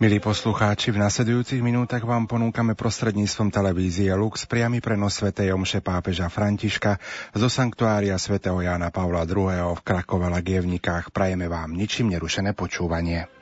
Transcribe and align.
Milí 0.00 0.16
poslucháči, 0.16 0.96
v 0.96 1.04
nasledujúcich 1.04 1.60
minútach 1.60 2.00
vám 2.00 2.24
ponúkame 2.24 2.72
prostredníctvom 2.72 3.52
televízie 3.52 4.08
Lux 4.16 4.48
priamy 4.48 4.80
prenos 4.80 5.20
svätej 5.20 5.52
omše 5.52 5.84
pápeža 5.84 6.32
Františka 6.32 6.96
zo 7.36 7.52
sanktuária 7.52 8.16
svätého 8.16 8.64
Jána 8.64 8.88
Pavla 8.88 9.28
II. 9.28 9.76
v 9.76 9.80
Krakove 9.84 10.32
Lagievnikách. 10.32 11.12
Prajeme 11.12 11.52
vám 11.52 11.76
ničím 11.76 12.16
nerušené 12.16 12.56
počúvanie. 12.56 13.39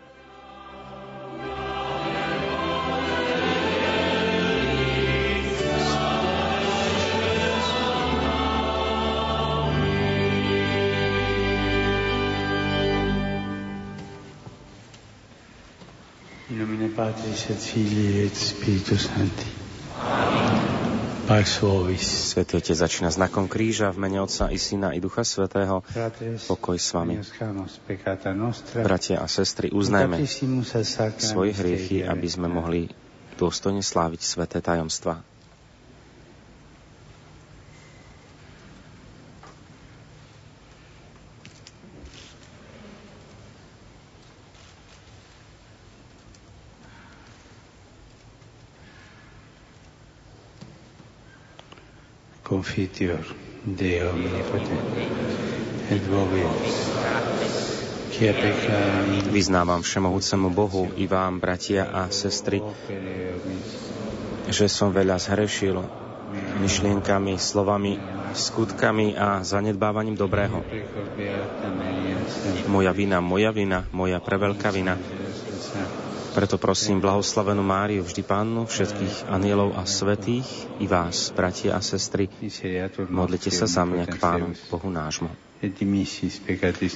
Svetý 21.98 22.52
Otec 22.56 22.76
začína 22.78 23.10
znakom 23.12 23.52
kríža 23.52 23.92
v 23.92 23.98
mene 24.00 24.24
Otca 24.24 24.48
i 24.48 24.56
Syna 24.56 24.96
i 24.96 25.02
Ducha 25.02 25.28
Svetého. 25.28 25.84
Pokoj 26.48 26.76
s 26.80 26.88
vami. 26.96 27.20
Bratia 28.80 29.20
a 29.20 29.28
sestry, 29.28 29.68
uznajme 29.68 30.24
svoje 31.20 31.52
hriechy, 31.52 32.06
aby 32.06 32.28
sme 32.30 32.48
mohli 32.48 32.88
dôstojne 33.36 33.84
sláviť 33.84 34.20
sveté 34.24 34.64
tajomstva. 34.64 35.20
Confiteor 52.58 53.22
Deo 53.62 54.10
et 55.88 56.02
Vyznávam 59.30 59.78
všemohúcemu 59.78 60.50
Bohu 60.50 60.90
i 60.98 61.06
vám, 61.06 61.38
bratia 61.38 61.86
a 61.86 62.10
sestry, 62.10 62.58
že 64.50 64.66
som 64.66 64.90
veľa 64.90 65.22
zhrešil 65.22 65.78
myšlienkami, 66.58 67.38
slovami, 67.38 67.94
skutkami 68.34 69.14
a 69.14 69.46
zanedbávaním 69.46 70.18
dobrého. 70.18 70.58
Moja 72.66 72.90
vina, 72.90 73.22
moja 73.22 73.54
vina, 73.54 73.86
moja 73.94 74.18
preveľká 74.18 74.74
vina. 74.74 74.98
Preto 76.34 76.60
prosím 76.60 77.00
blahoslavenú 77.00 77.64
Máriu, 77.64 78.04
vždy 78.04 78.22
Pannu, 78.24 78.68
všetkých 78.68 79.32
anielov 79.32 79.76
a 79.76 79.88
svetých, 79.88 80.46
i 80.78 80.86
vás, 80.86 81.32
bratia 81.32 81.76
a 81.76 81.80
sestry, 81.80 82.28
modlite 83.08 83.48
sa 83.48 83.64
za 83.64 83.82
mňa 83.88 84.04
k 84.08 84.14
Pánu, 84.20 84.52
Bohu 84.68 84.88
nášmu. 84.88 85.30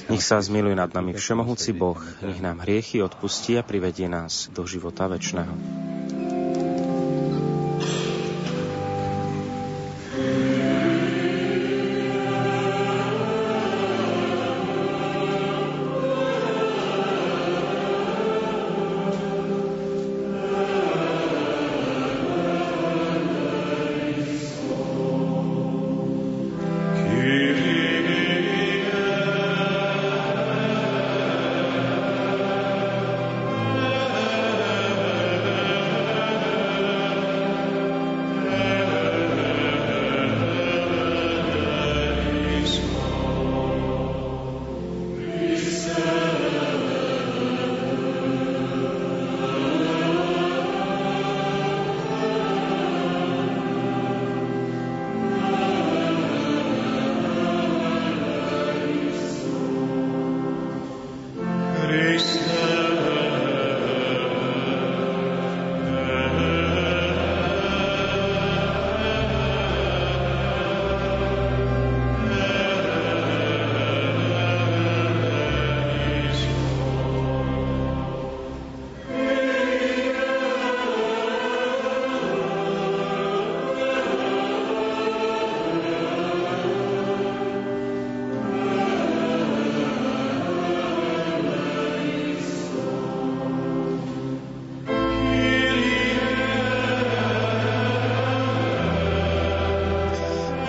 Nech 0.07 0.23
sa 0.23 0.39
zmiluje 0.39 0.71
nad 0.71 0.87
nami 0.87 1.11
Všemohúci 1.11 1.75
Boh, 1.75 1.99
nech 2.23 2.39
nám 2.39 2.63
hriechy 2.63 3.03
odpustí 3.03 3.59
a 3.59 3.63
privedie 3.63 4.07
nás 4.07 4.47
do 4.55 4.63
života 4.63 5.11
večného. 5.11 5.51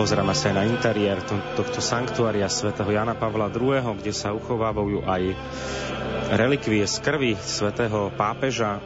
Pozeráme 0.04 0.36
sa 0.36 0.52
aj 0.52 0.56
na 0.60 0.68
interiér 0.68 1.24
tohto 1.56 1.80
sanktuária 1.80 2.44
svätého 2.52 2.92
Jana 2.92 3.16
Pavla 3.16 3.48
II., 3.48 3.96
kde 3.96 4.12
sa 4.12 4.36
uchovávajú 4.36 5.00
aj 5.00 5.32
relikvie 6.28 6.84
z 6.84 7.00
krvi 7.00 7.32
svätého 7.40 8.12
pápeža. 8.12 8.84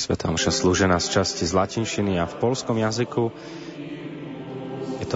Sveta 0.00 0.32
Omša 0.32 0.56
slúžená 0.56 0.96
z 0.96 1.20
časti 1.20 1.44
z 1.44 1.52
latinčiny 1.52 2.16
a 2.16 2.24
v 2.24 2.34
polskom 2.40 2.80
jazyku 2.80 3.28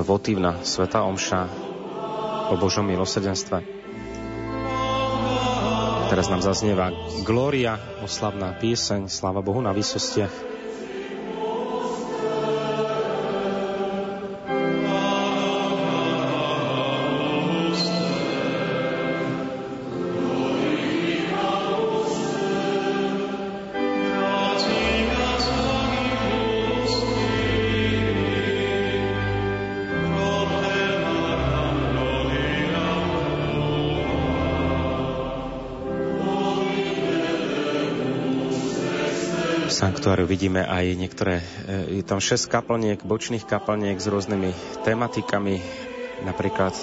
votívna 0.04 0.60
Sveta 0.60 1.00
Omša 1.03 1.48
o 2.53 2.54
Božom 2.60 2.84
milosedenstve. 2.84 3.65
Teraz 6.12 6.28
nám 6.28 6.44
zaznieva 6.44 6.92
Gloria, 7.25 7.81
oslavná 8.04 8.53
pieseň, 8.60 9.09
sláva 9.09 9.41
Bohu 9.41 9.65
na 9.65 9.72
výsostiach. 9.72 10.53
Vidíme 40.24 40.65
aj 40.65 40.84
niektoré, 40.97 41.41
e, 41.65 42.00
je 42.00 42.04
tam 42.04 42.21
6 42.21 42.50
kaplniek, 42.50 43.00
bočných 43.00 43.47
kaplniek 43.48 43.97
s 43.97 44.10
rôznymi 44.10 44.50
tematikami, 44.84 45.60
napríklad 46.24 46.76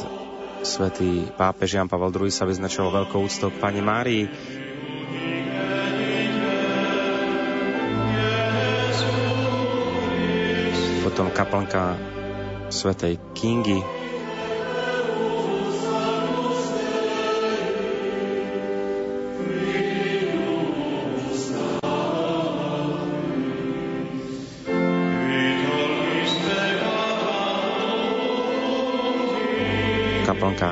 svätý 0.61 1.25
pápež 1.37 1.77
Jan 1.77 1.89
Pavel 1.89 2.13
II 2.13 2.31
sa 2.33 2.45
vyznačoval 2.45 3.05
veľkou 3.05 3.21
úctou 3.25 3.49
k 3.49 3.61
Pani 3.61 3.81
Márii, 3.81 4.23
potom 11.11 11.27
kaplnka 11.33 11.99
svätej 12.71 13.19
Kingy, 13.35 14.00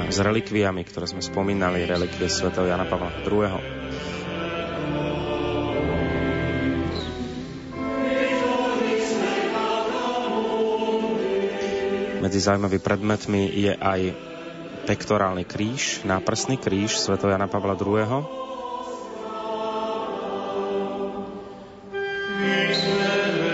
s 0.09 0.17
relikviami, 0.17 0.81
ktoré 0.89 1.05
sme 1.05 1.21
spomínali, 1.21 1.85
relikvie 1.85 2.25
svätého 2.25 2.65
Jana 2.65 2.89
Pavla 2.89 3.13
II. 3.21 3.61
Medzi 12.25 12.39
zaujímavými 12.41 12.81
predmetmi 12.81 13.41
je 13.53 13.73
aj 13.77 14.01
pektorálny 14.89 15.45
kríž, 15.45 16.01
náprstný 16.01 16.57
kríž 16.57 16.97
sv. 16.97 17.21
Jana 17.21 17.45
Pavla 17.45 17.77
II. 17.77 18.01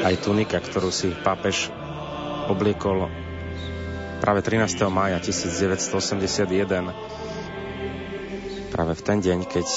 Aj 0.08 0.16
tunika, 0.24 0.64
ktorú 0.64 0.88
si 0.88 1.12
pápež 1.12 1.68
obliekol 2.48 3.25
práve 4.20 4.42
13. 4.42 4.76
mája 4.92 5.18
1981, 5.20 6.92
práve 8.72 8.94
v 8.96 9.02
ten 9.02 9.18
deň, 9.24 9.40
keď 9.48 9.68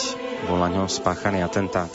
bol 0.50 0.58
na 0.58 0.68
ňom 0.70 0.90
spáchaný 0.90 1.42
atentát. 1.42 1.90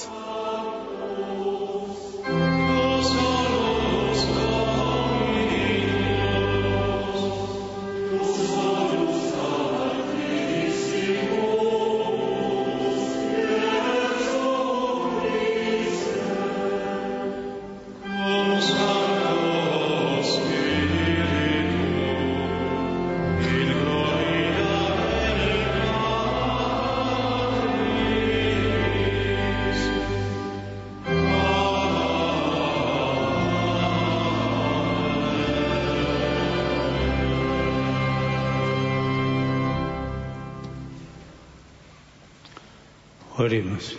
Oremos. 43.43 43.91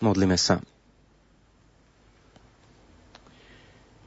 Modlíme 0.00 0.40
sa. 0.40 0.56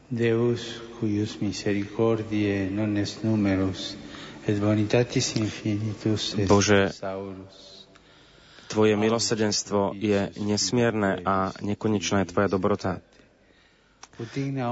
Deus, 0.09 0.81
cuius 0.97 1.38
misericordiae 1.42 2.69
non 2.74 2.97
est 2.97 3.21
numerus, 3.24 3.94
et 4.47 4.57
bonitatis 4.57 5.36
infinitus 5.38 6.33
est 6.42 6.50
Bože. 6.50 6.89
Tvoje 8.68 8.97
milosrdenstvo 8.97 9.94
je 9.94 10.25
nesmierne 10.42 11.21
a 11.21 11.53
nekonečná 11.62 12.25
je 12.25 12.30
Tvoja 12.33 12.50
dobrota. 12.50 12.97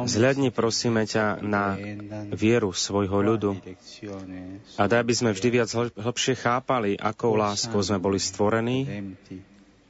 Zhľadni 0.07 0.56
prosíme 0.56 1.04
ťa 1.04 1.44
na 1.44 1.75
vieru 2.31 2.72
svojho 2.72 3.19
ľudu 3.19 3.60
a 4.80 4.84
daj, 4.88 5.00
aby 5.04 5.13
sme 5.13 5.36
vždy 5.36 5.48
viac 5.51 5.69
hlbšie 5.75 6.40
chápali, 6.40 6.95
akou 6.95 7.36
láskou 7.36 7.84
sme 7.84 8.00
boli 8.00 8.24
stvorení, 8.24 9.12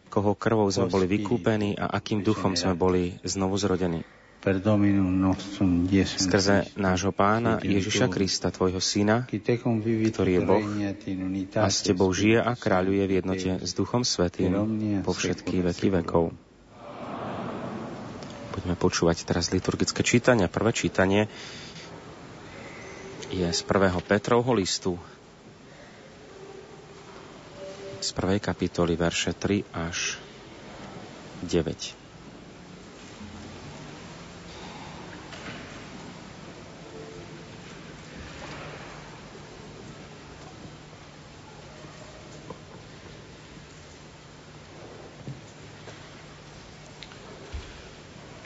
koho 0.10 0.34
krvou 0.34 0.70
sme 0.74 0.90
boli 0.90 1.06
vykúpení 1.06 1.78
a 1.78 1.86
akým 1.94 2.26
duchom 2.26 2.58
sme 2.58 2.74
boli 2.74 3.18
znovu 3.22 3.58
zrodení. 3.62 4.02
Skrze 6.04 6.68
nášho 6.76 7.16
pána 7.16 7.64
Ježiša 7.64 8.12
Krista, 8.12 8.52
tvojho 8.52 8.84
syna, 8.84 9.24
ktorý 9.24 10.32
je 10.36 10.42
Boh 10.44 10.66
a 11.56 11.68
s 11.72 11.80
tebou 11.80 12.12
žije 12.12 12.44
a 12.44 12.52
kráľuje 12.52 13.04
v 13.08 13.12
jednote 13.24 13.50
s 13.64 13.72
Duchom 13.72 14.04
Svetým 14.04 14.52
po 15.08 15.16
všetky 15.16 15.64
veky 15.64 15.96
vekov. 15.96 16.36
Poďme 18.64 18.80
počúvať 18.80 19.28
teraz 19.28 19.52
liturgické 19.52 20.08
čítania. 20.08 20.48
Prvé 20.48 20.72
čítanie 20.72 21.28
je 23.28 23.44
z 23.44 23.62
prvého 23.68 24.00
Petrovho 24.00 24.56
listu 24.56 24.96
z 28.00 28.10
prvej 28.16 28.40
kapitoly 28.40 28.96
verše 28.96 29.36
3 29.36 29.68
až 29.84 30.16
9. 31.44 32.03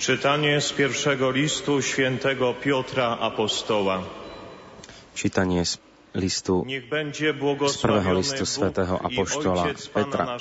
Czytanie 0.07 0.62
z 0.62 0.71
pierwszego 0.71 1.31
listu 1.31 1.81
świętego 1.81 2.54
Piotra 2.54 3.18
Apostoła. 3.19 4.04
Čítanie 5.15 5.65
z 5.65 5.77
listu 6.15 6.63
z 6.63 6.80
prvého 6.88 7.33
błogosławiony 7.39 8.15
listu 8.15 8.45
svätého 8.48 8.95
apoštola 9.04 9.68
Petra. 9.92 10.39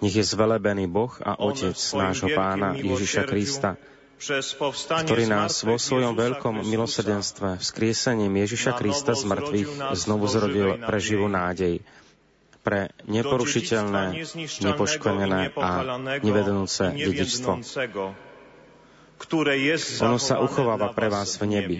Nech 0.00 0.16
je 0.16 0.24
zvelebený 0.24 0.88
Boh 0.88 1.12
a 1.20 1.36
Otec 1.36 1.76
nášho 1.76 2.32
pána 2.32 2.72
Ježiša 2.80 3.28
Krista, 3.28 3.76
ktorý 5.04 5.28
nás 5.28 5.60
vo 5.60 5.76
svojom 5.76 6.16
veľkom 6.16 6.64
milosrdenstve 6.64 7.60
vzkriesením 7.60 8.32
Ježiša 8.48 8.80
Krista 8.80 9.12
z 9.12 9.28
nás 9.28 9.68
znovu 9.92 10.24
zrodil 10.24 10.80
pre 10.80 10.96
živú 10.96 11.28
nádej, 11.28 11.84
pre 12.60 12.92
neporušiteľné, 13.08 14.20
nepoškvrnené 14.60 15.40
i 15.50 15.56
a 15.56 15.70
i 16.20 16.30
dedičstvo. 16.92 17.52
Ono 20.00 20.18
sa 20.20 20.34
uchováva 20.40 20.92
pre 20.92 21.08
vás 21.08 21.36
v 21.40 21.44
nebi. 21.48 21.76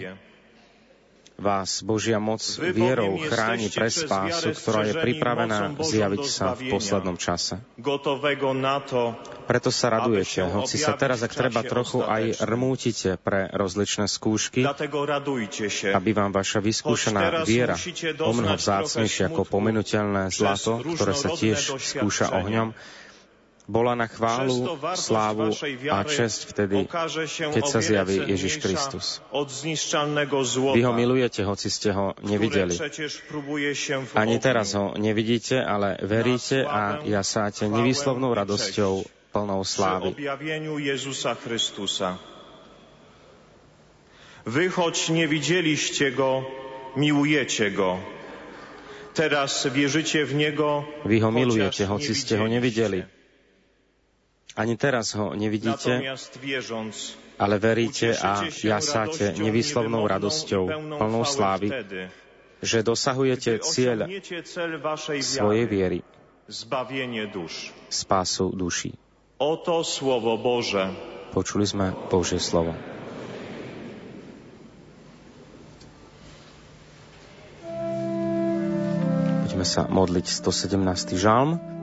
Vás 1.41 1.81
Božia 1.81 2.21
moc 2.21 2.45
vierou 2.61 3.17
chráni 3.17 3.73
pre 3.73 3.89
spásu, 3.89 4.53
ktorá 4.53 4.85
je 4.85 4.93
pripravená 4.93 5.73
zjaviť 5.73 6.25
sa 6.29 6.53
v 6.53 6.69
poslednom 6.69 7.17
čase. 7.17 7.57
Preto 9.49 9.69
sa 9.73 9.87
radujete, 9.89 10.45
hoci 10.45 10.77
sa 10.77 10.93
teraz, 10.93 11.25
ak 11.25 11.33
treba, 11.33 11.65
trochu 11.65 12.05
aj 12.05 12.45
rmútite 12.45 13.17
pre 13.17 13.49
rozličné 13.49 14.05
skúšky, 14.05 14.61
aby 15.91 16.09
vám 16.13 16.29
vaša 16.29 16.61
vyskúšaná 16.61 17.41
viera, 17.41 17.73
o 18.21 18.31
mnoho 18.31 18.55
trochę 18.61 19.25
ako 19.25 19.41
pominuteľné 19.49 20.29
zlato, 20.29 20.77
ktoré 20.77 21.13
sa 21.17 21.29
tiež 21.33 21.81
skúša 21.81 22.37
ohňom, 22.37 22.77
bola 23.69 23.93
na 23.93 24.07
chválu, 24.09 24.77
slávu 24.97 25.53
a 25.91 25.97
česť 26.01 26.39
vtedy, 26.49 26.77
keď 27.53 27.63
sa 27.65 27.79
zjaví 27.79 28.17
Ježiš 28.25 28.57
Kristus. 28.57 29.21
Vy 30.75 30.81
ho 30.81 30.93
milujete, 30.93 31.45
hoci 31.45 31.67
ste 31.69 31.93
ho 31.93 32.17
nevideli. 32.25 32.73
Ani 34.17 34.37
teraz 34.41 34.73
ho 34.73 34.97
nevidíte, 34.97 35.61
ale 35.61 35.99
veríte 36.01 36.65
a 36.65 37.05
jasáte 37.05 37.69
nevýslovnou 37.69 38.33
radosťou 38.33 39.05
plnou 39.31 39.61
slávy. 39.63 40.17
Wy, 44.41 44.69
choć 44.69 45.09
nie 45.09 45.27
widzieliście 45.27 46.11
Go, 46.11 46.41
miłujecie 46.97 47.71
Go. 47.71 48.01
Teraz 49.13 49.67
wierzycie 49.69 50.25
w 50.25 50.33
Niego, 50.33 50.81
Vy 51.05 51.21
ho 51.21 51.29
milujete, 51.29 51.85
hoci 51.85 52.17
ste 52.17 52.41
ho 52.41 52.49
nevideli. 52.49 53.20
Ani 54.51 54.75
teraz 54.75 55.15
ho 55.15 55.31
nevidíte, 55.31 56.03
ale 57.39 57.55
veríte 57.55 58.11
a 58.19 58.43
jasáte 58.51 59.31
nevýslovnou 59.39 60.03
radosťou, 60.03 60.63
plnou 60.99 61.23
slávy, 61.23 61.71
že 62.59 62.83
dosahujete 62.83 63.63
cieľ 63.63 64.11
svojej 65.23 65.65
viery, 65.65 65.99
spásu 67.87 68.51
duší. 68.51 68.91
Oto 69.41 69.81
Słowo 69.81 70.37
Boże. 70.37 70.93
Počuli 71.33 71.65
sme 71.65 71.95
Božie 72.11 72.37
slovo. 72.37 72.77
Poďme 79.47 79.65
sa 79.65 79.89
modliť 79.89 80.27
117. 80.29 81.17
žalm. 81.17 81.80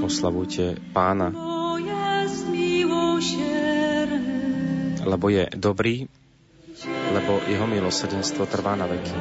Oslavujte 0.00 0.76
pána, 0.92 1.30
lebo 5.04 5.26
je 5.28 5.44
dobrý, 5.56 6.08
lebo 7.12 7.40
jeho 7.46 7.66
milosrdenstvo 7.66 8.46
trvá 8.46 8.74
na 8.76 8.86
veky. 8.86 9.14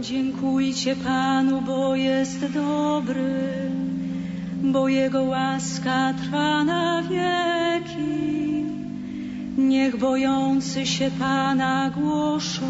Dziękujcie 0.00 0.96
Panu, 0.96 1.60
bo 1.60 1.94
jest 1.94 2.40
dobry, 2.52 3.70
bo 4.62 4.88
Jego 4.88 5.22
łaska 5.22 6.14
trwa 6.14 6.64
na 6.64 7.02
wieki. 7.02 8.59
Niech 9.60 9.96
bojący 9.96 10.86
się 10.86 11.10
Pana 11.18 11.90
głoszą. 11.92 12.64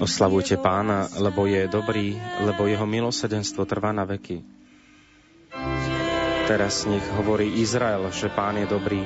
Oslavujte 0.00 0.58
pána, 0.58 1.08
lebo 1.14 1.46
je 1.46 1.68
dobrý, 1.70 2.18
lebo 2.44 2.66
jeho 2.66 2.84
milosedenstvo 2.84 3.64
trvá 3.64 3.94
na 3.94 4.04
veky. 4.04 4.42
Teraz 6.50 6.84
nech 6.90 7.06
hovorí 7.16 7.62
Izrael, 7.62 8.10
že 8.10 8.26
pán 8.28 8.58
je 8.58 8.66
dobrý, 8.66 8.98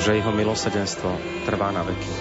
že 0.00 0.16
jeho 0.16 0.32
milosedenstvo 0.32 1.10
trvá 1.44 1.74
na 1.74 1.82
veky. 1.82 2.14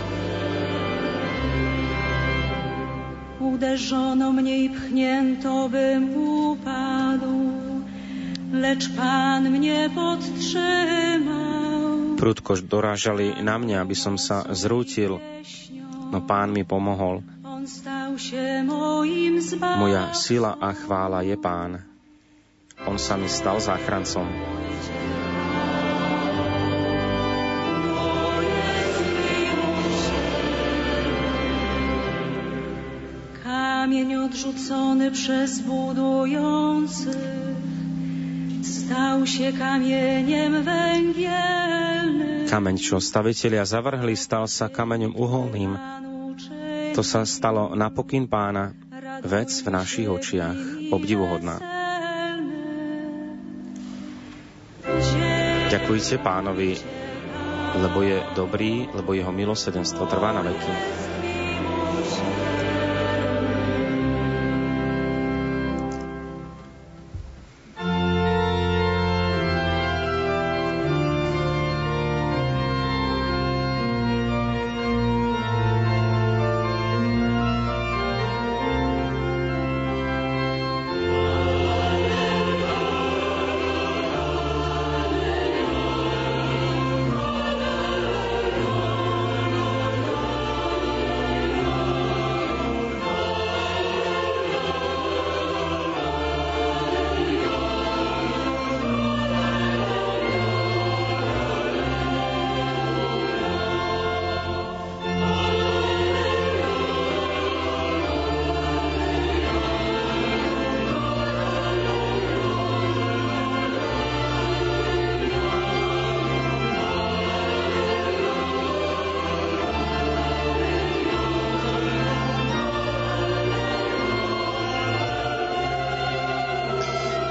Uderzono 3.40 4.34
mnie 4.34 4.58
i 4.66 4.70
pchnięto, 4.74 5.70
bym 5.70 6.04
upadł, 6.18 7.54
lecz 8.52 8.90
Pan 8.98 9.48
mnie 9.54 9.90
podtrzymał. 9.94 11.49
Prudko 12.20 12.60
dorážali 12.60 13.32
na 13.40 13.56
mňa, 13.56 13.80
aby 13.80 13.96
som 13.96 14.20
sa 14.20 14.44
zrútil, 14.52 15.24
no 16.12 16.20
Pán 16.28 16.52
mi 16.52 16.68
pomohol. 16.68 17.24
Moja 19.80 20.04
sila 20.12 20.60
a 20.60 20.70
chvála 20.76 21.24
je 21.24 21.40
Pán. 21.40 21.80
On 22.84 23.00
sa 23.00 23.16
mi 23.16 23.32
stal 23.32 23.64
záchrancom. 23.64 24.28
Kamień 33.44 34.16
odrzucony 34.16 35.12
przez 35.12 35.60
budujących 35.64 37.79
stał 38.90 39.22
się 39.28 39.54
kamieniem 39.54 40.64
węgielnym. 40.64 42.50
Kameň, 42.50 42.78
čo 42.82 42.98
stavitelia 42.98 43.62
zavrhli, 43.62 44.18
stal 44.18 44.50
sa 44.50 44.66
kameňom 44.66 45.14
uholným. 45.14 45.78
To 46.98 47.06
sa 47.06 47.22
stalo 47.22 47.78
napokyn 47.78 48.26
pána, 48.26 48.74
vec 49.22 49.54
v 49.62 49.68
našich 49.70 50.10
očiach, 50.10 50.90
obdivuhodná. 50.90 51.62
Ďakujte 55.70 56.18
pánovi, 56.26 56.82
lebo 57.78 58.02
je 58.02 58.18
dobrý, 58.34 58.90
lebo 58.90 59.14
jeho 59.14 59.30
milosedenstvo 59.30 60.10
trvá 60.10 60.34
na 60.34 60.42
veky. 60.42 60.74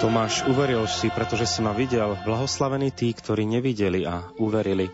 Tomáš, 0.08 0.48
uveril 0.48 0.88
si, 0.88 1.12
pretože 1.12 1.44
si 1.44 1.60
ma 1.60 1.76
videl. 1.76 2.16
Blahoslavení 2.24 2.88
tí, 2.96 3.12
ktorí 3.12 3.44
nevideli 3.44 4.08
a 4.08 4.24
uverili. 4.40 4.88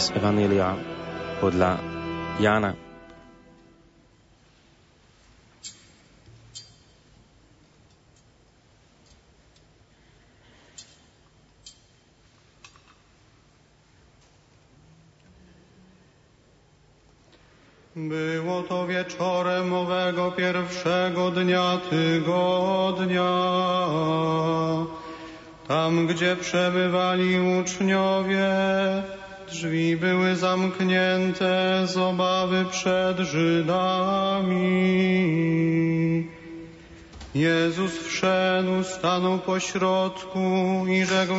Z 0.00 0.16
Evanília 0.16 0.72
podľa 1.44 1.76
Jána. 2.40 2.79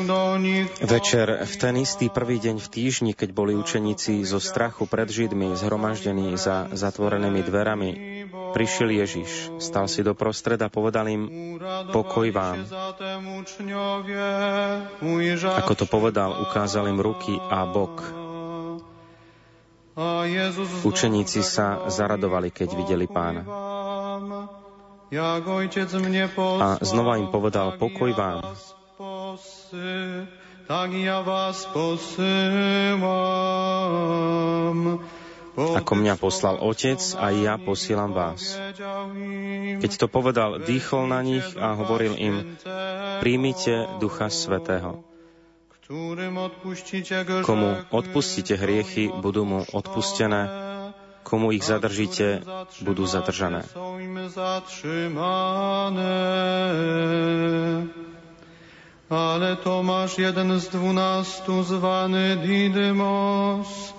Do 0.07 0.39
nich... 0.39 0.71
Večer 0.79 1.43
v 1.43 1.55
ten 1.59 1.75
istý 1.83 2.07
prvý 2.07 2.39
deň 2.39 2.63
v 2.63 2.67
týždni, 2.71 3.11
keď 3.11 3.35
boli 3.35 3.59
učeníci 3.59 4.23
zo 4.23 4.39
strachu 4.39 4.87
pred 4.87 5.11
Židmi 5.11 5.51
zhromaždení 5.59 6.39
za 6.39 6.71
zatvorenými 6.71 7.43
dverami, 7.43 7.89
prišiel 8.55 9.03
Ježiš, 9.03 9.59
stal 9.59 9.91
si 9.91 9.99
do 9.99 10.15
prostred 10.15 10.63
a 10.63 10.71
povedal 10.71 11.11
im, 11.11 11.27
pokoj 11.91 12.27
vám. 12.31 12.63
Ako 15.59 15.73
to 15.75 15.85
povedal, 15.91 16.39
ukázal 16.39 16.87
im 16.87 17.03
ruky 17.03 17.35
a 17.35 17.67
bok. 17.67 18.20
Učeníci 20.81 21.41
sa 21.45 21.85
zaradovali, 21.89 22.49
keď 22.49 22.69
videli 22.73 23.05
pána. 23.05 23.45
A 26.61 26.67
znova 26.79 27.19
im 27.19 27.27
povedal, 27.27 27.75
pokoj 27.75 28.15
vám. 28.15 28.39
Ako 35.51 35.93
mňa 35.99 36.15
poslal 36.15 36.55
Otec, 36.63 37.01
aj 37.19 37.33
ja 37.35 37.59
posielam 37.59 38.15
vás. 38.15 38.55
Keď 39.83 39.91
to 39.99 40.07
povedal, 40.07 40.63
dýchol 40.63 41.11
na 41.11 41.19
nich 41.19 41.43
a 41.59 41.75
hovoril 41.75 42.15
im, 42.15 42.55
príjmite 43.19 43.99
Ducha 43.99 44.31
Svetého. 44.31 45.10
Komu 47.43 47.69
odpustíte 47.91 48.55
hriechy, 48.55 49.11
budú 49.11 49.43
mu 49.43 49.59
odpustené, 49.75 50.47
Komu 51.21 51.51
ich 51.51 51.67
zadržíte, 51.67 52.41
budú 52.81 53.03
zadržané. 53.05 53.67
Ale 59.11 59.49
Tomasz, 59.59 60.15
jeden 60.15 60.55
z 60.59 60.65
dwunastu, 60.71 61.63
zwany 61.67 62.39
Didymos, 62.39 63.93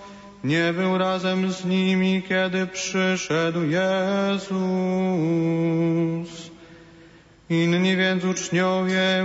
nie 0.45 0.73
był 0.73 0.99
razem 0.99 1.53
z 1.53 1.65
nimi, 1.65 2.23
kiedy 2.25 2.67
przyszedł 2.67 3.61
Jezus. 3.69 4.53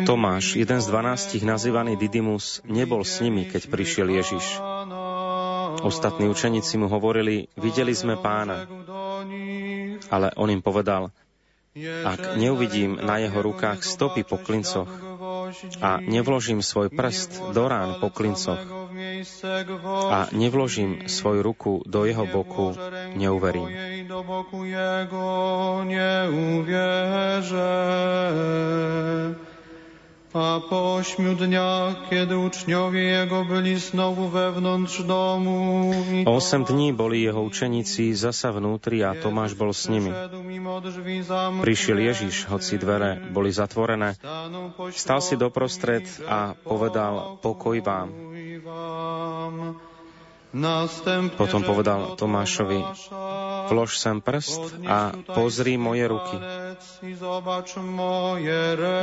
Tomáš, 0.03 0.59
jeden 0.59 0.79
z 0.83 0.87
dvanástich 0.91 1.47
nazývaný 1.47 1.95
Didymus, 1.95 2.59
nebol 2.67 3.07
s 3.07 3.23
nimi, 3.23 3.47
keď 3.47 3.71
prišiel 3.71 4.11
Ježiš. 4.11 4.59
Ostatní 5.79 6.27
učeníci 6.27 6.75
mu 6.75 6.91
hovorili, 6.91 7.47
videli 7.55 7.95
sme 7.95 8.19
pána. 8.19 8.67
Ale 10.11 10.27
on 10.35 10.49
im 10.51 10.59
povedal, 10.59 11.15
ak 12.03 12.35
neuvidím 12.35 12.99
na 12.99 13.21
jeho 13.21 13.39
rukách 13.39 13.85
stopy 13.85 14.25
po 14.27 14.41
klincoch 14.41 15.16
a 15.81 15.97
nevložím 16.01 16.61
svoj 16.61 16.89
prst 16.89 17.53
do 17.53 17.63
rán 17.67 17.99
po 17.99 18.09
klincoch 18.09 18.59
a 20.11 20.27
nevložím 20.31 21.07
svoju 21.07 21.41
ruku 21.43 21.71
do 21.85 22.05
jeho 22.05 22.25
boku, 22.27 22.75
neuverím. 23.15 23.67
A 30.33 30.59
po 30.69 30.95
ośmiu 30.99 31.35
dniach, 31.35 32.09
kiedy 32.09 32.37
uczniowie 32.37 33.03
Jego 33.03 33.45
byli 33.45 33.79
znowu 33.79 34.27
wewnątrz 34.27 35.03
domu... 35.03 35.91
Osem 36.25 36.63
dní 36.63 36.93
boli 36.93 37.23
jeho 37.23 37.41
učeníci 37.41 38.11
zasa 38.11 38.51
vnútri 38.51 39.07
a 39.07 39.15
Tomáš 39.15 39.55
bol 39.55 39.71
s 39.71 39.87
nimi. 39.87 40.11
Prišiel 41.63 41.99
Ježiš, 42.11 42.51
hoci 42.51 42.75
dvere 42.75 43.23
boli 43.31 43.55
zatvorené, 43.55 44.19
stal 44.91 45.23
si 45.23 45.39
doprostred 45.39 46.03
a 46.27 46.53
povedal 46.59 47.39
pokoj 47.39 47.79
vám. 47.79 48.11
Potom 51.35 51.61
povedal 51.63 52.15
Tomášovi, 52.15 52.79
vlož 53.67 53.99
sem 53.99 54.23
prst 54.23 54.79
a 54.87 55.11
pozri 55.35 55.75
moje 55.75 56.07
ruky. 56.07 56.39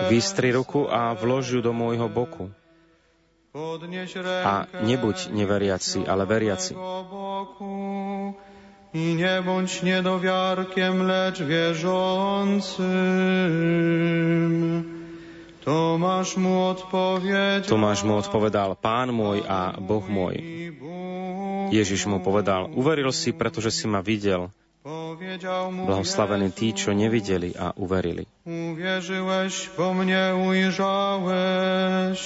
Vystri 0.09 0.49
ruku 0.57 0.89
a 0.89 1.13
vlož 1.13 1.45
ju 1.53 1.61
do 1.61 1.77
môjho 1.77 2.09
boku. 2.09 2.49
A 4.45 4.67
nebuď 4.83 5.31
neveriaci, 5.31 6.09
ale 6.09 6.25
veriaci. 6.27 6.75
I 8.95 9.15
nie 9.15 9.43
bądź 9.43 9.83
niedowiarkiem, 9.83 11.03
lecz 11.03 11.43
wierzącym. 11.43 12.85
Tomáš 15.65 16.37
mu 16.37 16.69
odpovedal, 16.77 17.65
Tomáš 17.65 18.05
mu 18.05 18.21
odpovedal, 18.21 18.77
Pán 18.77 19.09
môj 19.17 19.41
a 19.49 19.73
Boh 19.81 20.05
môj. 20.05 20.37
Ježiš 21.73 22.05
mu 22.05 22.21
povedal, 22.21 22.69
uveril 22.77 23.09
si, 23.17 23.33
pretože 23.33 23.73
si 23.73 23.89
ma 23.89 24.05
videl. 24.05 24.53
Blahoslavení 25.89 26.53
tí, 26.53 26.77
čo 26.77 26.93
nevideli 26.93 27.57
a 27.57 27.73
uverili. 27.81 28.29
Uwierzyłeś, 28.45 29.73
bo 29.73 29.97
mnie 29.97 30.37
ujrzałeś. 30.37 32.21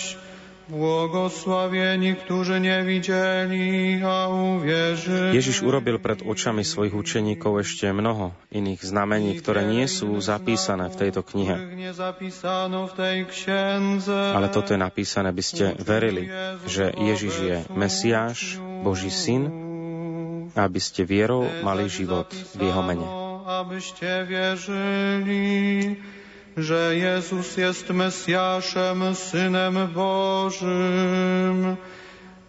Błogosławieni, 0.69 2.17
którzy 2.17 2.61
nie 2.61 2.85
widzieli, 2.85 4.01
a 4.05 4.29
uwierzyli. 4.29 5.33
Ježiš 5.33 5.65
urobil 5.65 5.97
pred 5.97 6.21
očami 6.21 6.61
svojich 6.61 6.93
učeníkov 6.93 7.65
ešte 7.65 7.89
mnoho 7.89 8.37
iných 8.53 8.85
znamení, 8.85 9.33
ktoré 9.41 9.65
nie 9.65 9.89
sú 9.89 10.21
zapísané 10.21 10.93
v 10.93 10.97
tejto 11.01 11.25
knihe. 11.25 11.57
Ale 14.13 14.47
toto 14.53 14.71
je 14.77 14.81
napísané, 14.81 15.27
aby 15.33 15.45
ste 15.45 15.73
verili, 15.81 16.29
že 16.69 16.93
Ježiš 16.93 17.35
je 17.41 17.57
Mesiáš, 17.73 18.61
Boží 18.85 19.09
syn, 19.09 19.49
aby 20.53 20.81
ste 20.85 21.09
vierou 21.09 21.49
mali 21.65 21.89
život 21.89 22.29
v 22.29 22.61
jeho 22.69 22.83
mene. 22.85 23.09
Aby 23.49 23.81
ste 23.81 24.29
wierzyli, 24.29 25.41
że 26.59 26.97
Jezus 26.97 27.57
jest 27.57 27.91
Mesjaszem, 27.91 29.15
Synem 29.15 29.89
Bożym 29.95 31.77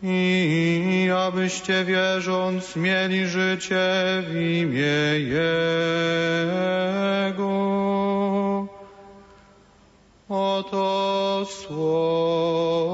i 0.04 1.10
abyście 1.28 1.86
wierząc 1.86 2.76
mieli 2.76 3.28
życie 3.28 4.24
w 4.30 4.36
imię 4.36 5.20
Jego. 5.20 5.50
Oto 10.30 11.46
słowo 11.46 12.90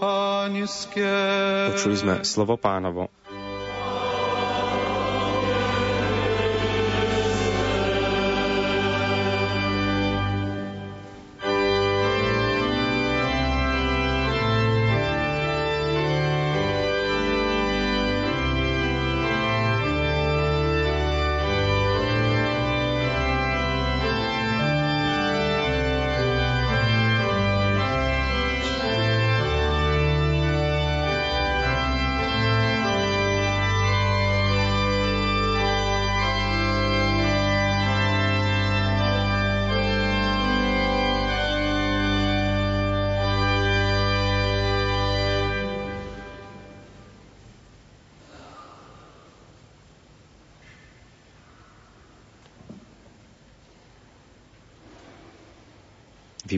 Pańskie. 0.00 1.12
Počuli 1.72 1.96
sme 1.96 2.24
slovo. 2.24 2.58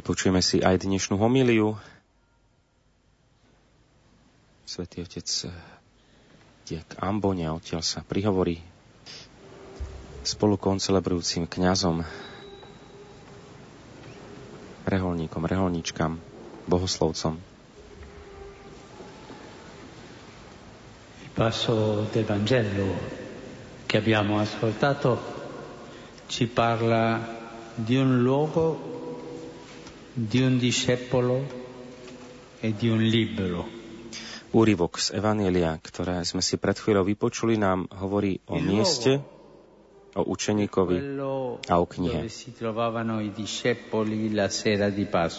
Vypočujeme 0.05 0.45
si 0.45 0.61
aj 0.61 0.85
dnešnú 0.85 1.17
homiliu. 1.17 1.81
Svetý 4.69 5.01
otec 5.01 5.25
je 6.69 6.77
k 6.77 6.93
Ambone 7.01 7.49
a 7.49 7.57
odtiaľ 7.57 7.81
sa 7.81 8.05
prihovorí 8.05 8.61
spolu 10.21 10.61
koncelebrujúcim 10.61 11.49
kňazom, 11.49 12.05
reholníkom, 14.85 15.40
reholníčkam, 15.40 16.21
bohoslovcom. 16.69 17.40
Passo 21.33 22.05
del 22.12 22.29
Vangelo 22.29 22.93
che 23.88 24.05
abbiamo 24.05 24.37
ascoltato 24.37 25.17
ci 26.29 26.45
parla 26.45 27.25
di 27.73 27.97
un 27.97 28.21
luogo, 28.21 28.94
di 30.14 30.40
un 30.42 30.59
discepolo 30.59 31.42
e 32.62 32.72
di 32.72 32.88
un 32.88 33.03
libro. 33.03 33.66
Úrivok 34.55 35.03
z 35.03 35.18
Evanielia, 35.18 35.74
ktoré 35.83 36.22
sme 36.22 36.38
si 36.38 36.55
pred 36.55 36.79
chvíľou 36.79 37.03
vypočuli, 37.03 37.59
nám 37.59 37.90
hovorí 37.90 38.38
o 38.46 38.62
mieste, 38.62 39.18
o 40.14 40.22
učeníkovi 40.22 41.18
a 41.66 41.74
o 41.83 41.87
knihe. 41.90 42.31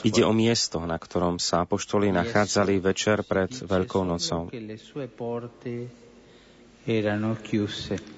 Ide 0.03 0.23
o 0.27 0.33
miesto, 0.35 0.77
na 0.83 0.97
ktorom 0.99 1.39
sa 1.39 1.63
apoštoli 1.63 2.11
nachádzali 2.11 2.75
večer 2.83 3.23
pred 3.23 3.55
Veľkou 3.55 4.03
nocou. 4.03 4.51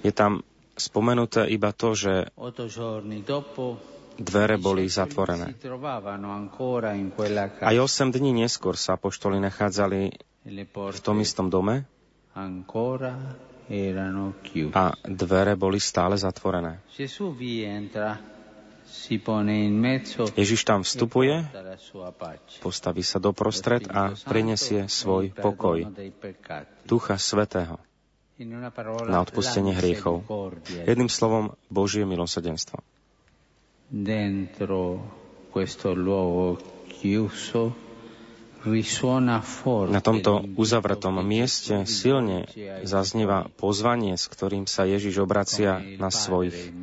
Je 0.02 0.14
tam 0.18 0.32
spomenuté 0.74 1.42
iba 1.54 1.70
to, 1.78 1.94
že 1.94 2.34
dvere 4.18 4.58
boli 4.58 4.90
zatvorené. 4.90 5.54
Aj 7.62 7.78
8 7.78 8.12
dní 8.12 8.32
neskôr 8.34 8.76
sa 8.76 8.98
apoštoli 8.98 9.38
nachádzali 9.40 10.02
v 10.74 11.00
tom 11.02 11.18
istom 11.22 11.48
dome 11.54 11.86
a 14.74 14.84
dvere 15.04 15.54
boli 15.60 15.80
stále 15.82 16.16
zatvorené. 16.18 16.80
Ježiš 20.38 20.62
tam 20.64 20.80
vstupuje, 20.88 21.36
postaví 22.64 23.04
sa 23.04 23.20
doprostred 23.20 23.84
a 23.92 24.16
prinesie 24.16 24.88
svoj 24.88 25.36
pokoj, 25.36 25.84
Ducha 26.88 27.20
Svetého, 27.20 27.84
na 29.12 29.20
odpustenie 29.20 29.76
hriechov. 29.76 30.24
Jedným 30.88 31.12
slovom, 31.12 31.60
Božie 31.68 32.08
milosrdenstvo. 32.08 32.80
Dentro 33.88 35.00
questo 35.52 35.96
luogo 35.96 36.60
chiuso 36.92 37.88
na 39.88 40.02
tomto 40.04 40.44
uzavretom 40.60 41.24
mieste 41.24 41.88
silne 41.88 42.44
zaznieva 42.84 43.48
pozvanie, 43.56 44.20
s 44.20 44.28
ktorým 44.28 44.68
sa 44.68 44.84
Ježiš 44.84 45.24
obracia 45.24 45.80
na 45.80 46.12
svojich. 46.12 46.76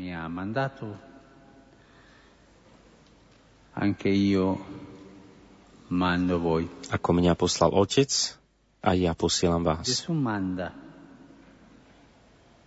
Ako 6.88 7.09
mňa 7.12 7.33
poslal 7.37 7.71
Otec, 7.75 8.12
a 8.85 8.90
ja 8.97 9.12
posielam 9.12 9.64
vás. 9.67 9.88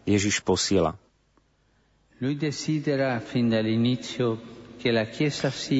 Ježiš 0.05 0.41
posiela. 0.45 0.97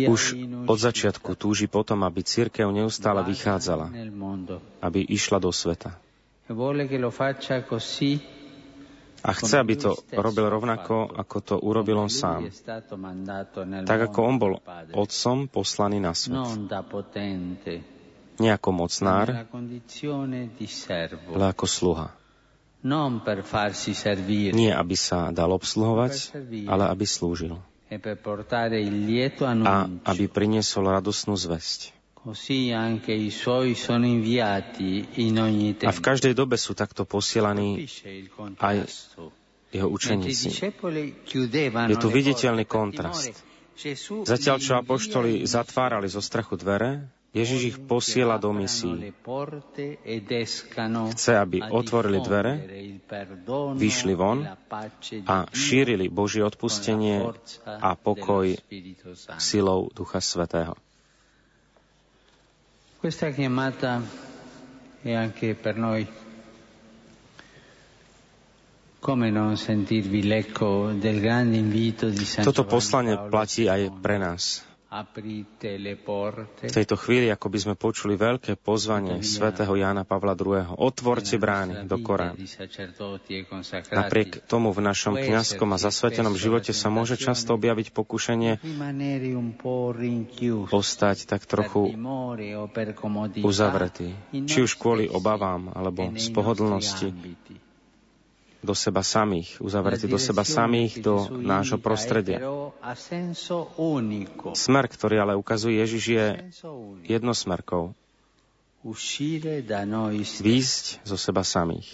Už 0.08 0.22
od 0.70 0.78
začiatku 0.78 1.34
túži 1.34 1.66
potom, 1.66 2.06
aby 2.06 2.22
církev 2.22 2.70
neustále 2.70 3.26
vychádzala, 3.26 3.90
aby 4.82 5.00
išla 5.02 5.42
do 5.42 5.50
sveta. 5.50 5.98
A 9.26 9.32
chce, 9.34 9.56
aby 9.58 9.76
to 9.82 9.98
robil 10.14 10.46
rovnako, 10.46 11.10
ako 11.10 11.38
to 11.42 11.56
urobil 11.58 12.06
on 12.06 12.12
sám. 12.14 12.46
Tak 13.84 14.00
ako 14.14 14.20
on 14.22 14.36
bol 14.38 14.54
otcom 14.94 15.50
poslaný 15.50 15.98
na 15.98 16.14
svet. 16.14 16.38
Nie 18.38 18.54
ako 18.54 18.70
mocnár, 18.70 19.34
ale 21.34 21.46
ako 21.50 21.66
sluha. 21.66 22.14
Nie, 24.54 24.72
aby 24.78 24.96
sa 24.96 25.34
dal 25.34 25.50
obsluhovať, 25.50 26.14
ale 26.70 26.84
aby 26.94 27.06
slúžil. 27.10 27.58
E 27.88 27.98
a 29.64 29.76
aby 29.88 30.26
priniesol 30.28 30.92
radosnú 30.92 31.40
zväzť. 31.40 31.96
A 35.80 35.92
v 35.96 36.02
každej 36.04 36.34
dobe 36.36 36.56
sú 36.60 36.76
takto 36.76 37.08
posielaní 37.08 37.88
aj 38.60 38.78
jeho 39.72 39.88
učeníci. 39.88 40.48
Je 41.88 41.98
tu 41.98 42.10
viditeľný 42.12 42.66
kontrast. 42.68 43.32
Zatiaľ, 44.28 44.58
čo 44.58 44.74
apoštoli 44.76 45.48
zatvárali 45.48 46.12
zo 46.12 46.20
strachu 46.20 46.60
dvere, 46.60 47.08
Ježiš 47.38 47.62
ich 47.70 47.78
posiela 47.78 48.42
do 48.42 48.50
misií. 48.50 49.14
Chce, 51.14 51.32
aby 51.38 51.58
otvorili 51.62 52.20
dvere, 52.26 52.54
vyšli 53.78 54.14
von 54.18 54.42
a 55.30 55.36
šírili 55.54 56.10
Božie 56.10 56.42
odpustenie 56.42 57.30
a 57.66 57.94
pokoj 57.94 58.58
silou 59.38 59.94
Ducha 59.94 60.18
Svetého. 60.18 60.74
Questa 62.98 63.30
chiamata 63.30 64.02
è 65.06 65.14
anche 65.14 65.54
per 65.54 65.78
noi 65.78 66.26
toto 72.44 72.64
poslanie 72.68 73.16
platí 73.32 73.64
aj 73.72 73.82
pre 74.04 74.18
nás. 74.20 74.67
V 74.88 76.72
tejto 76.72 76.96
chvíli, 76.96 77.28
ako 77.28 77.48
by 77.52 77.60
sme 77.60 77.76
počuli 77.76 78.16
veľké 78.16 78.56
pozvanie 78.56 79.20
svätého 79.20 79.76
Jána 79.76 80.08
Pavla 80.08 80.32
II. 80.32 80.80
Otvorte 80.80 81.36
brány 81.36 81.92
do 81.92 82.00
Korán. 82.00 82.40
E 82.40 82.48
Napriek 83.92 84.48
tomu 84.48 84.72
v 84.72 84.80
našom 84.80 85.20
kňazskom 85.20 85.76
a 85.76 85.78
zasvetenom 85.78 86.40
živote 86.40 86.72
sa 86.72 86.88
môže 86.88 87.20
často 87.20 87.60
objaviť 87.60 87.92
pokušenie 87.92 88.64
ostať 90.72 91.18
tak 91.28 91.44
trochu 91.44 91.92
uzavretý, 93.44 94.16
či 94.32 94.58
už 94.64 94.72
kvôli 94.80 95.12
obavám 95.12 95.68
alebo 95.76 96.16
z 96.16 96.32
pohodlnosti 96.32 97.12
do 98.64 98.74
seba 98.74 99.06
samých, 99.06 99.62
uzavretí 99.62 100.10
do 100.10 100.18
seba 100.18 100.42
samých, 100.42 101.02
do 101.02 101.30
nášho 101.30 101.78
prostredia. 101.78 102.42
Smer, 104.58 104.86
ktorý 104.90 105.16
ale 105.22 105.34
ukazuje 105.38 105.78
Ježiš, 105.78 106.04
je 106.10 106.26
jednosmerkou. 107.06 107.94
Výjsť 110.42 110.86
zo 111.06 111.18
seba 111.18 111.44
samých. 111.44 111.90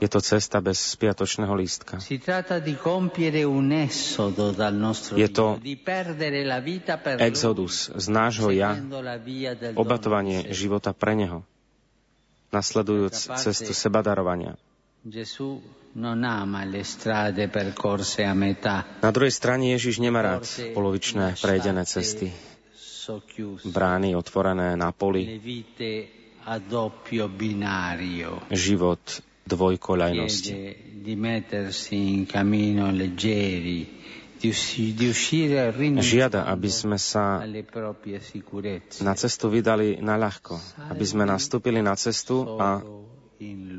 Je 0.00 0.08
to 0.08 0.20
cesta 0.22 0.56
bez 0.62 0.78
spiatočného 0.94 1.54
lístka. 1.58 2.00
Je 5.12 5.28
to 5.28 5.46
exodus 7.18 7.74
z 7.92 8.06
nášho 8.08 8.50
ja, 8.54 8.78
obatovanie 9.74 10.48
života 10.54 10.96
pre 10.96 11.18
Neho 11.18 11.44
nasledujúc 12.54 13.34
cestu 13.34 13.74
sebadarovania. 13.74 14.54
Na 19.04 19.10
druhej 19.12 19.34
strane 19.34 19.64
Ježiš 19.76 20.00
nemá 20.00 20.20
rád 20.24 20.48
polovičné 20.72 21.36
prejdené 21.42 21.84
cesty, 21.84 22.32
brány 23.68 24.16
otvorené 24.16 24.78
na 24.80 24.94
poli, 24.96 25.36
život 28.48 29.02
dvojkoľajnosti 29.44 30.54
žiada, 36.02 36.44
aby 36.50 36.70
sme 36.72 36.98
sa 36.98 37.40
na 39.00 39.14
cestu 39.14 39.44
vydali 39.48 40.02
na 40.02 40.18
ľahko, 40.18 40.58
aby 40.90 41.04
sme 41.06 41.24
nastúpili 41.24 41.80
na 41.80 41.94
cestu 41.94 42.58
a 42.58 42.82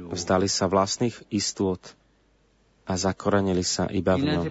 vzdali 0.10 0.48
sa 0.48 0.66
vlastných 0.66 1.16
istôt 1.30 1.82
a 2.86 2.94
zakorenili 2.96 3.66
sa 3.66 3.90
iba 3.90 4.16
v 4.16 4.34
ňom. 4.34 4.44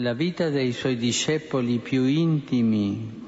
La 0.00 0.12
vita 0.12 0.52
dei 0.52 0.76
suoi 0.76 0.96
discepoli 0.96 1.80
più 1.80 2.04
intimi 2.04 3.20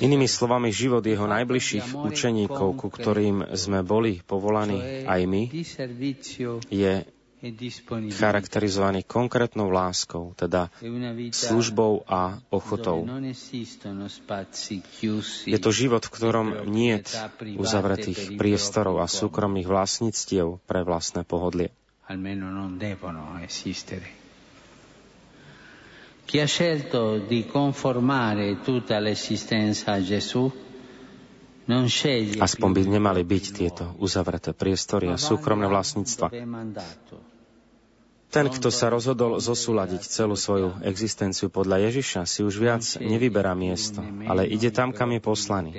Inými 0.00 0.24
slovami, 0.24 0.72
život 0.72 1.04
jeho 1.04 1.28
najbližších 1.28 1.92
učeníkov, 1.92 2.80
ku 2.80 2.88
ktorým 2.88 3.52
sme 3.52 3.84
boli 3.84 4.24
povolaní 4.24 5.04
aj 5.04 5.20
my, 5.28 5.42
je 6.72 6.92
charakterizovaný 8.14 9.02
konkrétnou 9.02 9.66
láskou, 9.66 10.30
teda 10.38 10.70
službou 11.34 12.06
a 12.06 12.38
ochotou. 12.54 13.02
Je 15.46 15.58
to 15.58 15.70
život, 15.74 16.02
v 16.06 16.14
ktorom 16.14 16.46
nie 16.70 17.02
je 17.02 17.18
uzavretých 17.58 18.38
priestorov 18.38 19.02
a 19.02 19.10
súkromných 19.10 19.66
vlastníctiev 19.66 20.62
pre 20.70 20.86
vlastné 20.86 21.26
pohodlie. 21.26 21.74
Chi 26.22 26.38
ha 26.38 26.48
scelto 26.48 27.18
di 27.18 27.44
conformare 27.44 28.62
tutta 28.62 29.02
l'esistenza 29.02 29.98
a 29.98 30.00
Gesù 30.00 30.48
Aspoň 32.42 32.70
by 32.74 32.82
nemali 32.90 33.22
byť 33.22 33.44
tieto 33.54 33.94
uzavreté 34.02 34.50
priestory 34.50 35.14
a 35.14 35.16
súkromné 35.16 35.70
vlastníctva. 35.70 36.26
Ten, 38.32 38.48
kto 38.48 38.72
sa 38.72 38.88
rozhodol 38.88 39.36
zosúľadiť 39.44 40.08
celú 40.08 40.40
svoju 40.40 40.80
existenciu 40.88 41.52
podľa 41.52 41.92
Ježiša, 41.92 42.24
si 42.24 42.40
už 42.40 42.56
viac 42.56 42.80
nevyberá 42.96 43.52
miesto, 43.52 44.00
ale 44.24 44.48
ide 44.48 44.72
tam, 44.72 44.96
kam 44.96 45.12
je 45.12 45.20
poslaný. 45.20 45.70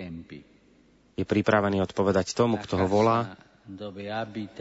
Je 1.18 1.26
pripravený 1.26 1.82
odpovedať 1.82 2.38
tomu, 2.38 2.62
kto 2.62 2.86
ho 2.86 2.88
volá 2.88 3.34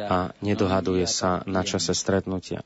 a 0.09 0.33
nedohaduje 0.41 1.05
sa 1.05 1.45
na 1.45 1.61
čase 1.69 1.93
stretnutia. 1.93 2.65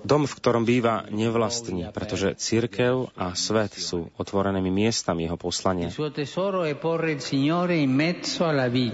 Dom, 0.00 0.22
v 0.24 0.34
ktorom 0.40 0.64
býva, 0.64 1.04
nevlastní, 1.12 1.92
pretože 1.92 2.32
církev 2.40 3.12
a 3.20 3.36
svet 3.36 3.76
sú 3.76 4.08
otvorenými 4.16 4.72
miestami 4.72 5.28
jeho 5.28 5.36
poslania. 5.36 5.92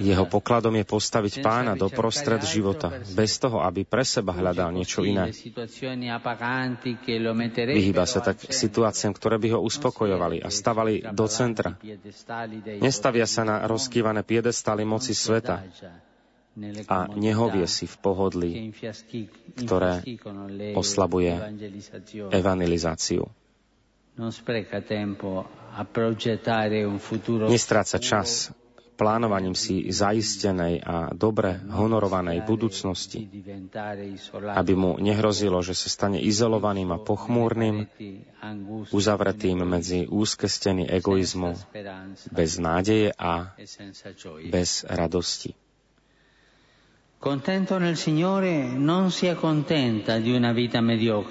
Jeho 0.03 0.27
pokladom 0.27 0.75
je 0.75 0.87
postaviť 0.87 1.35
pána 1.47 1.79
do 1.79 1.87
prostred 1.87 2.43
života, 2.43 2.91
bez 3.15 3.39
toho, 3.39 3.63
aby 3.63 3.87
pre 3.87 4.03
seba 4.03 4.35
hľadal 4.35 4.75
niečo 4.75 5.07
iné. 5.07 5.31
Vyhýba 7.71 8.05
sa 8.09 8.19
tak 8.19 8.37
situáciám, 8.51 9.13
ktoré 9.15 9.37
by 9.39 9.49
ho 9.55 9.61
uspokojovali 9.63 10.43
a 10.43 10.51
stavali 10.51 11.07
do 11.15 11.27
centra. 11.31 11.79
Nestavia 12.83 13.31
sa 13.31 13.47
na 13.47 13.63
rozkývané 13.71 14.27
piedestály 14.27 14.83
moci 14.83 15.15
sveta, 15.15 15.63
a 16.89 16.99
nehovie 17.13 17.69
si 17.69 17.85
v 17.85 17.97
pohodlí, 18.01 18.73
ktoré 19.61 20.01
oslabuje 20.73 21.37
evangelizáciu. 22.33 23.29
Nestráca 27.47 27.97
čas 28.01 28.49
plánovaním 28.97 29.53
si 29.53 29.93
zaistenej 29.93 30.81
a 30.81 31.13
dobre 31.13 31.61
honorovanej 31.69 32.41
budúcnosti, 32.49 33.29
aby 34.57 34.73
mu 34.73 34.97
nehrozilo, 34.97 35.61
že 35.61 35.77
sa 35.77 35.93
stane 35.93 36.17
izolovaným 36.25 36.97
a 36.97 37.03
pochmúrnym, 37.05 37.85
uzavretým 38.89 39.61
medzi 39.69 40.09
úzke 40.09 40.49
steny 40.49 40.89
egoizmu, 40.89 41.53
bez 42.33 42.57
nádeje 42.57 43.13
a 43.13 43.53
bez 44.49 44.89
radosti. 44.89 45.66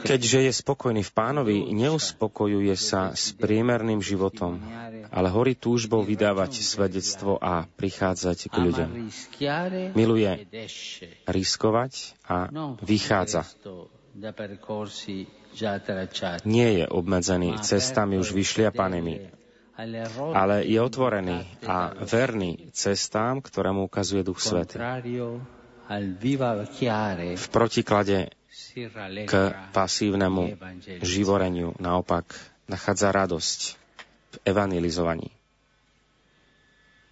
Keďže 0.02 0.40
je 0.42 0.52
spokojný 0.52 1.04
v 1.06 1.12
pánovi, 1.14 1.58
neuspokojuje 1.72 2.76
sa 2.76 3.14
s 3.14 3.38
priemerným 3.38 4.02
životom, 4.02 4.58
ale 5.14 5.28
horí 5.30 5.54
túžbou 5.54 6.02
vydávať 6.02 6.66
svedectvo 6.66 7.38
a 7.38 7.70
prichádzať 7.70 8.40
k 8.50 8.56
ľuďom. 8.66 8.90
Miluje 9.94 10.32
riskovať 11.30 12.18
a 12.26 12.50
vychádza. 12.82 13.46
Nie 16.50 16.70
je 16.82 16.86
obmedzený 16.90 17.50
cestami 17.62 18.18
už 18.18 18.34
vyšliapanými, 18.34 19.16
ale 20.34 20.56
je 20.66 20.80
otvorený 20.82 21.46
a 21.64 21.94
verný 21.94 22.74
cestám, 22.74 23.40
ktoré 23.40 23.70
mu 23.70 23.86
ukazuje 23.86 24.26
Duch 24.26 24.42
Svetý 24.42 24.82
v 27.36 27.48
protiklade 27.54 28.30
k 29.26 29.34
pasívnemu 29.72 30.44
živoreniu 31.00 31.78
naopak 31.78 32.36
nachádza 32.66 33.14
radosť 33.14 33.60
v 34.32 34.36
evangelizovaní. 34.44 35.30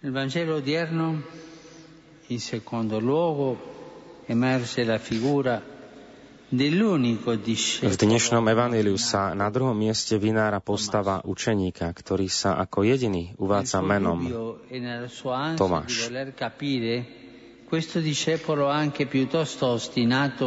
Nel 0.04 0.12
Vangelo 0.12 0.60
odierno, 0.60 1.24
in 2.28 2.40
secondo 2.40 3.00
luogo, 3.00 3.56
emerge 4.28 4.84
la 4.84 5.00
figura 5.00 5.74
v 6.54 7.96
dnešnom 7.98 8.44
evaníliu 8.46 8.94
sa 8.94 9.34
na 9.34 9.50
druhom 9.50 9.74
mieste 9.74 10.14
vynára 10.14 10.62
postava 10.62 11.18
učeníka, 11.26 11.90
ktorý 11.90 12.30
sa 12.30 12.54
ako 12.62 12.86
jediný 12.86 13.34
uvádza 13.42 13.82
menom 13.82 14.22
Tomáš. 15.58 16.14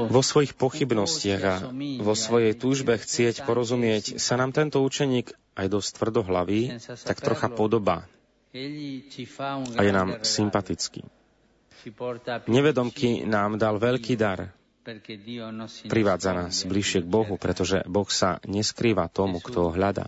Vo 0.08 0.22
svojich 0.24 0.54
pochybnostiach 0.56 1.42
a 1.44 1.56
vo 2.02 2.14
svojej 2.16 2.54
túžbe 2.56 2.94
chcieť 2.96 3.44
porozumieť 3.44 4.20
sa 4.22 4.40
nám 4.40 4.52
tento 4.56 4.80
učeník 4.84 5.34
aj 5.58 5.68
dosť 5.68 5.90
tvrdohlavý, 5.98 6.78
tak 7.08 7.18
trocha 7.20 7.50
podobá 7.52 8.08
a 9.78 9.82
je 9.84 9.92
nám 9.92 10.24
sympatický. 10.24 11.06
Nevedomky 12.48 13.24
nám 13.28 13.62
dal 13.62 13.78
veľký 13.78 14.16
dar. 14.18 14.52
Privádza 15.92 16.32
nás 16.32 16.64
bližšie 16.64 17.04
k 17.04 17.08
Bohu, 17.12 17.36
pretože 17.36 17.84
Boh 17.86 18.08
sa 18.08 18.40
neskrýva 18.48 19.12
tomu, 19.12 19.44
kto 19.44 19.68
ho 19.68 19.72
hľadá. 19.76 20.08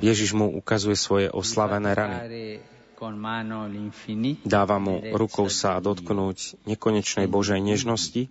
Ježiš 0.00 0.30
mu 0.30 0.46
ukazuje 0.46 0.94
svoje 0.96 1.26
oslavené 1.26 1.90
rany. 1.90 2.16
Dáva 4.44 4.76
mu 4.76 5.00
rukou 5.16 5.48
sa 5.48 5.80
dotknúť 5.80 6.68
nekonečnej 6.68 7.24
Božej 7.24 7.60
nežnosti, 7.64 8.28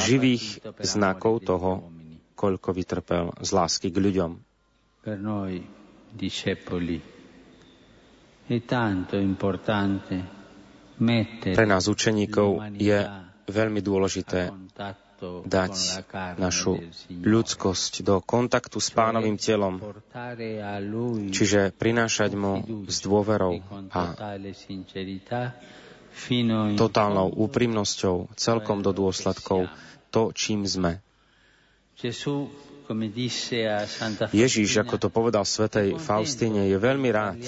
živých 0.00 0.64
znakov 0.80 1.44
toho, 1.44 1.92
koľko 2.32 2.68
vytrpel 2.72 3.24
z 3.44 3.50
lásky 3.52 3.92
k 3.92 3.98
ľuďom. 4.00 4.30
Pre 11.40 11.66
nás 11.68 11.84
učeníkov 11.88 12.48
je 12.76 12.98
veľmi 13.48 13.80
dôležité 13.80 14.40
dať 15.44 15.74
našu 16.40 16.80
ľudskosť 17.08 18.04
do 18.04 18.20
kontaktu 18.24 18.78
s 18.80 18.88
pánovým 18.92 19.36
telom, 19.36 19.80
čiže 21.30 21.76
prinášať 21.76 22.30
mu 22.36 22.64
s 22.88 22.98
dôverou 23.04 23.60
a 23.92 24.02
totálnou 26.74 27.28
úprimnosťou 27.30 28.34
celkom 28.34 28.82
do 28.82 28.90
dôsledkov 28.90 29.70
to, 30.10 30.34
čím 30.34 30.66
sme. 30.66 30.98
Ježíš, 34.34 34.70
ako 34.82 34.94
to 34.98 35.08
povedal 35.14 35.46
svetej 35.46 35.94
Faustine, 36.02 36.66
je 36.66 36.74
veľmi 36.74 37.10
rád, 37.14 37.38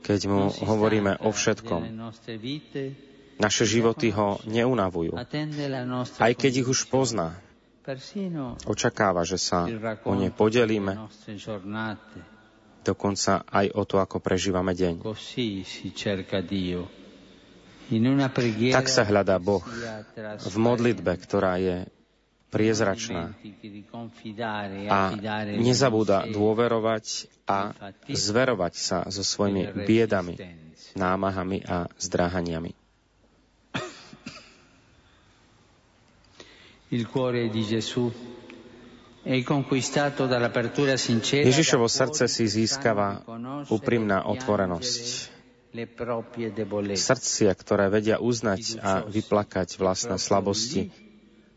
keď 0.00 0.20
mu 0.24 0.48
hovoríme 0.48 1.20
o 1.20 1.28
všetkom, 1.28 1.82
naše 3.38 3.64
životy 3.66 4.14
ho 4.14 4.38
neunavujú. 4.46 5.14
Aj 6.18 6.32
keď 6.34 6.52
ich 6.64 6.68
už 6.68 6.86
pozná, 6.86 7.34
očakáva, 8.64 9.28
že 9.28 9.36
sa 9.36 9.68
o 10.08 10.12
ne 10.16 10.32
podelíme, 10.32 10.96
dokonca 12.84 13.32
aj 13.44 13.66
o 13.76 13.82
to, 13.84 13.96
ako 14.00 14.16
prežívame 14.20 14.72
deň. 14.72 15.04
Tak 18.72 18.86
sa 18.88 19.02
hľadá 19.04 19.36
Boh 19.36 19.60
v 20.40 20.56
modlitbe, 20.56 21.12
ktorá 21.20 21.60
je 21.60 21.84
priezračná. 22.48 23.34
A 24.88 25.00
nezabúda 25.58 26.24
dôverovať 26.30 27.28
a 27.44 27.74
zverovať 28.08 28.74
sa 28.78 28.98
so 29.10 29.20
svojimi 29.20 29.84
biedami, 29.84 30.38
námahami 30.96 31.60
a 31.66 31.90
zdráhaniami. 31.98 32.83
Il 36.94 37.10
cuore 37.10 37.50
di 37.50 37.62
Gesù 37.66 38.06
è 39.24 39.42
conquistato 39.42 40.26
dall'apertura 40.26 40.96
sincera 40.96 41.42
Ježišovo 41.42 41.90
srdce 41.90 42.30
si 42.30 42.46
získava 42.46 43.24
úprimná 43.66 44.30
otvorenosť. 44.30 45.34
Srdcia, 46.94 47.50
ktoré 47.50 47.90
vedia 47.90 48.22
uznať 48.22 48.78
a 48.78 49.02
vyplakať 49.02 49.74
vlastné 49.74 50.22
slabosti, 50.22 50.94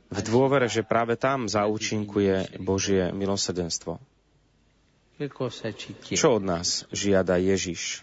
v 0.09 0.19
dôvere, 0.25 0.65
že 0.65 0.81
práve 0.81 1.19
tam 1.21 1.45
zaúčinkuje 1.45 2.57
Božie 2.57 3.13
milosrdenstvo. 3.13 4.01
Čo 6.17 6.27
od 6.33 6.43
nás 6.45 6.89
žiada 6.89 7.37
Ježiš? 7.37 8.01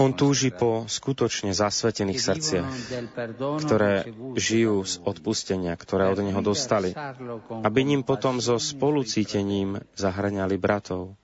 On 0.00 0.12
túži 0.16 0.48
po 0.48 0.88
skutočne 0.88 1.52
zasvetených 1.52 2.20
srdciach, 2.20 2.72
ktoré 3.60 4.08
žijú 4.40 4.80
z 4.88 4.94
odpustenia, 5.04 5.76
ktoré 5.76 6.08
od 6.08 6.24
Neho 6.24 6.40
dostali, 6.40 6.96
aby 7.50 7.80
ním 7.84 8.00
potom 8.00 8.40
so 8.40 8.56
spolucítením 8.56 9.84
zahrňali 9.92 10.56
bratov. 10.56 11.20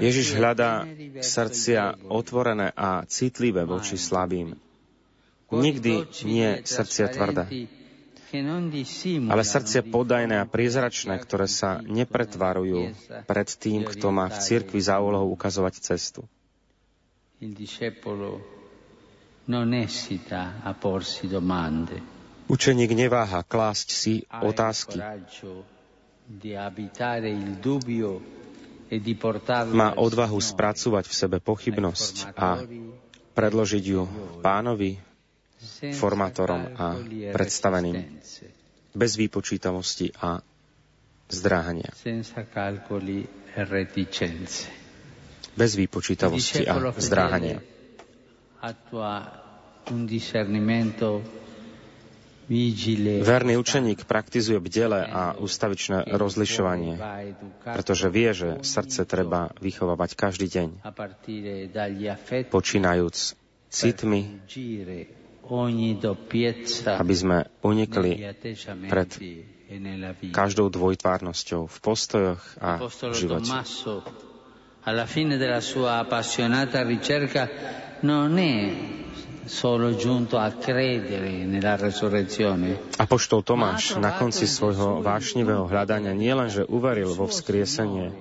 Ježiš 0.00 0.28
hľadá 0.40 0.88
srdcia 1.20 2.00
otvorené 2.08 2.72
a 2.72 3.04
citlivé 3.04 3.68
voči 3.68 4.00
slabým. 4.00 4.56
Nikdy 5.52 5.92
nie 6.24 6.64
srdcia 6.64 7.12
tvrdé. 7.12 7.44
Ale 8.28 9.42
srdcia 9.44 9.82
podajné 9.88 10.36
a 10.36 10.44
priezračné, 10.44 11.16
ktoré 11.16 11.48
sa 11.48 11.80
nepretvarujú 11.80 12.92
pred 13.24 13.48
tým, 13.48 13.88
kto 13.88 14.12
má 14.12 14.28
v 14.28 14.36
cirkvi 14.36 14.80
za 14.84 15.00
úlohu 15.00 15.32
ukazovať 15.32 15.74
cestu. 15.80 16.28
Učeník 22.48 22.90
neváha 22.92 23.40
klásť 23.44 23.88
si 23.88 24.14
otázky. 24.28 25.00
Má 29.72 29.88
odvahu 29.96 30.36
spracovať 30.36 31.04
v 31.08 31.14
sebe 31.16 31.38
pochybnosť 31.40 32.14
a 32.36 32.60
predložiť 33.32 33.84
ju 33.88 34.02
pánovi, 34.44 35.07
formátorom 35.92 36.62
a 36.78 36.94
predstaveným, 37.34 38.18
bez 38.94 39.12
výpočítavosti 39.18 40.14
a 40.22 40.38
zdráhania. 41.28 41.90
Bez 45.58 45.70
výpočítavosti 45.74 46.62
a 46.66 46.74
zdráhania. 46.96 47.58
Verný 53.20 53.54
učeník 53.60 54.08
praktizuje 54.08 54.56
bdele 54.56 55.04
a 55.04 55.36
ustavičné 55.36 56.08
rozlišovanie, 56.16 56.96
pretože 57.60 58.08
vie, 58.08 58.30
že 58.32 58.48
srdce 58.64 59.04
treba 59.04 59.52
vychovávať 59.60 60.10
každý 60.16 60.48
deň, 60.48 60.68
počínajúc 62.48 63.16
citmi, 63.68 64.40
aby 66.84 67.14
sme 67.16 67.48
unikli 67.64 68.12
pred 68.88 69.08
každou 70.32 70.68
dvojtvárnosťou 70.72 71.68
v 71.68 71.76
postojoch 71.80 72.42
a 72.60 72.80
v 72.84 73.12
živote. 73.16 73.52
Alla 74.88 75.04
fine 75.04 75.36
della 75.36 75.60
sua 75.60 76.00
appassionata 76.00 76.80
ricerca 76.80 77.44
non 78.00 78.38
è 78.40 78.56
solo 79.48 79.96
giunto 79.96 80.36
a 80.36 80.52
credere 80.52 81.44
nella 81.44 81.76
resurrezione. 81.76 82.96
Apoštol 82.96 83.44
Tomáš 83.44 83.96
na 83.96 84.16
konci 84.16 84.44
svojho 84.44 85.00
vášnivého 85.00 85.64
hľadania 85.68 86.12
nielenže 86.12 86.68
uveril 86.68 87.12
vo 87.16 87.28
vzkriesenie, 87.28 88.12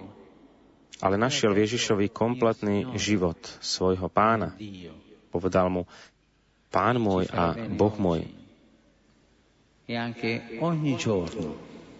ale 1.03 1.15
našiel 1.15 1.53
Ježišovi 1.53 2.09
kompletný 2.09 2.95
život 2.99 3.37
svojho 3.59 4.07
pána. 4.11 4.55
Povedal 5.29 5.67
mu, 5.69 5.83
Pán 6.67 6.99
môj 6.99 7.31
a 7.31 7.55
Boh 7.55 7.95
môj. 7.95 8.27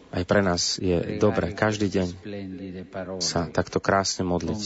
Aj 0.08 0.24
pre 0.24 0.42
nás 0.44 0.80
je 0.80 1.20
dobre 1.20 1.52
každý 1.56 1.88
deň 1.88 2.08
sa 3.24 3.48
takto 3.48 3.80
krásne 3.80 4.28
modliť. 4.28 4.62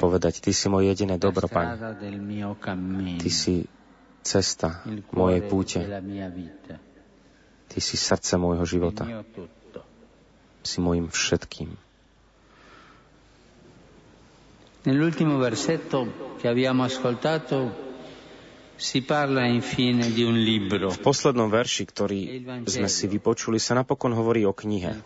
Povedať, 0.00 0.34
Ty 0.40 0.50
si 0.52 0.66
môj 0.72 0.84
jediné 0.88 1.16
dobro, 1.20 1.46
Pane. 1.48 1.76
Ty 3.20 3.30
si 3.32 3.68
cesta 4.24 4.84
mojej 5.12 5.40
púte. 5.44 5.80
Ty 7.68 7.78
si 7.80 7.96
srdce 7.96 8.34
môjho 8.40 8.64
života. 8.64 9.04
Si 10.64 10.80
môjim 10.80 11.08
všetkým. 11.08 11.87
Nell'ultimo 14.88 15.36
versetto 15.36 16.32
che 16.40 16.48
abbiamo 16.48 16.80
ascoltato 16.80 17.86
si 18.72 19.02
parla 19.02 19.44
infine 19.44 20.08
di 20.16 20.24
un 20.24 20.40
libro. 20.40 20.88
V 20.88 21.04
poslednom 21.04 21.52
verši, 21.52 21.84
ktorý 21.84 22.20
sme 22.64 22.88
si 22.88 23.04
vypočuli, 23.04 23.60
sa 23.60 23.76
napokon 23.76 24.16
hovorí 24.16 24.48
o 24.48 24.56
knihe. 24.56 25.04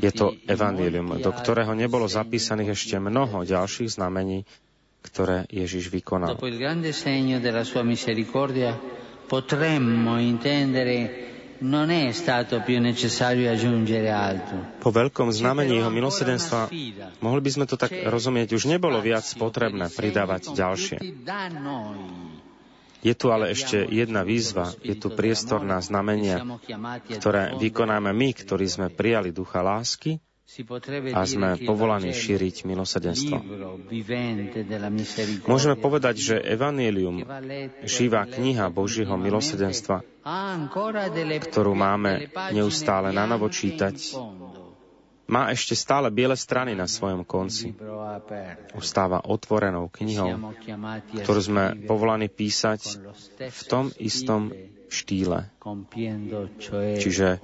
Je 0.00 0.12
to 0.16 0.26
Evangelium, 0.48 1.08
do 1.20 1.28
ktorého 1.34 1.76
nebolo 1.76 2.08
zapísaných 2.08 2.72
ešte 2.72 2.96
mnoho 2.96 3.44
ďalších 3.44 4.00
znamení, 4.00 4.48
ktoré 5.04 5.44
Ježiš 5.52 5.92
vykonal. 5.92 6.40
Dopo 6.40 6.48
il 6.48 6.56
grande 6.56 6.96
segno 6.96 7.36
della 7.36 7.68
sua 7.68 7.84
misericordia 7.84 8.80
potremmo 9.28 10.16
intendere 10.16 11.33
po 14.84 14.90
veľkom 14.92 15.28
znamení 15.32 15.80
jeho 15.80 15.88
milosedenstva 15.88 16.68
mohli 17.24 17.40
by 17.40 17.50
sme 17.50 17.64
to 17.64 17.80
tak 17.80 17.92
rozumieť, 18.04 18.52
už 18.52 18.68
nebolo 18.68 19.00
viac 19.00 19.24
potrebné 19.34 19.88
pridávať 19.88 20.52
ďalšie. 20.52 20.98
Je 23.04 23.12
tu 23.12 23.26
ale 23.28 23.52
ešte 23.52 23.84
jedna 23.84 24.24
výzva, 24.24 24.72
je 24.80 24.96
tu 24.96 25.12
priestor 25.12 25.60
na 25.60 25.80
znamenia, 25.80 26.40
ktoré 27.20 27.56
vykonáme 27.60 28.12
my, 28.12 28.28
ktorí 28.32 28.64
sme 28.64 28.88
prijali 28.88 29.32
ducha 29.32 29.60
lásky 29.60 30.20
a 31.16 31.24
sme 31.24 31.56
povolaní 31.56 32.12
šíriť 32.12 32.68
milosedenstvo. 32.68 33.36
Môžeme 35.48 35.74
povedať, 35.80 36.14
že 36.20 36.34
Evangelium, 36.36 37.24
živá 37.82 38.28
kniha 38.28 38.68
Božieho 38.68 39.16
milosedenstva, 39.16 40.04
ktorú 41.48 41.72
máme 41.72 42.28
neustále 42.52 43.10
na 43.10 43.24
novo 43.24 43.48
čítať, 43.48 43.96
má 45.24 45.48
ešte 45.48 45.72
stále 45.72 46.12
biele 46.12 46.36
strany 46.36 46.76
na 46.76 46.84
svojom 46.84 47.24
konci. 47.24 47.72
Ustáva 48.76 49.24
otvorenou 49.24 49.88
knihou, 49.88 50.52
ktorú 51.24 51.40
sme 51.40 51.64
povolaní 51.88 52.28
písať 52.28 53.00
v 53.40 53.60
tom 53.64 53.88
istom 53.96 54.52
štýle, 54.94 55.50
čiže 57.02 57.42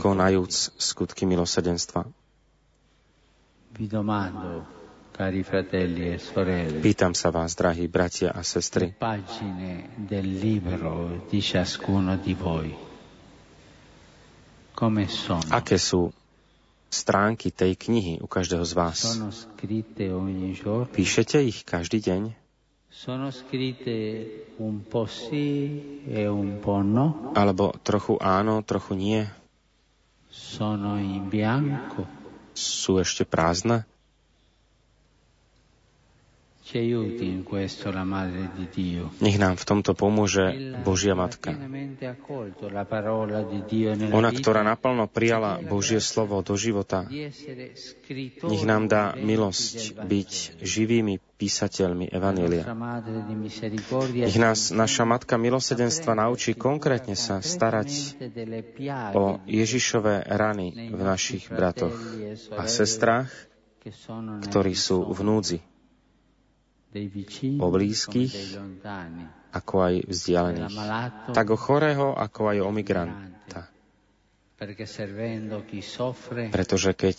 konajúc 0.00 0.54
skutky 0.80 1.28
milosedenstva. 1.28 2.08
E 5.20 5.28
Pýtam 6.80 7.12
sa 7.12 7.28
vás, 7.28 7.52
drahí 7.52 7.84
bratia 7.92 8.32
a 8.32 8.40
sestry, 8.40 8.96
aké 15.52 15.76
sú 15.76 16.00
stránky 16.88 17.52
tej 17.52 17.72
knihy 17.76 18.18
u 18.24 18.26
každého 18.26 18.64
z 18.64 18.72
vás? 18.72 18.98
Píšete 20.90 21.38
ich 21.44 21.58
každý 21.68 22.00
deň? 22.00 22.39
E 26.10 26.26
Alebo 27.38 27.64
trochu 27.86 28.18
áno, 28.18 28.66
trochu 28.66 28.98
nie? 28.98 29.30
Sú 32.52 32.98
ešte 32.98 33.22
prázdne? 33.22 33.86
Nech 39.20 39.38
nám 39.42 39.54
v 39.58 39.64
tomto 39.66 39.92
pomôže 39.98 40.44
Božia 40.86 41.18
Matka. 41.18 41.50
Ona, 44.14 44.30
ktorá 44.30 44.62
naplno 44.62 45.10
prijala 45.10 45.58
Božie 45.58 45.98
slovo 45.98 46.38
do 46.46 46.54
života, 46.54 47.10
nech 48.46 48.62
nám 48.62 48.86
dá 48.86 49.18
milosť 49.18 49.98
byť 49.98 50.30
živými 50.62 51.18
písateľmi 51.18 52.06
Evanília. 52.06 52.62
Nech 54.14 54.38
nás 54.38 54.70
naša 54.70 55.02
Matka 55.02 55.34
milosedenstva 55.42 56.14
naučí 56.14 56.54
konkrétne 56.54 57.18
sa 57.18 57.42
starať 57.42 58.14
o 59.18 59.42
Ježišové 59.42 60.22
rany 60.30 60.94
v 60.94 61.00
našich 61.02 61.50
bratoch 61.50 61.98
a 62.54 62.62
sestrách, 62.70 63.32
ktorí 64.46 64.76
sú 64.76 65.08
v 65.08 65.20
núdzi 65.24 65.69
o 67.60 67.66
blízkych, 67.70 68.34
ako 69.50 69.74
aj 69.78 69.94
vzdialených, 70.10 70.74
tak 71.30 71.46
o 71.50 71.58
chorého, 71.58 72.14
ako 72.14 72.40
aj 72.50 72.58
o 72.62 72.70
migranta. 72.74 73.70
Pretože 76.50 76.90
keď 76.92 77.18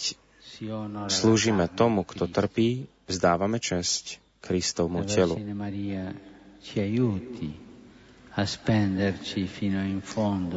slúžime 1.07 1.65
tomu, 1.71 2.03
kto 2.03 2.27
trpí, 2.27 2.85
vzdávame 3.07 3.57
česť 3.57 4.19
Kristovmu 4.43 5.07
telu. 5.07 5.35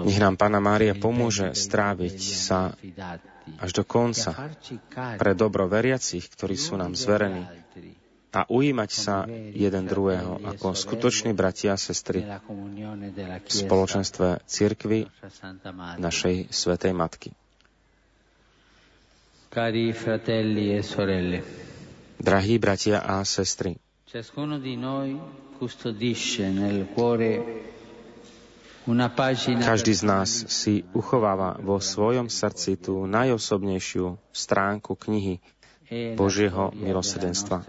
Nech 0.04 0.20
nám 0.22 0.34
Pána 0.38 0.60
Mária 0.62 0.94
pomôže 0.94 1.46
stráviť 1.58 2.18
sa 2.20 2.70
až 3.58 3.70
do 3.74 3.82
konca 3.82 4.30
pre 5.18 5.32
dobro 5.34 5.66
veriacich, 5.66 6.22
ktorí 6.30 6.54
sú 6.54 6.78
nám 6.78 6.94
zverení 6.94 7.63
a 8.34 8.42
ujímať 8.50 8.90
sa 8.90 9.24
jeden 9.54 9.86
druhého 9.86 10.42
ako 10.42 10.74
skutoční 10.74 11.32
bratia 11.38 11.74
a 11.74 11.80
sestry 11.80 12.26
v 12.26 13.46
spoločenstve 13.46 14.42
cirkvy 14.42 15.06
našej 16.02 16.50
Svetej 16.50 16.92
Matky. 16.92 17.30
E 19.54 19.94
Drahí 22.14 22.54
bratia 22.58 22.98
a 23.06 23.22
sestry, 23.22 23.78
každý 29.64 29.94
z 29.94 30.04
nás 30.04 30.30
si 30.50 30.84
uchováva 30.92 31.56
vo 31.62 31.78
svojom 31.78 32.26
srdci 32.26 32.76
tú 32.76 33.06
najosobnejšiu 33.06 34.18
stránku 34.34 34.98
knihy 34.98 35.38
Božieho 36.14 36.70
milosedenstva. 36.74 37.64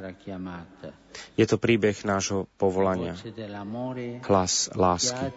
Je 1.40 1.46
to 1.48 1.56
príbeh 1.56 1.96
nášho 2.04 2.48
povolania, 2.60 3.16
hlas 4.28 4.68
lásky, 4.76 5.32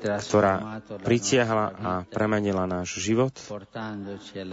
ktorá 0.00 0.80
pritiahla 1.04 1.66
a 1.76 1.90
premenila 2.08 2.64
náš 2.64 3.00
život 3.00 3.36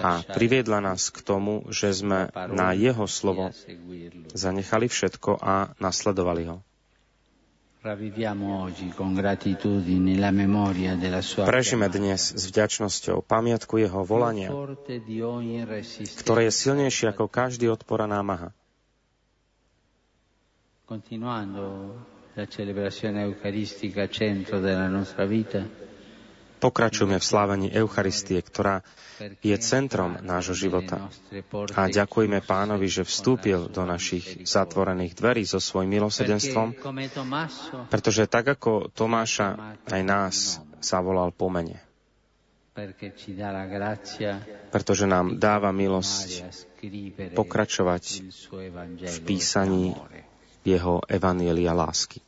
a 0.03 0.11
priviedla 0.35 0.83
nás 0.83 1.07
k 1.07 1.23
tomu, 1.23 1.63
že 1.71 1.95
sme 1.95 2.27
na 2.51 2.75
Jeho 2.75 3.07
slovo 3.07 3.51
zanechali 4.35 4.91
všetko 4.91 5.39
a 5.39 5.71
nasledovali 5.79 6.43
ho. 6.51 6.59
Prežime 11.45 11.86
dnes 11.86 12.21
s 12.33 12.43
vďačnosťou 12.49 13.17
pamiatku 13.21 13.77
jeho 13.77 14.01
volania, 14.01 14.49
ktoré 16.17 16.41
je 16.49 16.53
silnejšie 16.65 17.13
ako 17.13 17.29
každý 17.29 17.69
odpor 17.69 18.01
a 18.01 18.09
námaha. 18.09 18.49
Continuando 20.89 21.93
la 22.33 22.45
celebrazione 22.49 23.21
eucaristica 23.21 24.09
centro 24.09 24.57
della 24.57 24.89
nostra 24.89 25.29
vita, 25.29 25.61
Pokračujeme 26.66 27.22
v 27.22 27.30
slávení 27.30 27.68
Eucharistie, 27.70 28.41
ktorá 28.41 28.82
je 29.45 29.53
centrom 29.61 30.18
nášho 30.26 30.57
života. 30.57 31.13
A 31.78 31.86
ďakujeme 31.86 32.41
pánovi, 32.41 32.89
že 32.89 33.05
vstúpil 33.05 33.70
do 33.70 33.86
našich 33.86 34.49
zatvorených 34.49 35.13
dverí 35.13 35.45
so 35.45 35.61
svojím 35.61 36.01
milosedenstvom, 36.01 36.74
pretože 37.93 38.26
tak 38.26 38.57
ako 38.57 38.89
Tomáša 38.89 39.78
aj 39.86 40.01
nás 40.01 40.57
zavolal 40.82 41.30
po 41.30 41.53
mene. 41.53 41.78
Pretože 44.74 45.05
nám 45.05 45.38
dáva 45.38 45.70
milosť 45.70 46.30
pokračovať 47.38 48.03
v 49.05 49.18
písaní 49.22 49.93
jeho 50.66 50.97
evanielia 51.05 51.78
lásky. 51.78 52.24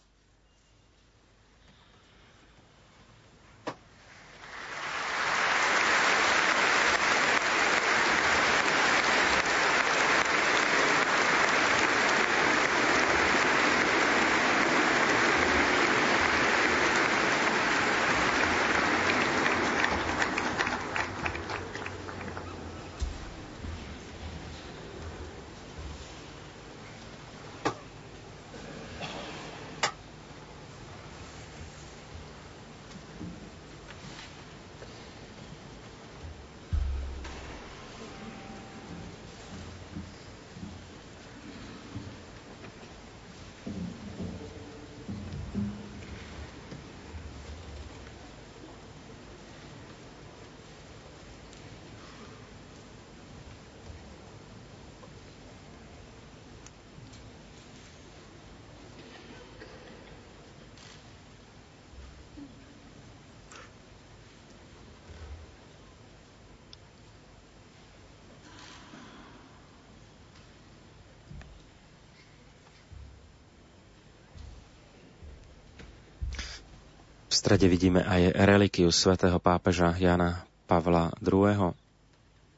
Strede 77.47 77.71
vidíme 77.71 78.03
aj 78.03 78.43
relikiu 78.43 78.91
svätého 78.91 79.39
pápeža 79.39 79.95
Jana 79.95 80.43
Pavla 80.67 81.15
II., 81.23 81.71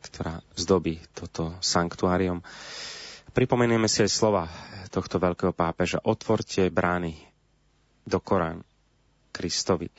ktorá 0.01 0.41
zdobí 0.57 0.97
toto 1.13 1.53
sanktuárium. 1.61 2.41
Pripomenieme 3.29 3.85
si 3.85 4.01
aj 4.01 4.09
slova 4.09 4.49
tohto 4.89 5.21
veľkého 5.21 5.53
pápeža. 5.53 6.01
Otvorte 6.01 6.73
brány 6.73 7.13
do 8.01 8.17
Korán 8.17 8.65
Kristovi. 9.29 9.93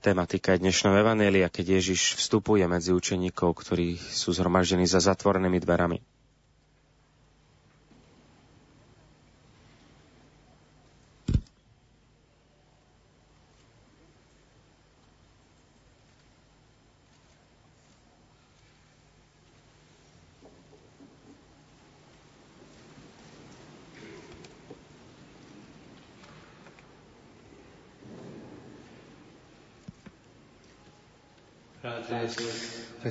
Tematika 0.00 0.56
je 0.56 0.64
dnešného 0.64 0.96
Evanelia, 0.96 1.52
keď 1.52 1.76
Ježiš 1.76 2.16
vstupuje 2.16 2.64
medzi 2.64 2.96
učeníkov, 2.96 3.60
ktorí 3.60 4.00
sú 4.00 4.32
zhromaždení 4.32 4.88
za 4.88 5.04
zatvorenými 5.04 5.60
dverami. 5.60 6.00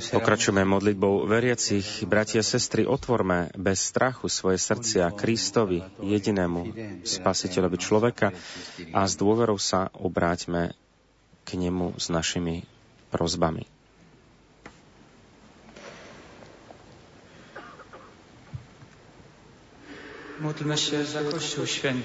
Pokračujeme 0.10 0.66
modlitbou 0.66 1.30
veriacich. 1.30 2.02
Bratia 2.10 2.42
a 2.42 2.48
sestry, 2.48 2.90
otvorme 2.90 3.54
bez 3.54 3.94
strachu 3.94 4.26
svoje 4.26 4.58
srdcia 4.58 5.14
Kristovi, 5.14 5.86
jedinému 6.02 6.74
spasiteľovi 7.06 7.78
človeka 7.78 8.34
a 8.90 9.06
s 9.06 9.14
dôverou 9.14 9.62
sa 9.62 9.94
obráťme 9.94 10.74
k 11.46 11.50
nemu 11.54 12.02
s 12.02 12.10
našimi 12.10 12.66
prozbami. 13.14 13.70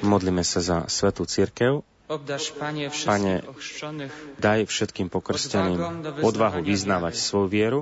Modlíme 0.04 0.44
sa 0.44 0.60
za 0.60 0.78
Svetú 0.92 1.24
Církev, 1.24 1.80
Pane, 2.06 3.42
daj 4.38 4.60
všetkým 4.70 5.10
pokrsteným 5.10 5.78
odvahu 6.22 6.62
vyznávať 6.62 7.14
svoju 7.18 7.48
vieru 7.50 7.80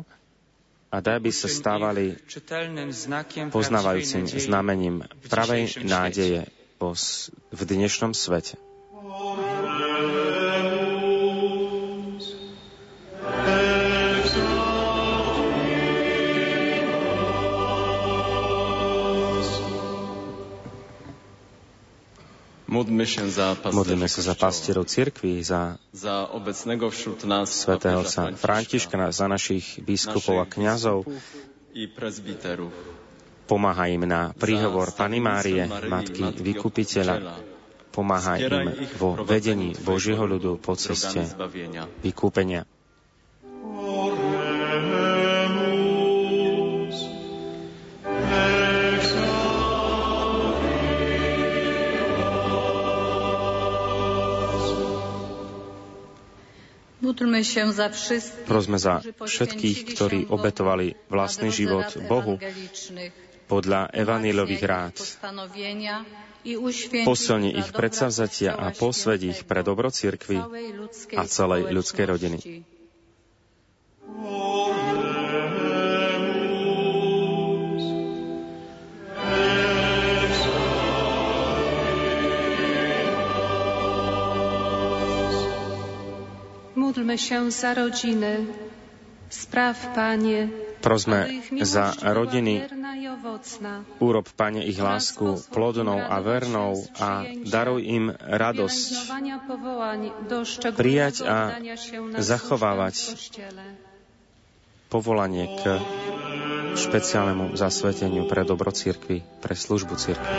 a 0.89 1.05
daj, 1.05 1.21
aby 1.21 1.31
sa 1.35 1.49
stávali 1.53 2.17
poznávajúcim 3.53 4.25
znamením 4.25 5.05
pravej 5.29 5.85
nádeje 5.85 6.49
v 7.53 7.61
dnešnom 7.61 8.17
svete. 8.17 8.57
Modlíme 22.75 24.09
sa 24.11 24.21
za 24.21 24.35
pastierov 24.35 24.91
cirkvi, 24.91 25.39
za, 25.47 25.79
za 25.95 26.27
obecného 26.35 26.91
všud 26.91 27.23
nás 27.31 27.55
svätého 27.55 28.03
sa 28.03 28.35
Františka, 28.35 29.15
za 29.15 29.31
našich 29.31 29.79
biskupov 29.79 30.43
a 30.43 30.47
kňazov. 30.51 31.07
Pomáhaj 33.45 33.91
im 33.95 34.05
na 34.09 34.35
príhovor 34.35 34.91
Pany 34.91 35.23
Márie, 35.23 35.63
Matky 35.69 36.35
Vykupiteľa. 36.35 37.39
Pomáhaj 37.95 38.39
im 38.43 38.75
vo 38.99 39.15
vedení 39.23 39.71
Božieho 39.79 40.27
ľudu 40.27 40.59
po 40.59 40.75
ceste 40.75 41.23
vykúpenia. 42.03 42.67
Prosme 58.45 58.79
za 58.79 58.95
všetkých, 59.05 59.79
ktorí 59.95 60.19
obetovali 60.27 60.99
vlastný 61.07 61.55
život 61.55 61.87
Bohu 62.11 62.39
podľa 63.47 63.93
evanílových 63.95 64.63
rád. 64.67 64.95
Posilni 67.09 67.57
ich 67.57 67.73
predsavzatia 67.73 68.53
a 68.53 68.69
posved 68.75 69.21
ich 69.25 69.49
pre 69.49 69.65
dobro 69.65 69.89
cirkvi 69.89 70.37
a 71.17 71.23
celej 71.25 71.73
ľudskej 71.73 72.05
rodiny. 72.05 72.39
Módlmy 86.95 87.19
się 87.19 87.51
za 87.51 87.75
rodziny. 87.75 88.47
Spraw, 89.29 89.87
Panie, 89.95 90.49
Prosme 90.81 91.27
za 91.63 91.91
rodiny, 92.03 92.71
urob, 93.99 94.31
Pane, 94.31 94.63
ich 94.63 94.79
lásku 94.79 95.43
plodnou 95.51 95.99
a 95.99 96.23
vernou 96.23 96.87
a 97.03 97.27
daruj 97.51 97.83
im 97.83 98.15
radosť 98.15 99.11
prijať 100.79 101.27
a 101.27 101.59
zachovávať 102.15 102.95
povolanie 104.87 105.51
k 105.51 105.83
špeciálnemu 106.79 107.59
zasveteniu 107.59 108.31
pre 108.31 108.47
dobro 108.47 108.71
církvy, 108.71 109.27
pre 109.43 109.59
službu 109.59 109.99
církvy. 109.99 110.31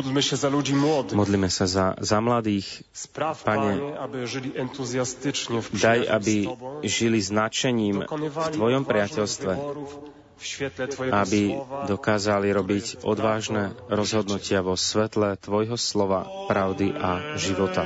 Módlmy 0.00 0.22
się 0.22 0.36
za 0.36 0.48
ludzi 0.48 0.72
młodych. 0.72 1.12
Modlíme 1.12 1.52
sa 1.52 1.68
za, 1.68 1.92
za 2.00 2.24
mladých. 2.24 2.88
Spraw, 2.88 3.44
Panie, 3.44 4.00
aby 4.00 4.24
żyli 4.24 4.56
entuzjastycznie 4.56 5.60
w 5.60 5.68
Daj, 5.76 6.08
aby 6.08 6.48
žili 6.80 7.20
s 7.20 7.28
nadšením 7.28 8.08
v 8.08 8.46
Tvojom 8.56 8.88
priateľstve, 8.88 9.52
aby 11.12 11.42
dokázali 11.84 12.48
robiť 12.48 13.04
odvážne 13.04 13.76
rozhodnutia 13.92 14.64
vo 14.64 14.72
svetle 14.72 15.36
Tvojho 15.36 15.76
slova, 15.76 16.24
pravdy 16.48 16.96
a 16.96 17.36
života. 17.36 17.84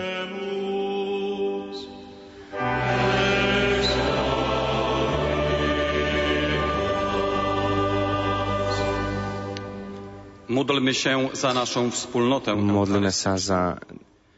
Modlíme 12.54 13.10
sa 13.10 13.32
za 13.34 13.60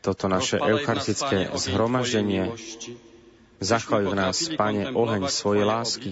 toto 0.01 0.25
naše 0.33 0.57
eucharistické 0.57 1.53
zhromaždenie. 1.53 2.57
Zachoď 3.57 4.03
v 4.13 4.15
nás, 4.15 4.37
Pane, 4.53 4.93
oheň 4.93 5.23
svojej 5.29 5.65
lásky, 5.65 6.11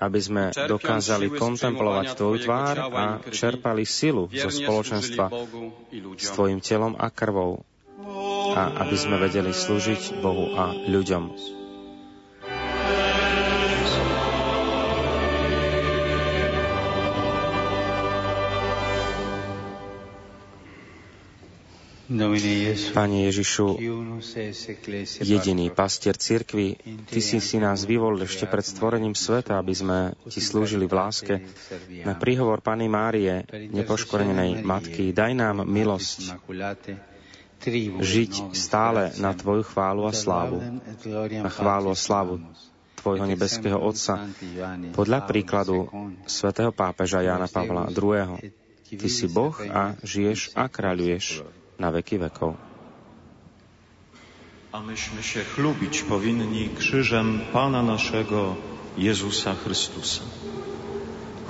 aby 0.00 0.20
sme 0.20 0.42
dokázali 0.52 1.32
kontemplovať 1.32 2.06
Tvoju 2.16 2.38
tvár 2.44 2.76
a 2.92 3.04
čerpali 3.28 3.84
silu 3.88 4.28
zo 4.32 4.50
spoločenstva 4.52 5.32
s 6.16 6.28
Tvojim 6.32 6.60
telom 6.60 6.96
a 6.96 7.08
krvou 7.08 7.64
a 8.54 8.84
aby 8.84 8.96
sme 9.00 9.16
vedeli 9.16 9.50
slúžiť 9.50 10.20
Bohu 10.20 10.52
a 10.54 10.76
ľuďom. 10.76 11.24
Pane 22.04 23.16
Ježišu, 23.32 23.80
jediný 25.24 25.66
pastier 25.72 26.12
cirkvi, 26.20 26.76
Ty 27.08 27.20
si 27.24 27.40
si 27.40 27.56
nás 27.56 27.88
vyvolil 27.88 28.28
ešte 28.28 28.44
pred 28.44 28.60
stvorením 28.60 29.16
sveta, 29.16 29.56
aby 29.56 29.72
sme 29.72 29.98
Ti 30.28 30.36
slúžili 30.44 30.84
v 30.84 31.00
láske. 31.00 31.34
Na 32.04 32.12
príhovor 32.12 32.60
Pany 32.60 32.92
Márie, 32.92 33.48
nepoškorenej 33.48 34.60
Matky, 34.60 35.16
daj 35.16 35.32
nám 35.32 35.64
milosť 35.64 36.36
žiť 38.04 38.52
stále 38.52 39.16
na 39.16 39.32
Tvoju 39.32 39.64
chválu 39.64 40.04
a 40.04 40.12
slávu, 40.12 40.60
na 41.40 41.48
chválu 41.48 41.88
a 41.88 41.96
slávu 41.96 42.44
Tvojho 43.00 43.24
nebeského 43.24 43.80
Otca, 43.80 44.28
podľa 44.92 45.24
príkladu 45.24 45.88
svätého 46.28 46.68
pápeža 46.68 47.24
Jána 47.24 47.48
Pavla 47.48 47.88
II. 47.88 48.44
Ty 48.84 49.08
si 49.08 49.24
Boh 49.24 49.56
a 49.72 49.96
žiješ 50.04 50.52
a 50.52 50.68
kráľuješ 50.68 51.63
na 51.78 51.90
veky 51.90 52.18
vekov. 52.18 52.54
A 54.74 54.82
myśmy 54.82 55.22
się 55.22 55.44
chlubić 55.44 56.02
powinni 56.02 56.68
krzyżem 56.78 57.40
Pana 57.52 57.82
naszego 57.82 58.54
Jezusa 58.98 59.54
Chrystusa. 59.54 60.22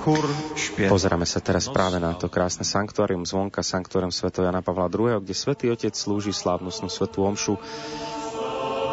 Chór 0.05 0.21
śpiewa. 0.53 0.93
Pozeráme 0.93 1.25
sa 1.25 1.41
teraz 1.41 1.65
práve 1.73 1.97
na 1.97 2.13
to 2.13 2.29
krásne 2.29 2.61
sanktuárium 2.61 3.25
zvonka, 3.25 3.65
sanktuárium 3.65 4.13
Sv. 4.13 4.29
Jana 4.29 4.61
Pavla 4.61 4.85
II, 4.93 5.17
kde 5.25 5.33
Svetý 5.33 5.73
Otec 5.73 5.97
slúži 5.97 6.29
slávnostnú 6.29 6.93
svetú 6.93 7.25
omšu 7.25 7.57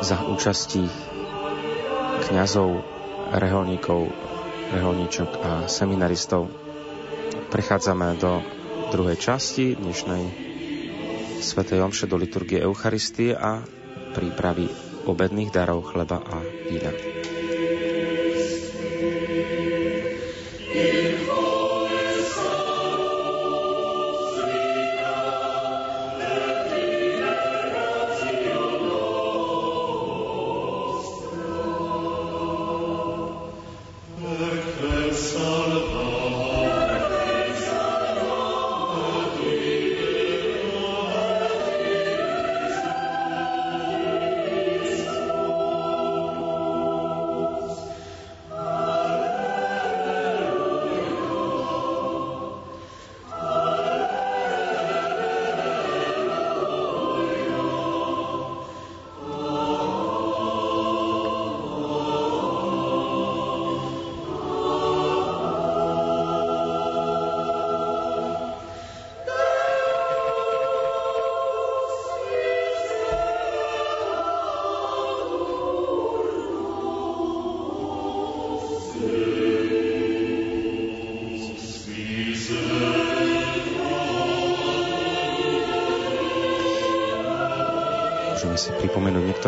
za 0.00 0.24
účastí 0.24 0.88
kňazov, 2.32 2.80
reholníkov, 3.36 4.08
reholníčok 4.72 5.30
a 5.44 5.50
seminaristov. 5.68 6.48
Prechádzame 7.52 8.16
do 8.16 8.40
druhej 8.96 9.20
časti 9.20 9.76
dnešnej 9.76 10.51
Svetej 11.42 11.82
Omše 11.82 12.06
do 12.06 12.14
liturgie 12.14 12.62
Eucharistie 12.62 13.34
a 13.34 13.58
prípravy 14.14 14.70
obedných 15.10 15.50
darov 15.50 15.90
chleba 15.90 16.22
a 16.22 16.38
vína. 16.70 17.31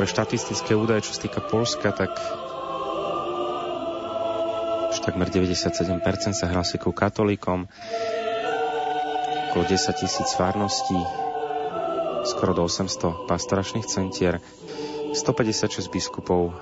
Štatistické 0.06 0.72
údaje, 0.76 1.08
čo 1.08 1.16
sa 1.16 1.24
týka 1.24 1.40
Polska, 1.44 1.92
tak 1.92 2.12
už 4.94 4.98
takmer 5.02 5.26
97% 5.26 6.00
sa 6.34 6.46
hlási 6.46 6.78
ku 6.78 6.94
katolíkom, 6.94 7.66
okolo 9.50 9.64
10 9.66 10.00
tisíc 10.00 10.28
farností, 10.34 10.98
skoro 12.26 12.54
do 12.54 12.66
800 12.66 13.26
pastoračných 13.30 13.86
centier, 13.86 14.42
156 15.14 15.78
biskupov, 15.94 16.54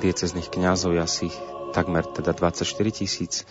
diecezných 0.00 0.48
kňazov, 0.48 0.96
asi 0.96 1.28
takmer 1.76 2.08
teda 2.08 2.32
24 2.32 2.64
tisíc, 2.92 3.44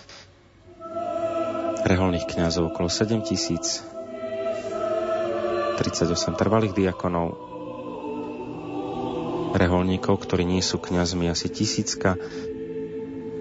reholných 1.85 2.25
kňazov 2.25 2.73
okolo 2.73 2.89
7 2.89 3.21
tisíc, 3.21 3.85
38 5.77 6.39
trvalých 6.39 6.73
diakonov, 6.73 7.52
reholníkov, 9.63 10.27
ktorí 10.27 10.43
nie 10.43 10.59
sú 10.59 10.83
kňazmi, 10.83 11.31
asi 11.31 11.47
tisícka 11.47 12.19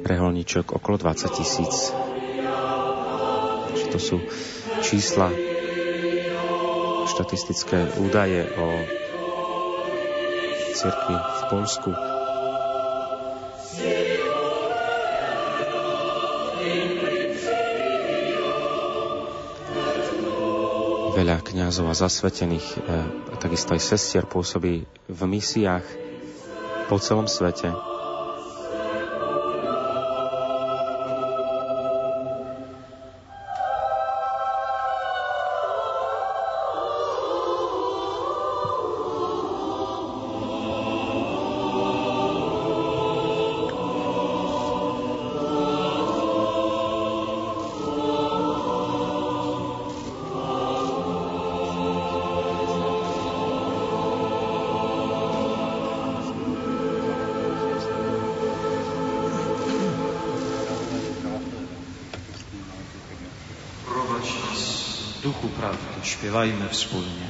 reholníčok, 0.06 0.78
okolo 0.78 1.02
20 1.02 1.34
tisíc. 1.34 1.90
To 3.92 3.98
sú 4.00 4.24
čísla, 4.80 5.28
štatistické 7.12 8.00
údaje 8.00 8.48
o 8.56 8.66
cirkvi 10.72 11.16
v 11.18 11.40
Polsku. 11.52 11.90
Veľa 21.12 21.44
kňazov 21.44 21.92
a 21.92 21.94
zasvetených, 21.94 22.66
eh, 22.80 23.04
takisto 23.36 23.76
aj 23.76 23.84
sestier 23.84 24.24
pôsobí 24.24 24.88
v 25.12 25.20
misiách 25.28 26.01
po 26.88 26.98
celom 26.98 27.28
svete. 27.28 27.91
Wspólnie. 66.72 67.28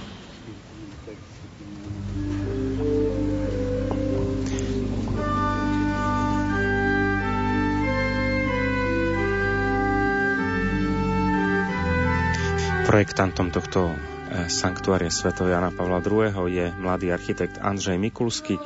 Projektantom 12.93 13.49
tohto 13.49 13.89
e, 13.89 13.97
sanktuária 14.53 15.09
Sv. 15.09 15.33
Jana 15.49 15.73
Pavla 15.73 16.05
II. 16.05 16.29
je 16.53 16.69
mladý 16.77 17.09
architekt 17.09 17.57
Andrzej 17.57 17.97
Mikulsky, 17.97 18.61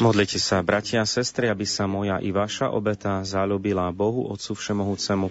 Modlite 0.00 0.36
sa, 0.36 0.60
bratia 0.60 1.00
a 1.02 1.08
sestry, 1.08 1.48
aby 1.48 1.64
sa 1.64 1.88
moja 1.88 2.20
i 2.20 2.30
vaša 2.30 2.68
obeta 2.68 3.24
zalúbila 3.24 3.88
Bohu, 3.96 4.28
Otcu 4.28 4.52
Všemohúcemu. 4.52 5.28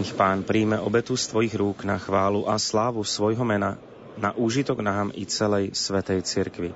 Nech 0.00 0.12
Pán 0.16 0.42
príjme 0.48 0.80
obetu 0.80 1.12
z 1.12 1.28
Tvojich 1.28 1.54
rúk 1.60 1.84
na 1.84 2.00
chválu 2.00 2.48
a 2.48 2.56
slávu 2.56 3.04
svojho 3.04 3.44
mena, 3.44 3.76
na 4.16 4.32
úžitok 4.32 4.80
nám 4.80 5.12
i 5.12 5.28
celej 5.28 5.76
Svetej 5.76 6.24
Cirkvi. 6.24 6.72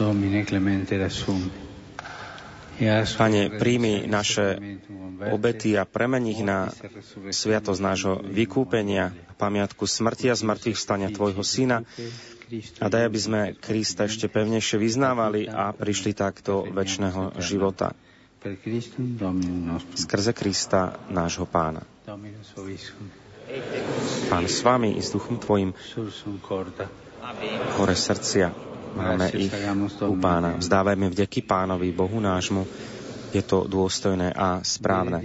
Domine 0.00 0.42
Clemente. 0.42 0.96
Pane, 3.14 3.40
príjmi 3.54 4.10
naše 4.10 4.58
obety 5.32 5.78
a 5.78 5.88
premeni 5.88 6.36
ich 6.36 6.42
na 6.44 6.68
sviatosť 7.30 7.80
nášho 7.80 8.14
vykúpenia, 8.20 9.14
pamiatku 9.38 9.84
smrti 9.88 10.28
a 10.28 10.36
zmrtvých 10.36 10.76
vstania 10.76 11.08
Tvojho 11.12 11.40
Syna 11.40 11.84
a 12.80 12.86
daj, 12.86 13.02
aby 13.08 13.18
sme 13.18 13.40
Krista 13.56 14.04
ešte 14.04 14.28
pevnejšie 14.28 14.76
vyznávali 14.76 15.48
a 15.48 15.72
prišli 15.72 16.12
tak 16.12 16.44
do 16.44 16.68
väčšného 16.68 17.40
života. 17.40 17.96
Skrze 19.96 20.32
Krista, 20.36 21.00
nášho 21.08 21.48
pána. 21.48 21.80
Pán 24.28 24.44
s 24.44 24.60
vami 24.60 24.96
i 24.96 25.00
s 25.00 25.08
duchom 25.12 25.40
Tvojim, 25.40 25.72
hore 27.80 27.96
srdcia, 27.96 28.52
Máme 28.94 29.26
ich 29.34 29.50
u 30.06 30.14
pána. 30.14 30.54
Vzdávajme 30.54 31.10
vďaky 31.10 31.42
pánovi, 31.42 31.90
Bohu 31.90 32.22
nášmu. 32.22 32.62
Je 33.34 33.42
to 33.42 33.66
dôstojné 33.66 34.30
a 34.30 34.62
správne. 34.62 35.18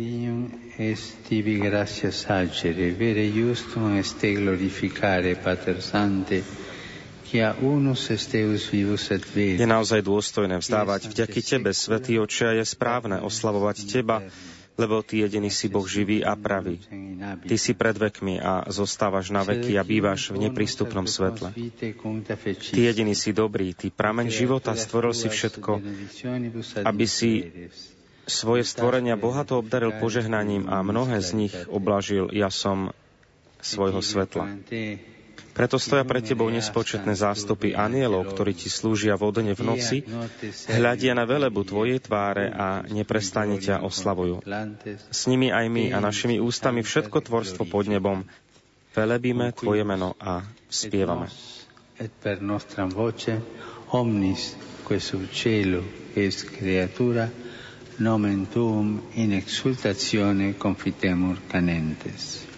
Je 9.62 9.68
naozaj 9.70 10.00
dôstojné 10.02 10.56
vzdávať 10.58 11.02
vďaky 11.14 11.40
Tebe, 11.46 11.70
Svetý 11.70 12.18
Oče, 12.18 12.46
a 12.50 12.58
je 12.58 12.66
správne 12.66 13.22
oslavovať 13.22 13.78
Teba, 13.86 14.26
lebo 14.74 15.06
Ty 15.06 15.30
jediný 15.30 15.54
si 15.54 15.70
Boh 15.70 15.86
živý 15.86 16.26
a 16.26 16.34
pravý. 16.34 16.82
Ty 17.46 17.56
si 17.62 17.78
pred 17.78 17.94
vekmi 17.94 18.42
a 18.42 18.66
zostávaš 18.74 19.30
na 19.30 19.46
veky 19.46 19.78
a 19.78 19.86
bývaš 19.86 20.34
v 20.34 20.50
neprístupnom 20.50 21.06
svetle. 21.06 21.54
Ty 22.58 22.80
jediný 22.82 23.14
si 23.14 23.38
dobrý, 23.38 23.78
Ty 23.78 23.94
prameň 23.94 24.34
života, 24.34 24.74
stvoril 24.74 25.14
si 25.14 25.30
všetko, 25.30 25.78
aby 26.90 27.06
si 27.06 27.46
svoje 28.30 28.64
stvorenia 28.64 29.18
bohato 29.18 29.60
obdaril 29.60 29.98
požehnaním 29.98 30.70
a 30.70 30.86
mnohé 30.86 31.20
z 31.20 31.30
nich 31.36 31.56
oblažil 31.68 32.30
jasom 32.32 32.94
svojho 33.60 34.00
svetla. 34.00 34.62
Preto 35.60 35.76
stoja 35.76 36.08
pred 36.08 36.24
tebou 36.24 36.48
nespočetné 36.48 37.20
zástupy 37.20 37.76
anielov, 37.76 38.32
ktorí 38.32 38.56
ti 38.56 38.72
slúžia 38.72 39.20
vodne 39.20 39.52
v 39.52 39.62
noci, 39.68 39.98
hľadia 40.72 41.12
na 41.12 41.28
velebu 41.28 41.68
tvojej 41.68 42.00
tváre 42.00 42.48
a 42.48 42.88
neprestane 42.88 43.60
ťa 43.60 43.84
oslavujú. 43.84 44.40
S 45.12 45.28
nimi 45.28 45.52
aj 45.52 45.66
my 45.68 45.92
a 45.92 46.00
našimi 46.00 46.40
ústami 46.40 46.80
všetko 46.80 47.28
tvorstvo 47.28 47.68
pod 47.68 47.92
nebom 47.92 48.24
velebíme 48.96 49.52
tvoje 49.52 49.84
meno 49.84 50.16
a 50.16 50.48
spievame. 50.72 51.28
omnis 53.92 54.56
cielo 55.36 55.84
creatura 56.56 57.49
nomen 58.00 58.48
tuum 58.48 59.02
in 59.16 59.32
exultatione 59.32 60.54
confitemur 60.58 61.38
canentes. 61.52 62.49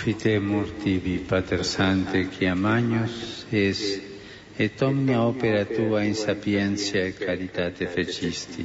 Confitemur 0.00 0.64
tibi, 0.80 1.20
Pater 1.28 1.60
Sante, 1.60 2.24
chiamagnos 2.32 3.44
es, 3.52 4.00
et 4.56 4.80
omnia 4.80 5.20
opera 5.28 5.68
tua 5.68 6.08
in 6.08 6.16
sapientia 6.16 7.04
e 7.04 7.12
caritate 7.12 7.84
fecisti. 7.84 8.64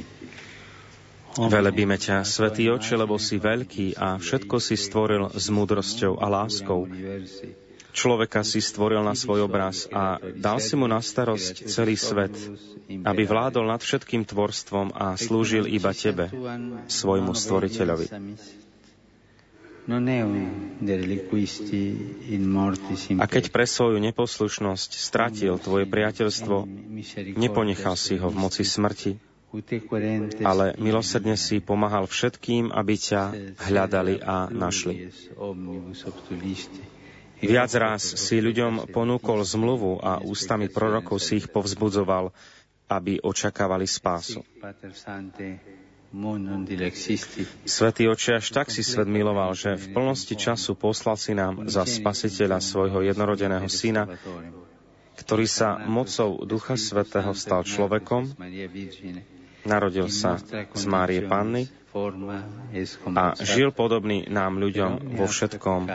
Velebíme 1.36 2.00
ťa, 2.00 2.24
Svetý 2.24 2.72
Oče, 2.72 2.96
lebo 2.96 3.20
si 3.20 3.36
veľký 3.36 4.00
a 4.00 4.16
všetko 4.16 4.56
si 4.56 4.80
stvoril 4.80 5.28
s 5.36 5.52
múdrosťou 5.52 6.16
a 6.16 6.26
láskou. 6.32 6.88
Človeka 7.92 8.40
si 8.40 8.64
stvoril 8.64 9.04
na 9.04 9.12
svoj 9.12 9.44
obraz 9.44 9.92
a 9.92 10.16
dal 10.40 10.56
si 10.56 10.72
mu 10.72 10.88
na 10.88 11.04
starosť 11.04 11.68
celý 11.68 12.00
svet, 12.00 12.32
aby 12.88 13.28
vládol 13.28 13.68
nad 13.68 13.84
všetkým 13.84 14.24
tvorstvom 14.24 14.96
a 14.96 15.20
slúžil 15.20 15.68
iba 15.68 15.92
Tebe, 15.92 16.32
svojmu 16.88 17.36
stvoriteľovi. 17.36 18.08
A 23.16 23.26
keď 23.30 23.44
pre 23.54 23.66
svoju 23.70 24.02
neposlušnosť 24.02 24.90
stratil 24.98 25.54
tvoje 25.62 25.86
priateľstvo, 25.86 26.66
neponechal 27.38 27.94
si 27.94 28.18
ho 28.18 28.26
v 28.26 28.36
moci 28.36 28.66
smrti, 28.66 29.14
ale 30.42 30.74
milosrdne 30.82 31.38
si 31.38 31.62
pomáhal 31.62 32.10
všetkým, 32.10 32.74
aby 32.74 32.94
ťa 32.98 33.22
hľadali 33.62 34.18
a 34.18 34.50
našli. 34.50 35.06
Viac 37.36 37.70
raz 37.78 38.02
si 38.02 38.36
ľuďom 38.42 38.90
ponúkol 38.90 39.44
zmluvu 39.46 40.02
a 40.02 40.18
ústami 40.18 40.66
prorokov 40.66 41.22
si 41.22 41.38
ich 41.38 41.46
povzbudzoval, 41.46 42.34
aby 42.90 43.22
očakávali 43.22 43.86
spásu. 43.86 44.42
Svetý 47.66 48.02
oče, 48.06 48.38
až 48.38 48.46
tak 48.54 48.70
si 48.70 48.86
svet 48.86 49.10
miloval, 49.10 49.52
že 49.52 49.74
v 49.74 49.86
plnosti 49.92 50.34
času 50.38 50.78
poslal 50.78 51.18
si 51.18 51.34
nám 51.34 51.66
za 51.66 51.82
spasiteľa 51.82 52.62
svojho 52.62 53.02
jednorodeného 53.04 53.66
syna, 53.66 54.06
ktorý 55.16 55.46
sa 55.48 55.80
mocou 55.84 56.40
Ducha 56.46 56.78
Svetého 56.78 57.32
stal 57.34 57.66
človekom, 57.66 58.38
narodil 59.66 60.08
sa 60.12 60.38
z 60.72 60.84
Márie 60.86 61.26
Panny 61.26 61.66
a 63.16 63.34
žil 63.40 63.72
podobný 63.72 64.28
nám 64.28 64.60
ľuďom 64.60 65.16
vo 65.16 65.26
všetkom, 65.26 65.90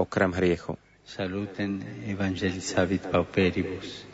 okrem 0.00 0.32
hriechu. 0.34 0.74
Saluten 1.04 1.84
evangelizavit 2.08 3.12
pauperibus. 3.12 4.13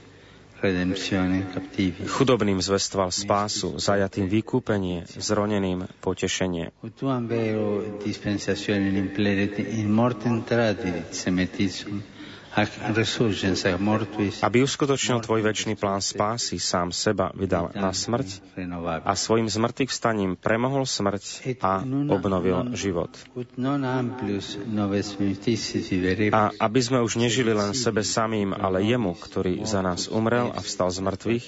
Chudobným 2.07 2.61
zvestoval 2.61 3.09
spásu, 3.09 3.81
zajatým 3.81 4.29
vykúpenie, 4.29 5.09
zroneným 5.09 5.89
potešenie. 6.05 6.69
Aby 14.43 14.59
uskutočnil 14.67 15.23
tvoj 15.23 15.41
väčší 15.47 15.79
plán 15.79 16.03
spásy, 16.03 16.59
sám 16.59 16.91
seba 16.91 17.31
vydal 17.31 17.71
na 17.79 17.95
smrť 17.95 18.43
a 19.07 19.13
svojim 19.15 19.47
zmrtvých 19.47 19.91
vstaním 19.95 20.35
premohol 20.35 20.83
smrť 20.83 21.55
a 21.63 21.87
obnovil 21.87 22.75
život. 22.75 23.15
A 26.31 26.43
aby 26.51 26.81
sme 26.83 26.99
už 27.07 27.13
nežili 27.23 27.55
len 27.55 27.71
sebe 27.71 28.03
samým, 28.03 28.51
ale 28.51 28.83
jemu, 28.83 29.15
ktorý 29.15 29.63
za 29.63 29.87
nás 29.87 30.11
umrel 30.11 30.51
a 30.51 30.59
vstal 30.59 30.91
z 30.91 31.01
mŕtvych, 31.07 31.47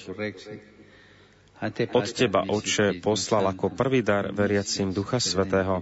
od 1.95 2.07
Teba, 2.11 2.43
Oče, 2.43 2.99
poslal 2.99 3.47
ako 3.55 3.71
prvý 3.71 4.03
dar 4.03 4.35
veriacim 4.35 4.91
Ducha 4.91 5.23
Svetého, 5.23 5.79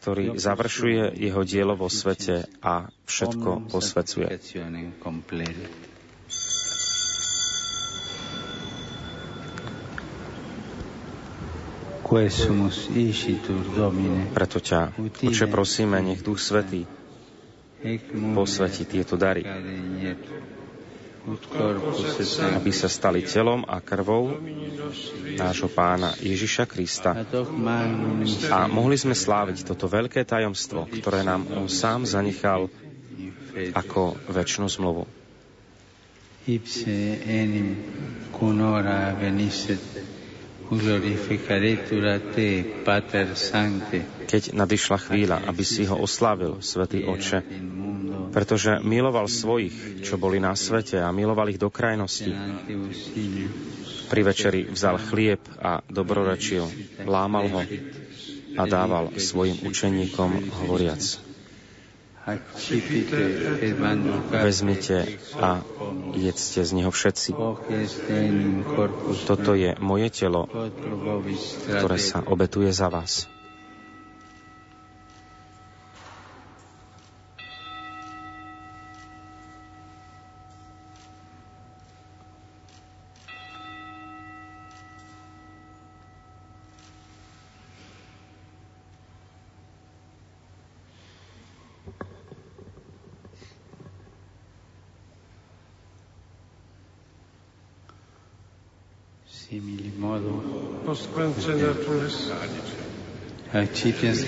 ktorý 0.00 0.40
završuje 0.40 1.20
jeho 1.20 1.42
dielo 1.44 1.76
vo 1.76 1.92
svete 1.92 2.48
a 2.64 2.88
všetko 3.04 3.68
posvecuje. 3.68 4.26
Preto 14.34 14.58
ťa, 14.58 14.80
Oče, 14.98 15.46
prosíme, 15.46 16.02
nech 16.02 16.24
Duch 16.26 16.42
Svetý 16.42 16.88
posvetí 18.34 18.84
tieto 18.84 19.16
dary 19.16 19.44
aby 22.56 22.72
sa 22.74 22.88
stali 22.90 23.22
telom 23.26 23.62
a 23.68 23.78
krvou 23.78 24.38
nášho 25.36 25.70
pána 25.70 26.14
Ježiša 26.18 26.64
Krista. 26.66 27.14
A 28.50 28.58
mohli 28.66 28.96
sme 28.98 29.14
sláviť 29.14 29.66
toto 29.66 29.86
veľké 29.86 30.26
tajomstvo, 30.26 30.86
ktoré 30.90 31.22
nám 31.22 31.46
on 31.54 31.70
sám 31.70 32.06
zanechal 32.06 32.70
ako 33.74 34.16
väčšinu 34.30 34.66
zmluvu. 34.70 35.04
Ipse 36.48 37.20
enim 37.28 37.76
cunora 38.32 39.12
venisset 39.12 39.82
keď 44.30 44.42
nadišla 44.54 44.98
chvíľa, 45.02 45.36
aby 45.50 45.64
si 45.66 45.82
ho 45.90 45.98
oslávil, 45.98 46.62
Svetý 46.62 47.02
Oče, 47.02 47.42
pretože 48.30 48.78
miloval 48.78 49.26
svojich, 49.26 50.06
čo 50.06 50.14
boli 50.14 50.38
na 50.38 50.54
svete 50.54 51.02
a 51.02 51.10
miloval 51.10 51.50
ich 51.50 51.58
do 51.58 51.74
krajnosti. 51.74 52.30
Pri 54.06 54.22
večeri 54.22 54.70
vzal 54.70 55.02
chlieb 55.10 55.42
a 55.58 55.82
dobrorečil, 55.90 56.66
lámal 57.02 57.50
ho 57.50 57.62
a 58.54 58.62
dával 58.66 59.10
svojim 59.18 59.58
učeníkom 59.66 60.54
hovoriac. 60.62 61.29
Vezmite 64.30 64.96
a 65.40 65.64
jedzte 66.12 66.60
z 66.64 66.70
neho 66.76 66.92
všetci. 66.92 67.32
Toto 69.24 69.50
je 69.56 69.72
moje 69.80 70.08
telo, 70.12 70.44
ktoré 71.64 71.96
sa 71.96 72.20
obetuje 72.20 72.68
za 72.76 72.92
vás. 72.92 73.24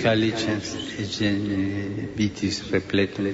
Calicens 0.03 0.75
et 0.99 1.09
gene 1.09 1.59
vitis 2.15 2.61
repletum 2.71 3.33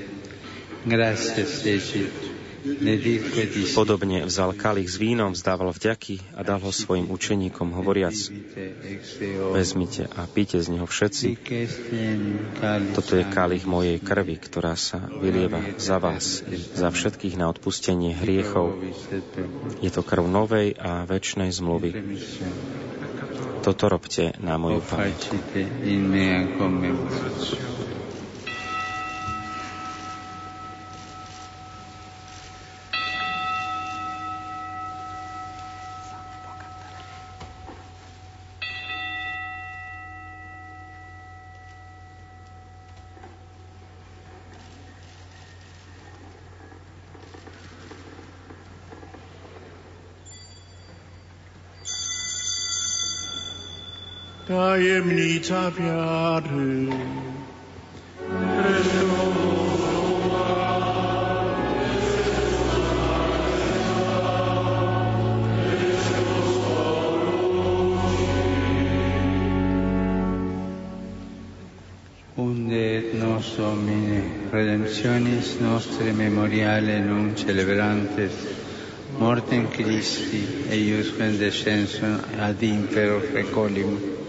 gratias 0.85 1.65
ecit 1.65 2.29
Podobne 3.71 4.27
vzal 4.27 4.51
kalich 4.51 4.91
s 4.91 4.99
vínom, 4.99 5.31
vzdával 5.31 5.71
vďaky 5.71 6.35
a 6.35 6.43
dal 6.43 6.59
ho 6.59 6.75
svojim 6.75 7.07
učeníkom, 7.07 7.71
hovoriac, 7.71 8.15
vezmite 9.55 10.11
a 10.11 10.27
píte 10.27 10.59
z 10.59 10.67
neho 10.75 10.83
všetci. 10.83 11.39
Toto 12.91 13.11
je 13.15 13.23
kalich 13.31 13.63
mojej 13.63 14.03
krvi, 14.03 14.35
ktorá 14.35 14.75
sa 14.75 14.99
vylieva 15.07 15.63
za 15.79 16.03
vás, 16.03 16.43
za 16.75 16.91
všetkých 16.91 17.39
na 17.39 17.47
odpustenie 17.47 18.11
hriechov. 18.11 18.75
Je 19.79 19.87
to 19.87 20.03
krv 20.03 20.27
novej 20.27 20.75
a 20.75 21.07
väčšnej 21.07 21.55
zmluvy. 21.55 21.95
Toto 23.59 23.91
robte 23.91 24.31
na 24.39 24.55
moju 24.55 24.79
pamäť. 24.81 25.35
Tajemnica 54.79 55.71
wiary. 55.77 56.87
Unde 72.37 72.71
et 72.71 73.13
nos 73.13 73.55
Domine, 73.57 74.23
redemptionis 74.51 75.59
nostre 75.59 76.13
memoriale 76.13 76.99
non 76.99 77.33
celebrantes, 77.35 78.31
mortem 79.19 79.67
Christi, 79.69 80.47
eiusque 80.69 81.37
descensum 81.37 82.21
ad 82.39 82.61
impero 82.61 83.19
recollimus, 83.33 84.19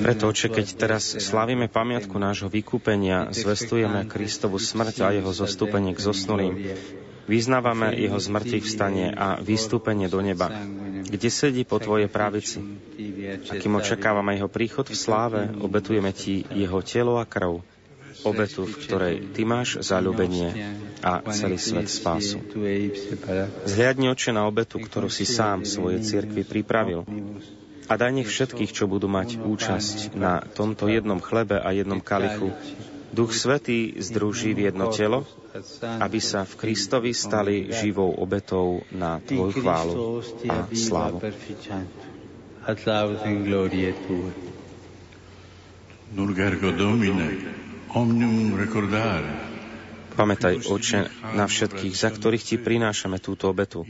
preto, 0.00 0.24
Oče, 0.32 0.48
keď 0.48 0.66
teraz 0.80 1.04
slávime 1.20 1.68
pamiatku 1.68 2.16
nášho 2.16 2.48
vykúpenia, 2.48 3.28
zvestujeme 3.36 4.08
Kristovu 4.08 4.56
smrť 4.56 4.96
a 5.04 5.12
jeho 5.12 5.28
zostúpenie 5.28 5.92
k 5.92 6.00
zosnulým, 6.00 6.72
vyznávame 7.28 7.92
jeho 8.00 8.16
zmrtvých 8.16 8.64
vstanie 8.64 9.12
a 9.12 9.36
vystúpenie 9.44 10.08
do 10.08 10.24
neba, 10.24 10.48
kde 11.04 11.28
sedí 11.28 11.68
po 11.68 11.76
Tvojej 11.76 12.08
pravici. 12.08 12.64
A 13.52 13.52
kým 13.60 13.76
očakávame 13.76 14.40
jeho 14.40 14.48
príchod 14.48 14.88
v 14.88 14.96
sláve, 14.96 15.52
obetujeme 15.60 16.16
Ti 16.16 16.48
jeho 16.48 16.80
telo 16.80 17.20
a 17.20 17.28
krv, 17.28 17.73
obetu, 18.24 18.64
v 18.64 18.76
ktorej 18.80 19.14
Ty 19.36 19.42
máš 19.44 19.80
zalúbenie 19.84 20.50
a 21.04 21.20
celý 21.30 21.60
svet 21.60 21.88
spásu. 21.92 22.40
Zhliadni 23.68 24.08
oče 24.10 24.32
na 24.32 24.48
obetu, 24.48 24.80
ktorú 24.80 25.12
si 25.12 25.28
sám 25.28 25.68
svojej 25.68 26.00
cirkvi 26.00 26.42
pripravil 26.42 27.04
a 27.84 27.92
daj 28.00 28.12
nech 28.16 28.28
všetkých, 28.28 28.72
čo 28.72 28.88
budú 28.88 29.12
mať 29.12 29.40
účasť 29.44 30.16
na 30.16 30.40
tomto 30.40 30.88
jednom 30.88 31.20
chlebe 31.20 31.60
a 31.60 31.68
jednom 31.76 32.00
kalichu, 32.00 32.52
Duch 33.14 33.30
Svetý 33.30 33.94
združí 34.02 34.58
v 34.58 34.74
jedno 34.74 34.90
telo, 34.90 35.22
aby 36.02 36.18
sa 36.18 36.42
v 36.42 36.58
Kristovi 36.58 37.14
stali 37.14 37.70
živou 37.70 38.10
obetou 38.10 38.82
na 38.90 39.22
Tvoju 39.22 39.54
chválu 39.62 39.94
a 40.50 40.66
slávu. 40.74 41.22
Nurgergo 46.14 46.70
Domine, 46.74 47.26
omnium 47.94 48.58
recordare. 48.58 49.54
Pamätaj, 50.14 50.70
Oče, 50.70 51.10
na 51.34 51.50
všetkých, 51.50 51.90
za 51.90 52.14
ktorých 52.14 52.44
Ti 52.46 52.56
prinášame 52.62 53.18
túto 53.18 53.50
obetu, 53.50 53.82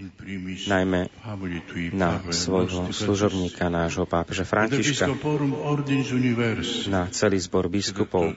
najmä 0.64 1.12
na 1.92 2.24
svojho 2.32 2.96
služobníka, 2.96 3.68
nášho 3.68 4.08
pápeža 4.08 4.48
Františka, 4.48 5.04
na 6.88 7.12
celý 7.12 7.38
zbor 7.44 7.68
biskupov 7.68 8.32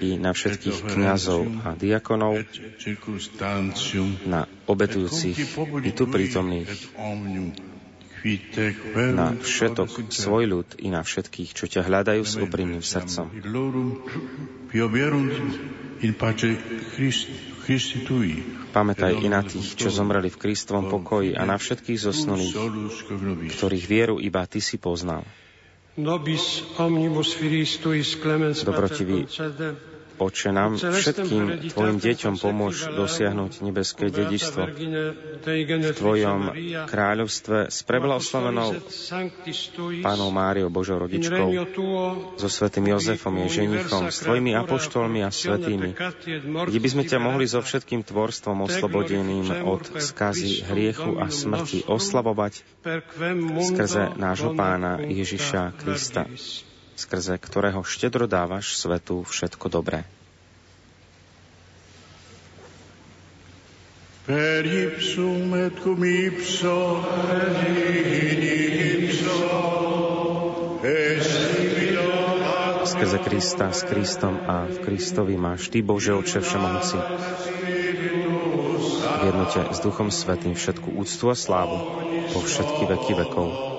i 0.00 0.16
na 0.16 0.32
všetkých 0.32 0.96
kňazov 0.96 1.44
a 1.60 1.76
diakonov, 1.76 2.40
na 4.24 4.48
obetujúcich 4.64 5.36
i 5.84 5.90
tu 5.92 6.08
prítomných, 6.08 6.72
na 9.12 9.34
všetok 9.34 10.10
svoj 10.14 10.44
ľud 10.46 10.68
i 10.78 10.88
na 10.94 11.02
všetkých, 11.02 11.50
čo 11.58 11.66
ťa 11.66 11.82
hľadajú 11.82 12.22
s 12.22 12.38
úprimným 12.38 12.82
srdcom. 12.82 13.26
Pamätaj 18.72 19.12
i 19.22 19.26
na 19.30 19.42
tých, 19.42 19.68
čo 19.78 19.88
zomreli 19.90 20.30
v 20.30 20.40
Kristovom 20.40 20.90
pokoji 20.90 21.34
a 21.34 21.42
na 21.46 21.58
všetkých 21.58 21.98
zosnulých, 21.98 22.54
ktorých 23.58 23.86
vieru 23.86 24.16
iba 24.22 24.46
Ty 24.46 24.58
si 24.62 24.78
poznal. 24.78 25.26
Dobrotivý 28.62 29.28
Oče, 30.18 30.50
nám 30.52 30.76
všetkým 30.76 31.72
Tvojim 31.72 31.98
deťom 31.98 32.34
pomôž 32.36 32.88
dosiahnuť 32.92 33.52
nebeské 33.64 34.12
dedičstvo 34.12 34.62
v 34.68 35.88
Tvojom 35.96 36.40
kráľovstve 36.86 37.72
s 37.72 37.78
preblahoslavenou 37.86 38.76
Pánou 40.04 40.28
Máriou, 40.30 40.68
Božou 40.68 41.00
rodičkou, 41.00 41.48
so 42.36 42.48
svetým 42.48 42.92
Jozefom, 42.92 43.34
je 43.46 43.64
ženichom, 43.64 44.12
s 44.12 44.22
Tvojimi 44.22 44.52
apoštolmi 44.56 45.20
a 45.24 45.30
svetými, 45.30 45.96
kde 46.66 46.78
by 46.78 46.88
sme 46.88 47.04
ťa 47.08 47.18
mohli 47.18 47.44
so 47.48 47.64
všetkým 47.64 48.04
tvorstvom 48.04 48.68
oslobodeným 48.68 49.64
od 49.64 49.82
skazy, 49.98 50.66
hriechu 50.66 51.18
a 51.18 51.32
smrti 51.32 51.88
oslavovať 51.88 52.84
skrze 53.60 54.16
nášho 54.16 54.52
Pána 54.52 55.00
Ježiša 55.00 55.76
Krista 55.78 56.28
skrze 57.02 57.34
ktorého 57.34 57.82
štedro 57.82 58.30
dávaš 58.30 58.78
svetu 58.78 59.26
všetko 59.26 59.66
dobré. 59.66 60.06
Per 64.22 64.62
ipsum 64.62 65.50
et 65.58 65.74
cum 65.82 65.98
ipso 66.06 67.02
ipso 69.02 69.38
Skrze 72.82 73.18
Krista, 73.18 73.74
s 73.74 73.82
Kristom 73.82 74.38
a 74.46 74.70
v 74.70 74.78
Kristovi 74.82 75.34
máš 75.34 75.74
Ty, 75.74 75.82
Bože 75.82 76.14
Oče 76.14 76.38
Všemohúci, 76.38 76.98
v 79.02 79.22
jednote 79.26 79.60
s 79.74 79.78
Duchom 79.82 80.10
Svetým 80.14 80.54
všetku 80.54 80.94
úctu 80.94 81.30
a 81.30 81.34
slávu 81.34 81.78
po 82.30 82.38
všetky 82.42 82.82
veky 82.86 83.12
vekov. 83.26 83.71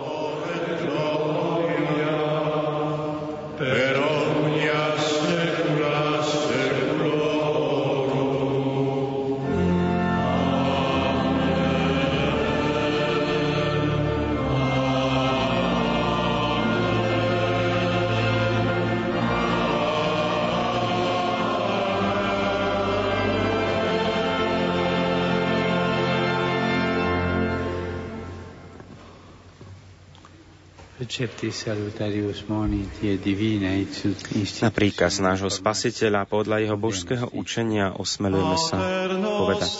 Na 34.62 34.72
príkaz 34.74 35.14
nášho 35.22 35.50
spasiteľa 35.54 36.26
podľa 36.26 36.58
jeho 36.66 36.78
božského 36.78 37.28
učenia 37.38 37.94
osmelujeme 37.94 38.58
sa 38.58 38.78
povedať. 39.22 39.72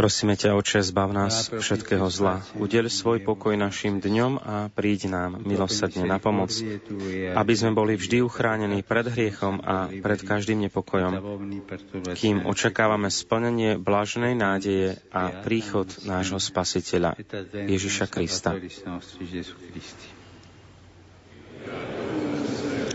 Prosíme 0.00 0.32
ťa, 0.32 0.56
Oče, 0.56 0.80
zbav 0.80 1.12
nás 1.12 1.52
všetkého 1.52 2.08
zla. 2.08 2.40
Udeľ 2.56 2.88
svoj 2.88 3.20
pokoj 3.20 3.52
našim 3.52 4.00
dňom 4.00 4.32
a 4.40 4.56
príď 4.72 5.12
nám 5.12 5.44
milosrdne 5.44 6.08
na 6.08 6.16
pomoc, 6.16 6.54
aby 7.36 7.52
sme 7.52 7.76
boli 7.76 8.00
vždy 8.00 8.24
uchránení 8.24 8.80
pred 8.80 9.04
hriechom 9.04 9.60
a 9.60 9.92
pred 9.92 10.24
každým 10.24 10.64
nepokojom, 10.64 11.20
kým 12.16 12.48
očakávame 12.48 13.12
splnenie 13.12 13.76
blažnej 13.76 14.32
nádeje 14.32 14.96
a 15.12 15.44
príchod 15.44 15.92
nášho 16.08 16.40
Spasiteľa, 16.40 17.20
Ježiša 17.52 18.08
Krista. 18.08 18.56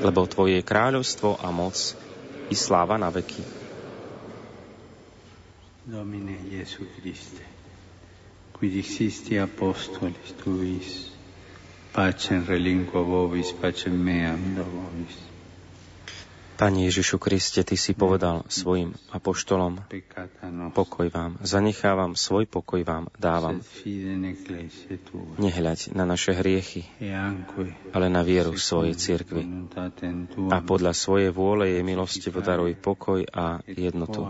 Lebo 0.01 0.25
Tvoje 0.25 0.65
kráľovstvo 0.65 1.37
a 1.37 1.53
moc 1.53 1.77
i 2.49 2.55
sláva 2.57 2.97
na 2.97 3.13
veky. 3.13 3.64
Domine 5.87 6.35
Iesu 6.49 6.87
Christe, 6.95 7.43
qui 8.57 8.69
dixisti 8.73 9.37
apostolis 9.37 10.33
tuis, 10.41 11.11
pacem 11.93 12.41
relinquo 12.43 13.03
vobis, 13.05 13.51
pacem 13.51 13.93
meam 13.93 14.55
do 14.55 14.63
vobis. 14.63 15.34
Pane 16.55 16.87
Ježišu 16.87 17.19
Kriste, 17.19 17.67
Ty 17.67 17.75
si 17.75 17.91
povedal 17.91 18.47
svojim 18.47 18.95
apoštolom, 19.11 19.83
pokoj 20.71 21.11
vám, 21.11 21.35
zanechávam, 21.43 22.15
svoj 22.15 22.47
pokoj 22.47 22.79
vám 22.87 23.11
dávam. 23.19 23.59
Nehľaď 25.35 25.79
na 25.91 26.07
naše 26.07 26.31
hriechy, 26.31 26.87
ale 27.91 28.07
na 28.07 28.23
vieru 28.23 28.55
svojej 28.55 28.95
cirkvi. 28.95 29.43
A 30.47 30.63
podľa 30.63 30.95
svojej 30.95 31.35
vôle 31.35 31.75
je 31.75 31.81
milosti 31.83 32.31
daruj 32.31 32.79
pokoj 32.79 33.27
a 33.35 33.59
jednotu. 33.67 34.23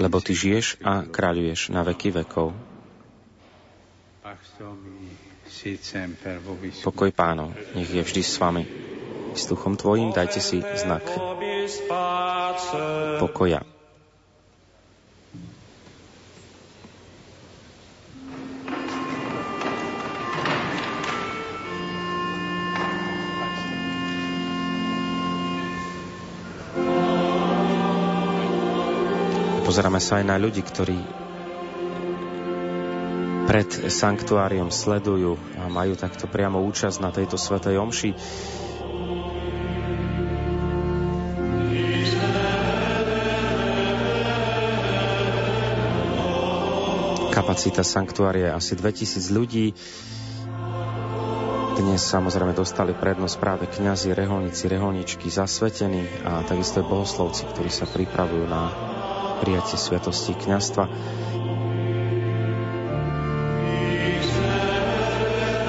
Lebo 0.00 0.16
Ty 0.24 0.32
žiješ 0.32 0.80
a 0.80 1.04
kráľuješ 1.04 1.76
na 1.76 1.84
veky 1.84 2.24
vekov. 2.24 2.56
Pokoj 6.82 7.10
pánov, 7.14 7.54
nech 7.78 7.86
je 7.86 8.02
vždy 8.02 8.22
s 8.26 8.42
vami. 8.42 8.66
S 9.34 9.46
duchom 9.46 9.78
tvojim 9.78 10.10
dajte 10.10 10.42
si 10.42 10.58
znak 10.60 11.06
pokoja. 13.22 13.62
Pozeráme 29.64 29.98
sa 29.98 30.22
aj 30.22 30.24
na 30.28 30.36
ľudí, 30.38 30.62
ktorí 30.62 31.23
pred 33.44 33.68
sanktuáriom 33.92 34.72
sledujú 34.72 35.36
a 35.60 35.68
majú 35.68 35.94
takto 35.94 36.24
priamo 36.24 36.64
účasť 36.64 36.98
na 37.04 37.12
tejto 37.12 37.36
svetej 37.36 37.76
omši. 37.76 38.10
Kapacita 47.34 47.82
sanktuária 47.84 48.54
je 48.54 48.56
asi 48.56 48.72
2000 48.78 49.36
ľudí. 49.36 49.66
Dnes 51.74 52.00
samozrejme 52.06 52.54
dostali 52.54 52.94
prednosť 52.94 53.36
práve 53.42 53.66
kňazi, 53.66 54.14
reholníci, 54.14 54.70
reholničky, 54.70 55.26
zasvetení 55.26 56.06
a 56.22 56.46
takisto 56.46 56.80
aj 56.80 56.86
bohoslovci, 56.86 57.42
ktorí 57.50 57.66
sa 57.66 57.90
pripravujú 57.90 58.46
na 58.46 58.70
prijatie 59.42 59.74
sviatosti 59.74 60.38
kňastva. 60.38 60.86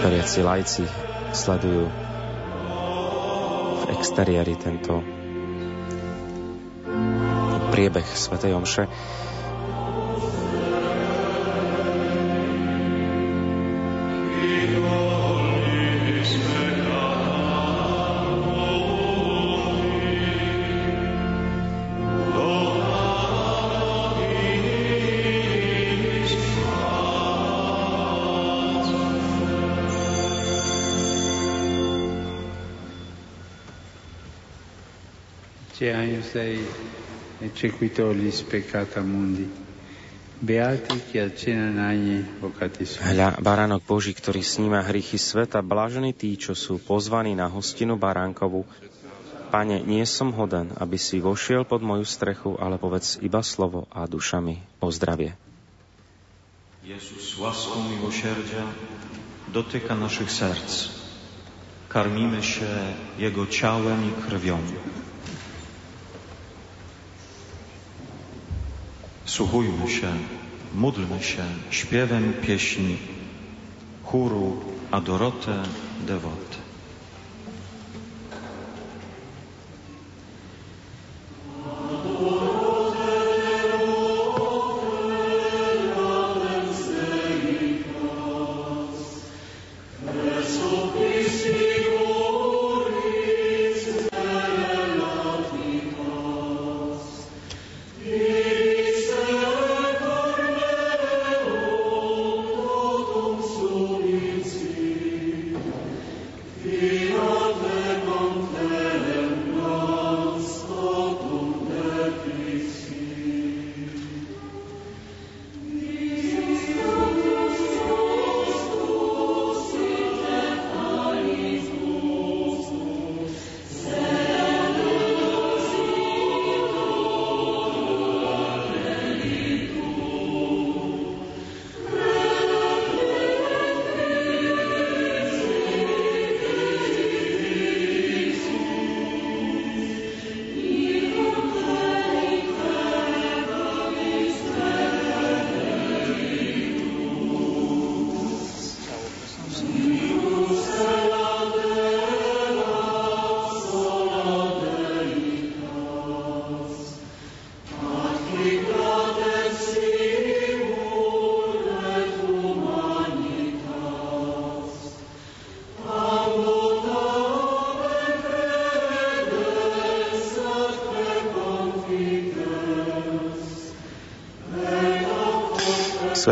Veriaci 0.06 0.46
lajci 0.46 0.86
sledujú 1.34 1.90
v 3.74 3.84
exteriéri 3.90 4.54
tento 4.54 5.02
priebeh 7.74 8.06
Svetej 8.06 8.54
Omše. 8.54 8.86
Sei 36.36 36.60
exequitoris 37.40 38.44
peccata 38.44 39.00
mundi. 39.00 39.48
Hľa, 43.00 43.30
baránok 43.40 43.82
Boží, 43.88 44.12
ktorý 44.12 44.44
sníma 44.44 44.84
hrychy 44.84 45.16
sveta, 45.16 45.64
blažení 45.64 46.12
tí, 46.12 46.36
čo 46.36 46.52
sú 46.52 46.76
pozvaní 46.76 47.40
na 47.40 47.48
hostinu 47.48 47.96
baránkovu. 47.96 48.68
Pane, 49.48 49.80
nie 49.88 50.04
som 50.04 50.36
hoden, 50.36 50.76
aby 50.76 51.00
si 51.00 51.24
vošiel 51.24 51.64
pod 51.64 51.80
moju 51.80 52.04
strechu, 52.04 52.60
ale 52.60 52.76
povedz 52.76 53.16
iba 53.24 53.40
slovo 53.40 53.88
a 53.96 54.04
dušami 54.04 54.60
o 54.84 54.92
zdravie. 54.92 55.40
Jezus 56.84 57.40
łaską 57.40 57.80
miłosierdzia 57.96 58.68
dotyka 59.56 59.96
naszych 59.96 60.28
serc. 60.28 60.92
Karmimy 61.88 62.44
się 62.44 62.68
Jego 63.18 63.48
ciałem 63.48 64.04
i 64.04 64.12
krwią. 64.28 64.60
Słuchujmy 69.36 69.90
się, 69.90 70.08
módlmy 70.74 71.24
się 71.24 71.44
śpiewem 71.70 72.34
pieśni 72.42 72.98
chóru 74.04 74.58
Adorote 74.92 75.64
Devote. 76.08 76.55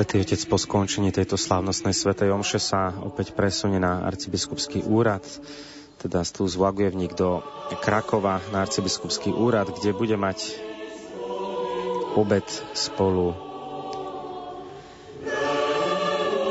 Svetý 0.03 0.19
Otec 0.19 0.43
po 0.51 0.59
skončení 0.59 1.15
tejto 1.15 1.39
slávnostnej 1.39 1.95
Svetej 1.95 2.35
Omše 2.35 2.59
sa 2.59 2.91
opäť 2.91 3.31
presunie 3.31 3.79
na 3.79 4.03
arcibiskupský 4.03 4.83
úrad, 4.83 5.23
teda 6.03 6.27
tu 6.27 6.43
z 6.43 6.59
Lagujevník 6.59 7.15
do 7.15 7.39
Krakova 7.79 8.43
na 8.51 8.67
arcibiskupský 8.67 9.31
úrad, 9.31 9.71
kde 9.71 9.95
bude 9.95 10.19
mať 10.19 10.59
obed 12.19 12.43
spolu 12.75 13.31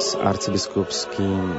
s 0.01 0.17
arcibiskupským 0.17 1.53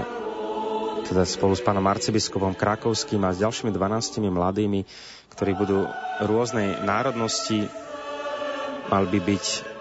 teda 1.13 1.29
spolu 1.29 1.53
s 1.53 1.61
pánom 1.61 1.85
arcibiskupom 1.85 2.57
Krakovským 2.57 3.21
a 3.21 3.37
s 3.37 3.45
ďalšími 3.45 3.69
12 3.69 4.33
mladými, 4.33 4.81
ktorí 5.29 5.53
budú 5.53 5.85
rôznej 6.25 6.73
národnosti, 6.81 7.69
mal 8.89 9.05
by 9.05 9.21
byť 9.21 9.72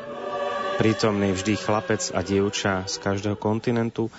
prítomný 0.82 1.30
vždy 1.30 1.54
chlapec 1.62 2.10
a 2.10 2.26
dievča 2.26 2.90
z 2.90 2.98
každého 2.98 3.38
kontinentu 3.38 4.10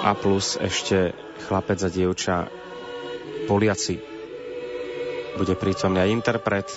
a 0.00 0.16
plus 0.16 0.56
ešte 0.56 1.12
chlapec 1.44 1.76
a 1.84 1.92
dievča 1.92 2.48
Poliaci. 3.52 4.00
Bude 5.36 5.60
prítomný 5.60 6.00
aj 6.00 6.08
interpret, 6.08 6.68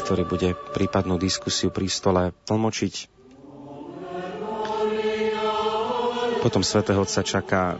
ktorý 0.00 0.24
bude 0.24 0.56
prípadnú 0.72 1.20
diskusiu 1.20 1.68
pri 1.68 1.92
stole 1.92 2.32
tlmočiť. 2.48 2.94
Potom 6.40 6.64
svätého 6.64 7.04
Otca 7.04 7.20
čaká 7.20 7.76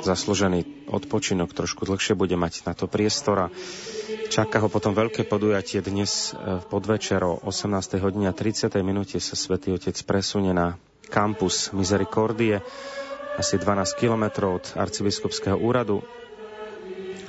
zaslúžený 0.00 0.77
odpočinok, 0.88 1.52
trošku 1.52 1.84
dlhšie 1.84 2.16
bude 2.16 2.34
mať 2.34 2.64
na 2.64 2.72
to 2.72 2.88
priestora. 2.88 3.52
Čaká 4.28 4.60
ho 4.60 4.68
potom 4.72 4.92
veľké 4.96 5.24
podujatie 5.28 5.84
dnes 5.84 6.32
v 6.32 6.60
e, 6.60 6.64
podvečer 6.64 7.20
o 7.24 7.40
18. 7.44 8.00
hodine 8.00 8.32
30. 8.32 8.72
minúte 8.80 9.20
sa 9.20 9.36
Svetý 9.36 9.72
Otec 9.76 9.96
presunie 10.04 10.52
na 10.52 10.80
kampus 11.08 11.72
Misericordie, 11.72 12.60
asi 13.38 13.54
12 13.56 13.96
kilometrov 13.96 14.50
od 14.60 14.66
arcibiskupského 14.76 15.56
úradu, 15.56 16.04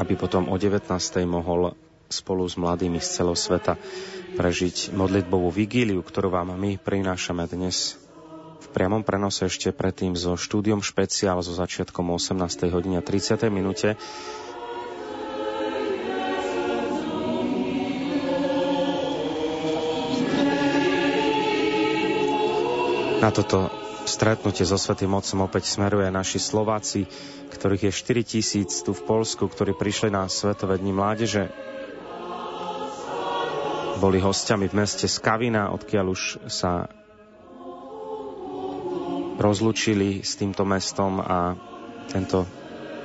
aby 0.01 0.13
potom 0.17 0.49
o 0.49 0.55
19. 0.57 0.89
mohol 1.29 1.77
spolu 2.09 2.49
s 2.49 2.57
mladými 2.57 2.97
z 2.97 3.07
celého 3.21 3.37
sveta 3.37 3.77
prežiť 4.33 4.97
modlitbovú 4.97 5.53
vigíliu, 5.53 6.01
ktorú 6.01 6.33
vám 6.33 6.57
my 6.57 6.81
prinášame 6.81 7.45
dnes 7.45 7.99
v 8.59 8.67
priamom 8.75 9.07
prenose 9.07 9.47
ešte 9.47 9.71
predtým 9.71 10.19
so 10.19 10.35
štúdiom 10.35 10.83
špeciál 10.83 11.39
so 11.39 11.55
začiatkom 11.55 12.11
18. 12.11 12.67
hodine 12.69 12.99
30. 12.99 13.47
minúte. 13.47 13.95
Na 23.19 23.35
toto 23.35 23.67
stretnutie 24.07 24.63
so 24.63 24.79
Svetým 24.79 25.11
Otcom 25.11 25.43
opäť 25.43 25.67
smeruje 25.67 26.07
naši 26.07 26.39
Slováci, 26.39 27.03
ktorých 27.51 27.91
je 27.91 27.91
4 27.91 28.23
tisíc 28.23 28.71
tu 28.79 28.95
v 28.95 29.01
Polsku, 29.03 29.51
ktorí 29.51 29.75
prišli 29.75 30.07
na 30.07 30.23
Svetové 30.31 30.79
dni 30.79 30.95
mládeže. 30.95 31.51
Boli 33.99 34.23
hostiami 34.23 34.71
v 34.71 34.77
meste 34.79 35.11
Skavina, 35.11 35.75
odkiaľ 35.75 36.05
už 36.15 36.21
sa 36.47 36.87
rozlučili 39.39 40.19
s 40.21 40.35
týmto 40.35 40.67
mestom 40.67 41.23
a 41.23 41.55
tento 42.11 42.43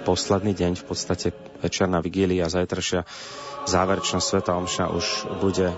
posledný 0.04 0.52
deň, 0.52 0.72
v 0.76 0.84
podstate 0.84 1.30
večerná 1.62 2.02
vigília 2.02 2.50
zajtršia 2.50 3.06
záverečná 3.64 4.20
sveta 4.20 4.52
omša 4.58 4.92
už 4.92 5.06
bude 5.40 5.72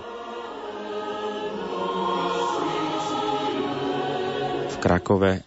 v 4.67 4.75
Krakove 4.83 5.45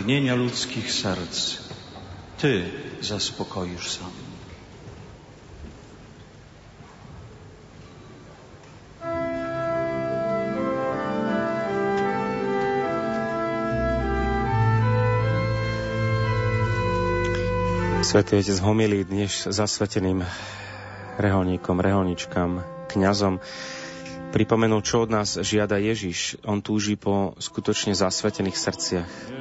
pragnienia 0.00 0.32
ludzkich 0.32 0.88
serc 0.88 1.60
Ty 2.40 2.64
zaspokoisz 3.04 4.00
sam. 4.00 4.08
Svetý 18.00 18.40
Otec 18.40 18.56
homilí 18.64 19.04
dnes 19.04 19.44
zasveteným 19.44 20.24
reholníkom, 21.20 21.76
reholničkám, 21.76 22.64
kňazom 22.88 23.36
pripomenul, 24.32 24.80
čo 24.80 25.04
od 25.04 25.12
nás 25.12 25.36
žiada 25.36 25.76
Ježiš. 25.76 26.40
On 26.48 26.64
túži 26.64 26.96
po 26.96 27.36
skutočne 27.36 27.92
zasvetených 27.92 28.56
srdciach, 28.56 29.39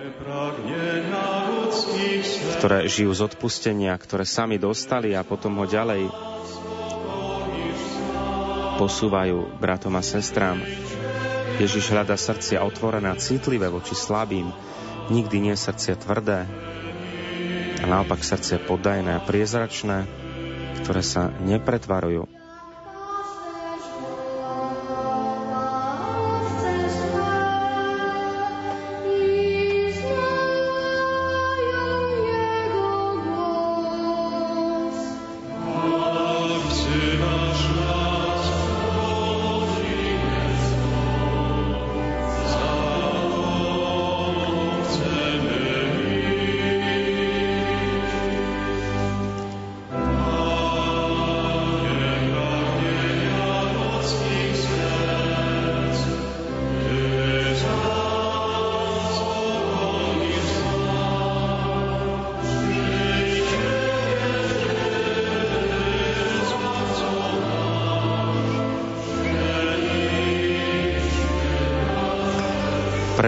ktoré 2.60 2.92
žijú 2.92 3.12
z 3.16 3.22
odpustenia, 3.24 3.96
ktoré 3.96 4.28
sami 4.28 4.60
dostali 4.60 5.16
a 5.16 5.24
potom 5.24 5.60
ho 5.60 5.66
ďalej 5.68 6.12
posúvajú 8.80 9.60
bratom 9.60 9.96
a 10.00 10.04
sestrám. 10.04 10.64
Ježiš 11.60 11.92
hľada 11.92 12.16
srdcia 12.16 12.64
otvorené 12.64 13.12
a 13.12 13.20
citlivé 13.20 13.68
voči 13.68 13.92
slabým, 13.92 14.48
nikdy 15.12 15.52
nie 15.52 15.56
srdcia 15.60 16.00
tvrdé, 16.00 16.48
a 17.80 17.86
naopak 17.88 18.24
srdcia 18.24 18.64
poddajné 18.64 19.20
a 19.20 19.24
priezračné, 19.24 20.08
ktoré 20.84 21.04
sa 21.04 21.32
nepretvarujú 21.44 22.39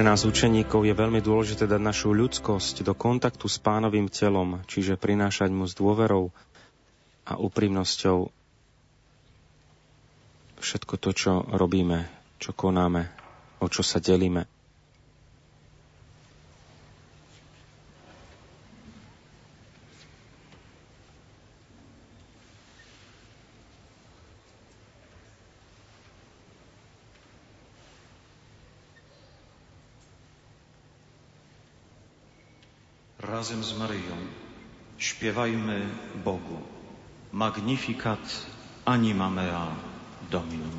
Pre 0.01 0.09
nás 0.09 0.25
učeníkov 0.25 0.81
je 0.81 0.97
veľmi 0.97 1.21
dôležité 1.21 1.69
dať 1.69 1.77
našu 1.77 2.09
ľudskosť 2.09 2.81
do 2.81 2.97
kontaktu 2.97 3.45
s 3.45 3.61
pánovým 3.61 4.09
telom, 4.09 4.57
čiže 4.65 4.97
prinášať 4.97 5.53
mu 5.53 5.69
s 5.69 5.77
dôverou 5.77 6.33
a 7.21 7.37
úprimnosťou 7.37 8.33
všetko 10.57 10.93
to, 10.97 11.09
čo 11.13 11.45
robíme, 11.53 12.09
čo 12.41 12.49
konáme, 12.49 13.13
o 13.61 13.69
čo 13.69 13.85
sa 13.85 14.01
delíme. 14.01 14.49
Razem 33.41 33.63
z 33.63 33.77
Maryją 33.77 34.15
śpiewajmy 34.97 35.81
Bogu. 36.25 36.61
Magnificat 37.33 38.45
anima 38.85 39.29
mea 39.29 39.67
Dominum. 40.29 40.77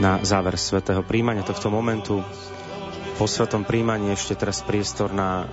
Na 0.00 0.20
záver 0.22 0.60
svetého 0.60 1.00
príjmania 1.02 1.42
tohto 1.42 1.72
momentu 1.72 2.20
po 3.18 3.26
svetom 3.26 3.66
príjmaní 3.66 4.14
ešte 4.14 4.38
teraz 4.38 4.62
priestor 4.62 5.10
na 5.10 5.50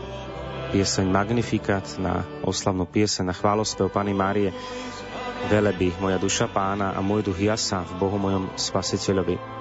pieseň 0.70 1.10
Magnificat, 1.10 1.98
na 1.98 2.22
oslavnú 2.46 2.86
pieseň, 2.86 3.26
na 3.26 3.34
chválospev 3.34 3.90
Pany 3.90 4.14
Márie. 4.14 4.54
Veleby 5.50 5.98
moja 5.98 6.22
duša 6.22 6.46
pána 6.46 6.94
a 6.94 7.02
môj 7.02 7.26
duch 7.26 7.42
jasa 7.42 7.82
v 7.82 7.98
Bohu 7.98 8.22
mojom 8.22 8.54
spasiteľovi. 8.54 9.55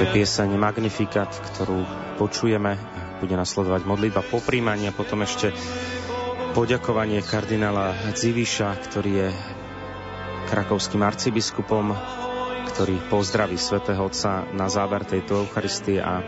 Toto 0.00 0.16
je 0.16 0.24
pieseň 0.24 0.56
Magnificat, 0.56 1.28
ktorú 1.28 1.84
počujeme. 2.16 2.80
Bude 3.20 3.36
nasledovať 3.36 3.84
modlitba 3.84 4.24
po 4.24 4.40
príjmaní 4.40 4.88
a 4.88 4.96
potom 4.96 5.20
ešte 5.20 5.52
poďakovanie 6.56 7.20
kardinála 7.20 8.08
Dziviša, 8.16 8.80
ktorý 8.80 9.12
je 9.12 9.28
krakovským 10.48 11.04
arcibiskupom, 11.04 11.92
ktorý 12.72 12.96
pozdraví 13.12 13.60
svätého 13.60 14.00
Otca 14.00 14.48
na 14.56 14.72
záver 14.72 15.04
tejto 15.04 15.44
Eucharistie 15.44 16.00
a 16.00 16.24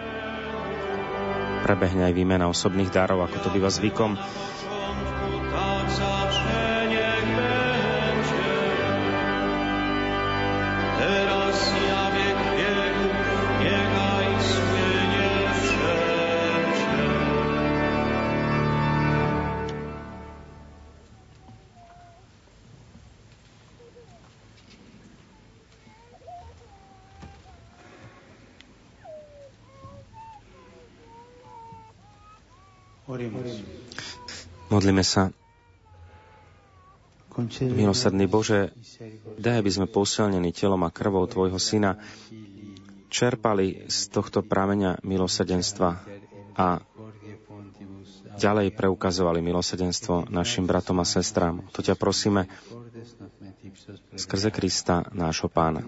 prebehne 1.64 2.04
aj 2.04 2.12
výmena 2.12 2.52
osobných 2.52 2.92
darov, 2.92 3.24
ako 3.24 3.40
to 3.40 3.48
býva 3.56 3.72
zvykom. 3.72 4.20
Modlíme 34.82 35.06
sa. 35.06 35.30
Milosrdný 37.70 38.26
Bože, 38.26 38.74
daj, 39.38 39.62
aby 39.62 39.70
sme 39.70 39.86
posilnení 39.86 40.50
telom 40.50 40.82
a 40.82 40.90
krvou 40.90 41.22
Tvojho 41.30 41.54
Syna 41.62 42.02
čerpali 43.06 43.86
z 43.86 44.10
tohto 44.10 44.42
prameňa 44.42 44.98
milosedenstva 45.06 46.02
a 46.58 46.82
ďalej 48.34 48.74
preukazovali 48.74 49.38
milosedenstvo 49.38 50.26
našim 50.34 50.66
bratom 50.66 50.98
a 50.98 51.06
sestrám. 51.06 51.62
To 51.70 51.78
ťa 51.78 51.94
prosíme 51.94 52.50
skrze 54.18 54.50
Krista, 54.50 55.06
nášho 55.14 55.46
pána. 55.46 55.86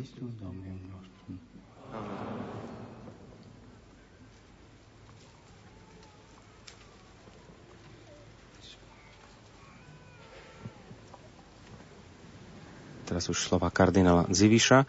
Teraz 13.04 13.28
už 13.28 13.36
slova 13.36 13.68
kardinála 13.68 14.24
Ziviša. 14.32 14.88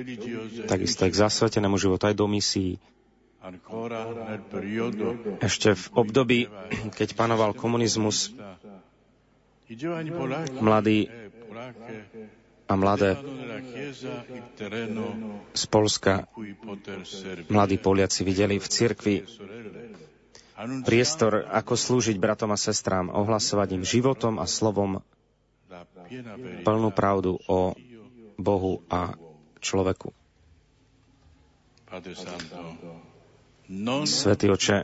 takisto 0.70 1.04
aj 1.04 1.12
k 1.12 1.22
zasvetenému 1.28 1.76
životu, 1.76 2.08
aj 2.08 2.16
do 2.16 2.28
misií. 2.32 2.80
Ešte 5.44 5.76
v 5.76 5.86
období, 6.00 6.40
keď 6.96 7.10
panoval 7.20 7.52
komunizmus, 7.52 8.32
mladí 10.64 11.12
a 12.68 12.74
mladé 12.80 13.20
z 15.54 15.66
Polska, 15.68 16.26
mladí 17.52 17.78
Poliaci 17.78 18.22
videli 18.24 18.58
v 18.58 18.68
cirkvi 18.68 19.16
priestor, 20.88 21.50
ako 21.50 21.74
slúžiť 21.76 22.16
bratom 22.18 22.54
a 22.54 22.58
sestrám, 22.58 23.12
ohlasovať 23.12 23.68
im 23.76 23.84
životom 23.84 24.40
a 24.40 24.46
slovom 24.48 25.04
plnú 26.64 26.90
pravdu 26.94 27.42
o 27.50 27.74
Bohu 28.38 28.82
a 28.88 29.18
človeku. 29.60 30.14
Svetý 34.04 34.46
oče, 34.50 34.78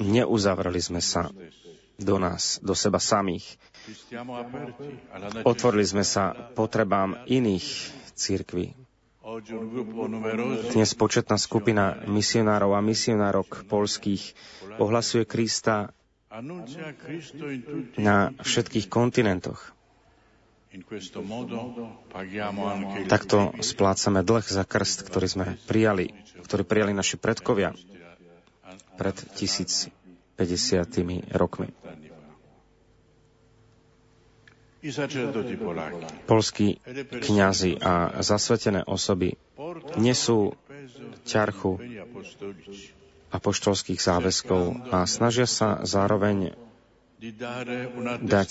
neuzavreli 0.00 0.80
sme 0.80 1.00
sa 1.00 1.32
do 1.96 2.16
nás, 2.20 2.60
do 2.60 2.76
seba 2.76 3.00
samých. 3.00 3.44
Otvorili 5.44 5.84
sme 5.84 6.04
sa 6.04 6.32
potrebám 6.32 7.20
iných 7.28 7.66
církví. 8.16 8.72
Dnes 10.72 10.90
početná 10.92 11.40
skupina 11.40 11.96
misionárov 12.04 12.76
a 12.76 12.80
misionárok 12.84 13.64
polských 13.68 14.36
ohlasuje 14.76 15.24
Krista 15.24 15.96
na 17.96 18.34
všetkých 18.36 18.86
kontinentoch. 18.92 19.72
Takto 23.06 23.54
splácame 23.62 24.20
dlh 24.26 24.42
za 24.42 24.64
krst, 24.66 25.06
ktorý 25.06 25.26
sme 25.30 25.46
prijali, 25.70 26.10
ktorý 26.42 26.66
prijali 26.66 26.90
naši 26.90 27.14
predkovia 27.14 27.72
pred 28.98 29.14
1050 29.38 29.94
rokmi. 31.30 31.70
Polskí 36.28 36.76
kňazi 37.08 37.72
a 37.80 38.20
zasvetené 38.20 38.84
osoby 38.84 39.32
nesú 39.96 40.52
ťarchu 41.24 41.80
apoštolských 43.32 43.96
záväzkov 43.96 44.92
a 44.92 45.08
snažia 45.08 45.48
sa 45.48 45.80
zároveň 45.88 46.52
dať 48.20 48.48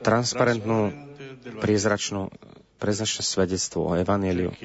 transparentnú, 0.00 0.96
priezračnú, 1.60 2.32
priezračné 2.80 3.22
svedectvo 3.22 3.92
o 3.92 3.92
Evangeliu. 4.00 4.56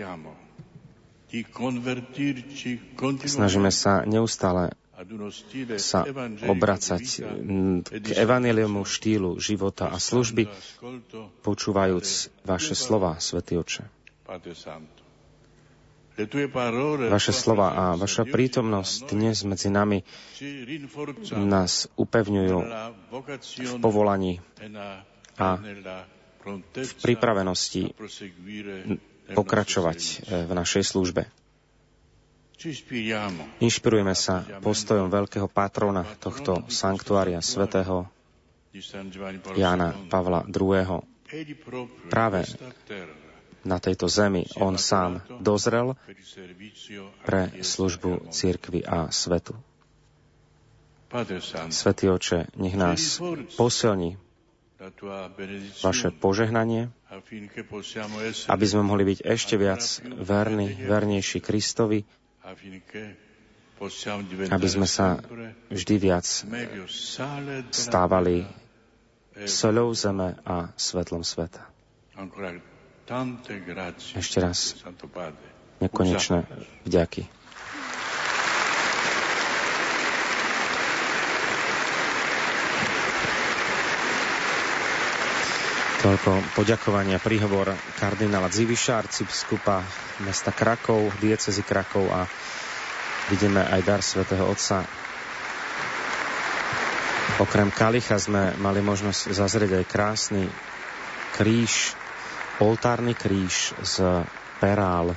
Snažíme 3.19 3.69
sa 3.69 4.07
neustále 4.07 4.78
sa 5.79 6.03
obracať 6.43 7.03
mm, 7.23 7.77
e 7.87 7.99
k 7.99 8.03
di 8.03 8.13
evaneliumu 8.15 8.83
štýlu 8.83 9.39
života 9.39 9.87
a 9.87 9.97
služby, 9.97 10.51
počúvajúc 11.39 12.07
vaše 12.43 12.75
slova, 12.75 13.15
Svetý 13.23 13.55
Oče. 13.55 13.87
Vaše 17.07 17.31
slova 17.31 17.67
a 17.71 17.83
vaša 17.95 18.27
prítomnosť 18.27 19.15
dnes 19.15 19.47
medzi 19.47 19.71
nami 19.71 20.03
nás 21.31 21.87
upevňujú 21.95 22.59
v 23.39 23.73
povolaní 23.79 24.43
e 24.59 24.67
a 25.39 25.49
e 25.55 26.19
v 26.75 26.91
pripravenosti 26.99 27.95
pokračovať 29.31 29.99
eh, 29.99 30.43
v 30.43 30.51
našej 30.51 30.83
službe. 30.83 31.38
Inšpirujeme 33.63 34.11
sa 34.11 34.43
postojom 34.59 35.07
veľkého 35.07 35.47
patrona 35.47 36.03
tohto 36.19 36.67
sanktuária 36.67 37.39
svätého 37.39 38.11
II. 38.75 39.63
Pavla 40.11 40.43
II. 40.43 40.99
Práve 42.11 42.43
Na 43.59 43.75
tejto 43.79 44.07
zemi 44.07 44.47
on 44.55 44.79
sám 44.79 45.19
dozrel 45.43 45.95
pre 47.27 47.51
službu 47.59 48.31
cirkvi 48.31 48.87
a 48.87 49.11
svetu. 49.11 49.55
Svetý 51.67 52.07
Oče, 52.07 52.47
nech 52.55 52.75
nás 52.79 53.19
posilní 53.59 54.15
vaše 55.83 56.07
požehnanie, 56.15 56.87
aby 58.47 58.65
sme 58.67 58.83
mohli 58.87 59.03
byť 59.11 59.19
ešte 59.27 59.55
viac 59.59 59.83
verní, 60.07 60.71
vernejší 60.87 61.43
Kristovi, 61.43 62.07
aby 64.49 64.67
sme 64.67 64.87
sa 64.87 65.19
vždy 65.71 65.95
viac 65.99 66.27
stávali 67.71 68.43
terra. 68.43 69.47
soľou 69.47 69.95
zeme 69.95 70.35
a 70.43 70.71
svetlom 70.75 71.23
sveta. 71.23 71.63
Ešte 74.19 74.37
raz 74.43 74.75
nekonečné 75.79 76.43
vďaky. 76.83 77.38
Toľko 85.99 86.55
poďakovania 86.55 87.19
príhovor 87.19 87.75
kardinála 87.99 88.47
Dziviša, 88.47 89.03
arcibiskupa 89.03 89.83
mesta 90.23 90.55
Krakov, 90.55 91.11
diecezy 91.19 91.59
Krakov 91.59 92.07
a 92.07 92.23
vidíme 93.27 93.59
aj 93.59 93.81
dar 93.83 93.99
svätého 93.99 94.47
Otca. 94.47 94.87
Okrem 97.43 97.67
kalicha 97.67 98.15
sme 98.15 98.55
mali 98.63 98.79
možnosť 98.79 99.27
zazrieť 99.27 99.83
aj 99.83 99.85
krásny 99.91 100.47
kríž, 101.35 101.91
oltárny 102.63 103.11
kríž 103.11 103.75
z 103.83 104.23
perál. 104.63 105.11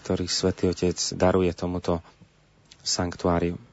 ktorý 0.00 0.24
svätý 0.26 0.66
Otec 0.72 0.96
daruje 1.14 1.54
tomuto 1.54 2.02
sanktuáriu. 2.82 3.69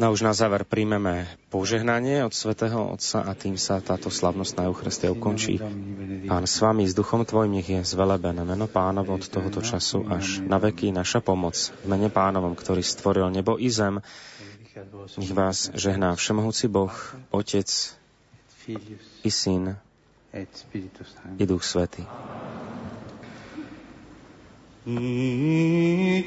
No 0.00 0.16
už 0.16 0.24
na 0.24 0.32
záver 0.32 0.64
príjmeme 0.64 1.28
požehnanie 1.52 2.24
od 2.24 2.32
svätého 2.32 2.96
Otca 2.96 3.20
a 3.20 3.36
tým 3.36 3.60
sa 3.60 3.84
táto 3.84 4.08
slavnostná 4.08 4.64
Eucharistia 4.64 5.12
ukončí. 5.12 5.60
Pán 6.24 6.48
s 6.48 6.56
vami, 6.64 6.88
s 6.88 6.96
duchom 6.96 7.28
tvojim 7.28 7.60
nech 7.60 7.68
je 7.68 7.84
zvelebené 7.84 8.40
meno 8.48 8.64
pánovo 8.64 9.12
od 9.12 9.28
tohoto 9.28 9.60
času 9.60 10.08
až 10.08 10.40
na 10.40 10.56
veky 10.56 10.88
naša 10.88 11.20
pomoc. 11.20 11.52
V 11.84 11.92
mene 11.92 12.08
pánovom, 12.08 12.56
ktorý 12.56 12.80
stvoril 12.80 13.28
nebo 13.28 13.60
i 13.60 13.68
zem, 13.68 14.00
nech 15.20 15.36
vás 15.36 15.68
žehná 15.76 16.16
Všemohúci 16.16 16.72
Boh, 16.72 16.96
Otec 17.28 17.68
i 19.20 19.28
Syn 19.28 19.76
i 21.36 21.44
Duch 21.44 21.60
Svetý. 21.60 22.08
Mis 24.88 26.24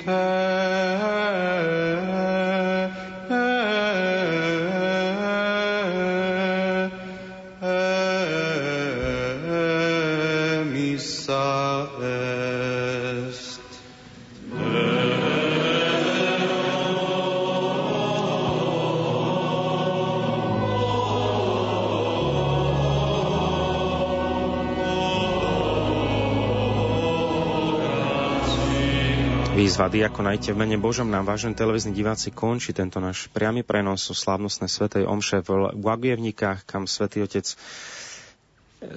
Výzva 29.73 29.89
Diakonajte 29.89 30.53
v 30.53 30.61
mene 30.61 30.77
Božom 30.77 31.09
nám, 31.09 31.25
vážení 31.25 31.57
televízni 31.57 31.97
diváci, 31.97 32.29
končí 32.29 32.77
tento 32.77 33.01
náš 33.01 33.25
priamy 33.33 33.65
prenos 33.65 34.05
o 34.05 34.13
slávnostnej 34.13 34.69
svetej 34.69 35.09
omše 35.09 35.41
v 35.41 35.73
Guagievnikách, 35.73 36.61
kam 36.69 36.85
svätý 36.85 37.25
Otec 37.25 37.41
e, 37.49 37.55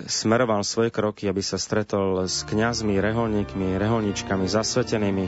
smeroval 0.05 0.61
svoje 0.69 0.93
kroky, 0.93 1.32
aby 1.32 1.40
sa 1.40 1.57
stretol 1.57 2.28
s 2.28 2.44
kňazmi, 2.44 2.93
reholníkmi, 2.93 3.73
reholničkami, 3.81 4.44
zasvetenými, 4.44 5.27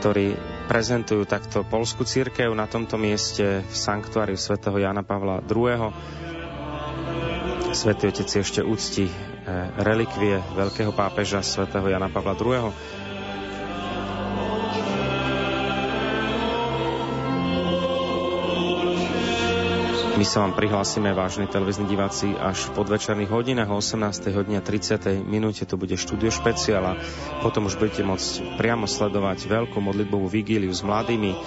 ktorí 0.00 0.32
prezentujú 0.64 1.28
takto 1.28 1.68
polskú 1.68 2.08
církev 2.08 2.48
na 2.56 2.64
tomto 2.64 2.96
mieste 2.96 3.68
v 3.68 3.74
sanktuáriu 3.76 4.40
svätého 4.40 4.80
Jana 4.80 5.04
Pavla 5.04 5.44
II. 5.44 5.92
Svetý 7.76 8.08
Otec 8.08 8.32
ešte 8.32 8.64
úcti 8.64 9.12
e, 9.12 9.14
relikvie 9.76 10.40
veľkého 10.56 10.96
pápeža 10.96 11.44
svätého 11.44 11.84
Jana 11.84 12.08
Pavla 12.08 12.32
II 12.32 12.96
My 20.18 20.26
sa 20.26 20.42
vám 20.42 20.58
prihlásime, 20.58 21.14
vážni 21.14 21.46
televízni 21.46 21.86
diváci, 21.86 22.34
až 22.34 22.66
v 22.66 22.82
podvečerných 22.82 23.30
hodinách 23.30 23.70
o 23.70 23.78
18. 23.78 24.34
hodine 24.34 24.58
30. 24.58 25.22
minúte 25.22 25.62
to 25.62 25.78
bude 25.78 25.94
štúdio 25.94 26.34
špeciál 26.34 26.82
a 26.90 26.98
potom 27.38 27.70
už 27.70 27.78
budete 27.78 28.02
môcť 28.02 28.58
priamo 28.58 28.90
sledovať 28.90 29.46
veľkú 29.46 29.78
modlitbovú 29.78 30.26
vigíliu 30.26 30.74
s 30.74 30.82
mladými 30.82 31.38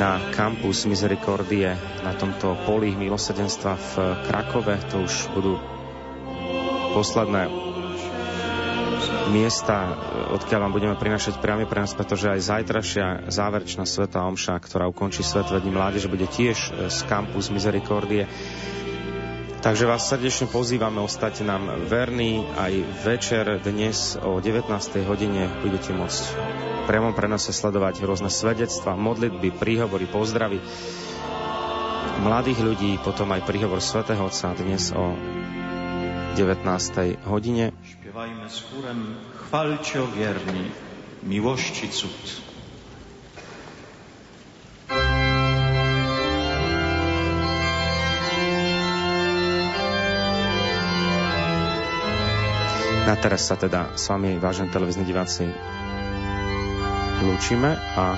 na 0.00 0.24
kampus 0.32 0.88
Misericordie 0.88 1.76
na 2.00 2.16
tomto 2.16 2.56
poli 2.64 2.96
milosedenstva 2.96 3.76
v 3.76 3.92
Krakove. 4.24 4.72
To 4.88 5.04
už 5.04 5.28
budú 5.36 5.60
posledné 6.96 7.71
miesta, 9.32 9.96
odkiaľ 10.32 10.68
vám 10.68 10.76
budeme 10.76 10.96
prinašať 10.96 11.40
priamy 11.40 11.64
prenos, 11.64 11.96
pretože 11.96 12.28
aj 12.28 12.40
zajtrašia 12.40 13.06
záverečná 13.32 13.88
sveta 13.88 14.24
omša, 14.28 14.60
ktorá 14.60 14.88
ukončí 14.88 15.24
Svetové 15.24 15.64
dní 15.64 15.72
mládeže, 15.72 16.12
bude 16.12 16.28
tiež 16.28 16.56
e, 16.56 16.70
z 16.92 16.98
kampus 17.08 17.48
Misericordie. 17.48 18.28
Takže 19.62 19.86
vás 19.86 20.10
srdečne 20.10 20.50
pozývame, 20.50 20.98
ostať 20.98 21.46
nám 21.46 21.86
verní. 21.86 22.42
Aj 22.58 22.74
večer 23.06 23.62
dnes 23.62 24.18
o 24.18 24.42
19. 24.42 24.66
hodine 25.06 25.46
budete 25.62 25.94
môcť 25.94 26.22
v 26.82 26.84
priamom 26.90 27.14
prenose 27.14 27.54
sledovať 27.54 28.02
rôzne 28.02 28.26
svedectva, 28.26 28.98
modlitby, 28.98 29.54
príhovory, 29.54 30.10
pozdravy 30.10 30.58
mladých 32.22 32.60
ľudí, 32.62 32.90
potom 33.00 33.30
aj 33.32 33.46
príhovor 33.46 33.82
svätého 33.82 34.22
Otca 34.22 34.52
dnes 34.54 34.90
o 34.94 35.14
19. 36.34 37.16
hodine. 37.24 37.72
Śpiewajmy 37.84 38.50
z 38.50 38.60
chórem, 38.60 39.14
chwalcie 39.36 40.02
o 40.02 40.06
wierni, 40.06 40.70
miłości 41.22 41.88
cud. 41.88 42.40
Na 53.06 53.16
teraz 53.20 53.44
sa 53.44 53.60
teda 53.60 53.92
s 53.92 54.08
vami, 54.08 54.40
vážení 54.40 54.72
televízni 54.72 55.04
diváci, 55.04 55.44
lúčime 57.20 57.76
a 57.76 58.16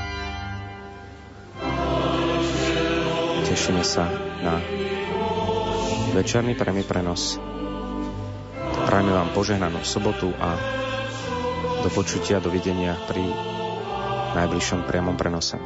tešíme 3.43 3.83
sa 3.83 4.07
na 4.39 4.63
večerný 6.15 6.55
premi 6.55 6.87
prenos 6.87 7.54
Prajme 8.85 9.13
vám 9.17 9.31
požehnanú 9.33 9.81
sobotu 9.83 10.31
a 10.37 10.55
do 11.85 11.89
počutia, 11.93 12.41
dovidenia 12.41 12.97
pri 13.09 13.25
najbližšom 14.35 14.89
priamom 14.89 15.17
prenose. 15.17 15.57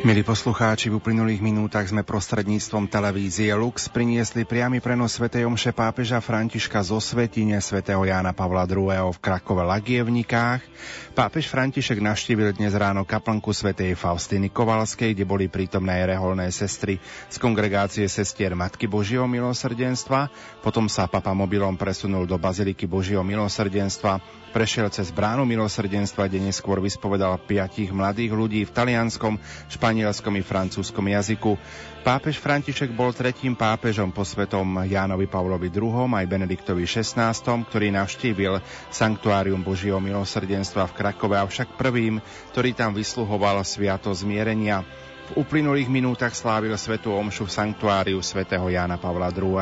Milí 0.00 0.24
poslucháči, 0.24 0.88
v 0.88 0.96
uplynulých 0.96 1.44
minútach 1.44 1.84
sme 1.84 2.00
prostredníctvom 2.00 2.88
televízie 2.88 3.52
Lux 3.52 3.92
priniesli 3.92 4.48
priamy 4.48 4.80
prenos 4.80 5.20
svätej 5.20 5.44
omše 5.44 5.76
pápeža 5.76 6.24
Františka 6.24 6.80
zo 6.80 6.96
Svetine 7.04 7.60
svätého 7.60 8.00
Jána 8.08 8.32
Pavla 8.32 8.64
II. 8.64 9.12
v 9.12 9.18
Krakove 9.20 9.60
Lagievnikách. 9.60 10.64
Pápež 11.12 11.52
František 11.52 12.00
navštívil 12.00 12.56
dnes 12.56 12.72
ráno 12.72 13.04
kaplnku 13.04 13.52
svätej 13.52 13.92
Faustiny 13.92 14.48
Kovalskej, 14.48 15.12
kde 15.12 15.28
boli 15.28 15.52
prítomné 15.52 16.08
reholné 16.08 16.48
sestry 16.48 16.96
z 17.28 17.36
kongregácie 17.36 18.08
sestier 18.08 18.56
Matky 18.56 18.88
Božieho 18.88 19.28
milosrdenstva. 19.28 20.32
Potom 20.64 20.88
sa 20.88 21.12
papa 21.12 21.36
mobilom 21.36 21.76
presunul 21.76 22.24
do 22.24 22.40
Baziliky 22.40 22.88
Božieho 22.88 23.20
milosrdenstva 23.20 24.40
Prešiel 24.50 24.90
cez 24.90 25.14
bránu 25.14 25.46
milosrdenstva, 25.46 26.26
kde 26.26 26.50
neskôr 26.50 26.82
vyspovedal 26.82 27.38
piatich 27.46 27.94
mladých 27.94 28.34
ľudí 28.34 28.66
v 28.66 28.74
talianskom, 28.74 29.38
španielskom 29.70 29.89
i 29.98 30.42
francúzskom 30.46 31.10
jazyku. 31.10 31.58
Pápež 32.06 32.38
František 32.38 32.94
bol 32.94 33.10
tretím 33.10 33.58
pápežom 33.58 34.14
po 34.14 34.22
svetom 34.22 34.86
Jánovi 34.86 35.26
Pavlovi 35.26 35.68
II. 35.68 36.06
aj 36.06 36.30
Benediktovi 36.30 36.86
XVI., 36.86 37.34
ktorý 37.66 37.90
navštívil 37.90 38.62
Sanktuárium 38.94 39.66
Božieho 39.66 39.98
milosrdenstva 39.98 40.86
v 40.88 40.96
Krakove, 40.96 41.36
avšak 41.40 41.74
prvým, 41.74 42.22
ktorý 42.54 42.72
tam 42.72 42.94
vysluhoval 42.94 43.66
sviato 43.66 44.14
zmierenia. 44.14 44.86
V 45.30 45.46
uplynulých 45.46 45.86
minútach 45.86 46.34
slávil 46.34 46.74
svetú 46.74 47.14
omšu 47.14 47.46
v 47.46 47.54
sanktuáriu 47.54 48.18
svätého 48.18 48.66
Jána 48.66 48.98
Pavla 48.98 49.30
II. 49.30 49.54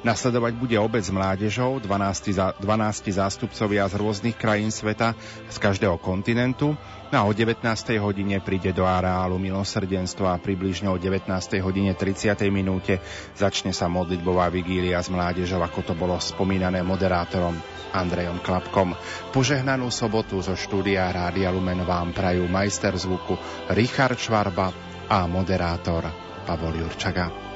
Nasledovať 0.00 0.56
bude 0.56 0.80
obec 0.80 1.04
s 1.04 1.12
mládežou, 1.12 1.76
12, 1.76 2.32
za, 2.32 2.56
12 2.56 3.12
zástupcovia 3.12 3.84
z 3.84 4.00
rôznych 4.00 4.40
krajín 4.40 4.72
sveta, 4.72 5.12
z 5.52 5.56
každého 5.60 6.00
kontinentu. 6.00 6.72
No 7.08 7.24
a 7.24 7.24
o 7.24 7.32
19. 7.32 7.64
hodine 8.04 8.36
príde 8.44 8.76
do 8.76 8.84
areálu 8.84 9.40
milosrdenstva 9.40 10.36
a 10.36 10.42
približne 10.44 10.92
o 10.92 11.00
19. 11.00 11.32
hodine 11.64 11.96
30. 11.96 12.36
minúte 12.52 13.00
začne 13.32 13.72
sa 13.72 13.88
modlitbová 13.88 14.52
vigília 14.52 15.00
s 15.00 15.08
mládežou, 15.08 15.64
ako 15.64 15.80
to 15.88 15.94
bolo 15.96 16.20
spomínané 16.20 16.84
moderátorom 16.84 17.56
Andrejom 17.96 18.44
Klapkom. 18.44 18.92
Požehnanú 19.32 19.88
sobotu 19.88 20.44
zo 20.44 20.52
štúdia 20.52 21.08
Rádia 21.08 21.48
Lumen 21.48 21.80
vám 21.88 22.12
prajú 22.12 22.44
majster 22.44 22.92
zvuku 22.92 23.40
Richard 23.72 24.20
Švarba 24.20 24.68
a 25.08 25.24
moderátor 25.24 26.04
Pavol 26.44 26.76
Jurčaga. 26.76 27.47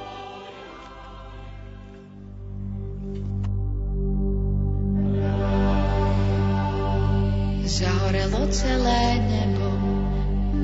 Zahorelo 7.63 8.51
celé 8.51 9.23
nebo 9.23 9.71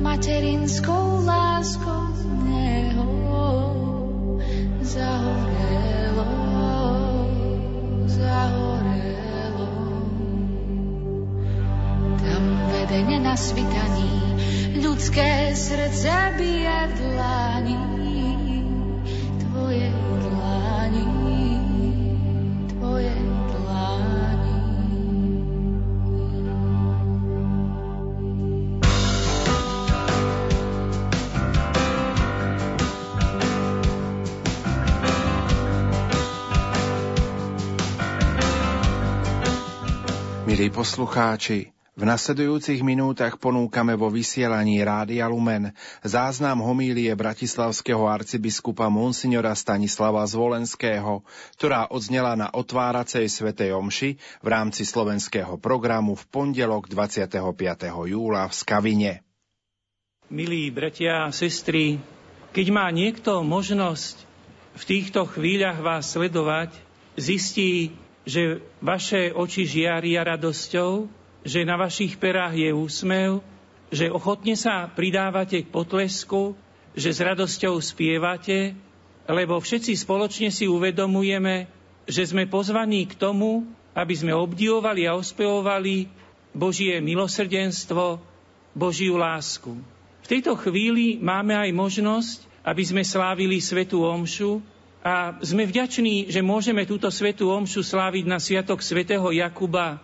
materinskou 0.03 1.23
láskou 1.25 2.11
neho. 2.43 3.07
Zahorelo, 4.83 6.27
zahorelo. 8.03 9.69
Tam 12.19 12.43
vedene 12.67 13.17
na 13.23 13.35
svitaní 13.39 14.11
ľudské 14.83 15.55
srdce 15.55 16.35
bije 16.35 16.79
v 16.83 16.93
dlani. 16.99 17.79
Tvoje 19.39 19.87
dlani, 20.19 21.07
tvoje 22.75 23.13
dlani. 23.15 23.38
Milí 40.59 40.75
poslucháči, 40.75 41.71
v 41.95 42.03
nasledujúcich 42.03 42.83
minútach 42.83 43.39
ponúkame 43.39 43.95
vo 43.95 44.11
vysielaní 44.11 44.83
Rádia 44.83 45.23
Lumen 45.31 45.71
záznam 46.03 46.59
homílie 46.59 47.15
bratislavského 47.15 48.03
arcibiskupa 48.03 48.91
Monsignora 48.91 49.55
Stanislava 49.55 50.19
Zvolenského, 50.27 51.23
ktorá 51.55 51.87
odznela 51.87 52.35
na 52.35 52.51
otváracej 52.51 53.31
svetej 53.31 53.71
omši 53.71 54.19
v 54.19 54.47
rámci 54.51 54.83
slovenského 54.83 55.55
programu 55.55 56.19
v 56.19 56.27
pondelok 56.27 56.91
25. 56.91 57.39
júla 58.11 58.43
v 58.43 58.53
Skavine. 58.59 59.13
Milí 60.27 60.67
bratia 60.75 61.23
a 61.23 61.31
sestry, 61.31 62.03
keď 62.51 62.67
má 62.75 62.91
niekto 62.91 63.47
možnosť 63.47 64.27
v 64.75 64.83
týchto 64.83 65.23
chvíľach 65.23 65.79
vás 65.79 66.11
sledovať, 66.11 66.75
zistí, 67.15 67.95
že 68.27 68.59
vaše 68.83 69.31
oči 69.31 69.63
žiaria 69.67 70.23
radosťou, 70.23 71.07
že 71.43 71.63
na 71.63 71.79
vašich 71.79 72.19
perách 72.19 72.55
je 72.55 72.69
úsmev, 72.75 73.39
že 73.89 74.11
ochotne 74.11 74.53
sa 74.53 74.85
pridávate 74.91 75.65
k 75.65 75.71
potlesku, 75.71 76.53
že 76.93 77.09
s 77.15 77.19
radosťou 77.23 77.79
spievate, 77.79 78.75
lebo 79.29 79.57
všetci 79.57 79.93
spoločne 79.97 80.49
si 80.49 80.65
uvedomujeme, 80.65 81.69
že 82.09 82.25
sme 82.25 82.49
pozvaní 82.49 83.05
k 83.05 83.17
tomu, 83.17 83.65
aby 83.93 84.13
sme 84.13 84.33
obdivovali 84.33 85.05
a 85.05 85.17
ospevovali 85.17 86.09
Božie 86.53 86.97
milosrdenstvo, 87.01 88.21
Božiu 88.73 89.17
lásku. 89.17 89.77
V 90.25 90.27
tejto 90.27 90.53
chvíli 90.57 91.17
máme 91.17 91.57
aj 91.57 91.69
možnosť, 91.73 92.37
aby 92.65 92.83
sme 92.85 93.01
slávili 93.01 93.57
Svetú 93.57 94.05
Omšu 94.05 94.61
a 94.99 95.39
sme 95.39 95.63
vďační, 95.63 96.27
že 96.27 96.43
môžeme 96.43 96.83
túto 96.83 97.07
Svetú 97.07 97.55
Omšu 97.55 97.87
sláviť 97.87 98.25
na 98.27 98.35
Sviatok 98.35 98.83
svätého 98.83 99.31
Jakuba 99.31 100.03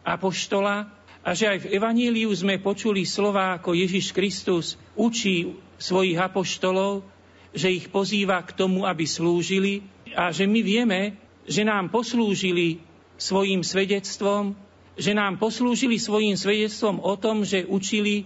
Apoštola 0.00 0.88
a 1.20 1.36
že 1.36 1.44
aj 1.44 1.68
v 1.68 1.70
Evaníliu 1.76 2.32
sme 2.32 2.56
počuli 2.56 3.04
slova, 3.04 3.60
ako 3.60 3.76
Ježiš 3.76 4.16
Kristus 4.16 4.80
učí 4.96 5.60
svojich 5.76 6.16
apoštolov, 6.16 7.04
že 7.52 7.68
ich 7.68 7.92
pozýva 7.92 8.40
k 8.40 8.56
tomu, 8.56 8.88
aby 8.88 9.04
slúžili 9.04 9.84
a 10.16 10.32
že 10.32 10.48
my 10.48 10.60
vieme, 10.64 11.20
že 11.44 11.60
nám 11.60 11.92
poslúžili 11.92 12.80
svojim 13.20 13.60
svedectvom, 13.60 14.56
že 14.96 15.12
nám 15.12 15.36
poslúžili 15.36 16.00
svojim 16.00 16.40
svedectvom 16.40 16.96
o 17.04 17.12
tom, 17.20 17.44
že 17.44 17.68
učili 17.68 18.24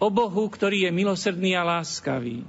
o 0.00 0.08
Bohu, 0.08 0.48
ktorý 0.48 0.88
je 0.88 0.90
milosrdný 0.96 1.52
a 1.52 1.68
láskavý. 1.68 2.40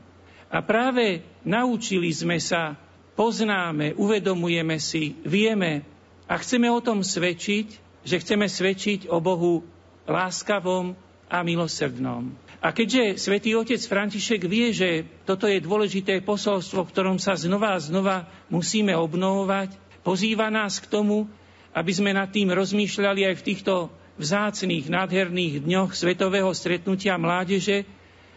A 0.48 0.64
práve 0.64 1.28
naučili 1.44 2.12
sme 2.16 2.40
sa, 2.40 2.80
poznáme, 3.16 3.94
uvedomujeme 3.96 4.78
si, 4.80 5.18
vieme 5.24 5.84
a 6.28 6.40
chceme 6.40 6.72
o 6.72 6.80
tom 6.80 7.04
svedčiť, 7.04 7.68
že 8.02 8.16
chceme 8.18 8.50
svedčiť 8.50 9.12
o 9.12 9.22
Bohu 9.22 9.62
láskavom 10.10 10.98
a 11.32 11.38
milosrdnom. 11.46 12.34
A 12.62 12.70
keďže 12.70 13.18
svätý 13.18 13.58
otec 13.58 13.82
František 13.82 14.46
vie, 14.46 14.70
že 14.70 15.08
toto 15.26 15.50
je 15.50 15.58
dôležité 15.58 16.22
posolstvo, 16.22 16.86
v 16.86 16.92
ktorom 16.94 17.18
sa 17.18 17.34
znova 17.34 17.74
a 17.74 17.82
znova 17.82 18.30
musíme 18.54 18.94
obnovovať, 18.94 19.74
pozýva 20.06 20.54
nás 20.54 20.78
k 20.78 20.86
tomu, 20.86 21.26
aby 21.74 21.90
sme 21.90 22.14
nad 22.14 22.30
tým 22.30 22.54
rozmýšľali 22.54 23.34
aj 23.34 23.36
v 23.42 23.46
týchto 23.48 23.74
vzácných, 24.22 24.92
nádherných 24.92 25.66
dňoch 25.66 25.98
svetového 25.98 26.54
stretnutia 26.54 27.18
mládeže 27.18 27.88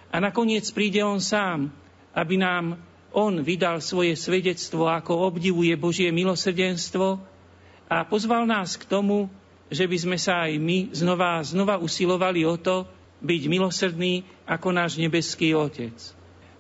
a 0.09 0.17
nakoniec 0.23 0.65
príde 0.73 1.05
on 1.05 1.21
sám, 1.21 1.69
aby 2.17 2.41
nám 2.41 2.81
on 3.15 3.47
vydal 3.47 3.79
svoje 3.79 4.19
svedectvo, 4.19 4.91
ako 4.91 5.31
obdivuje 5.31 5.71
Božie 5.79 6.11
milosrdenstvo 6.11 7.23
a 7.87 8.03
pozval 8.03 8.43
nás 8.43 8.75
k 8.75 8.85
tomu, 8.91 9.31
že 9.71 9.87
by 9.87 9.97
sme 9.97 10.19
sa 10.19 10.51
aj 10.51 10.59
my 10.59 10.91
znova 10.91 11.39
znova 11.47 11.79
usilovali 11.79 12.43
o 12.43 12.59
to, 12.59 12.85
byť 13.25 13.43
milosrdný 13.49 14.27
ako 14.45 14.69
náš 14.75 15.01
nebeský 15.01 15.57
Otec. 15.57 15.95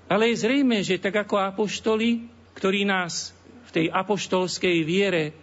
Ale 0.08 0.32
je 0.32 0.40
zrejme, 0.40 0.80
že 0.80 1.02
tak 1.02 1.26
ako 1.26 1.36
apoštoli, 1.36 2.30
ktorí 2.56 2.86
nás 2.88 3.34
v 3.68 3.70
tej 3.74 3.86
apoštolskej 3.90 4.86
viere 4.86 5.34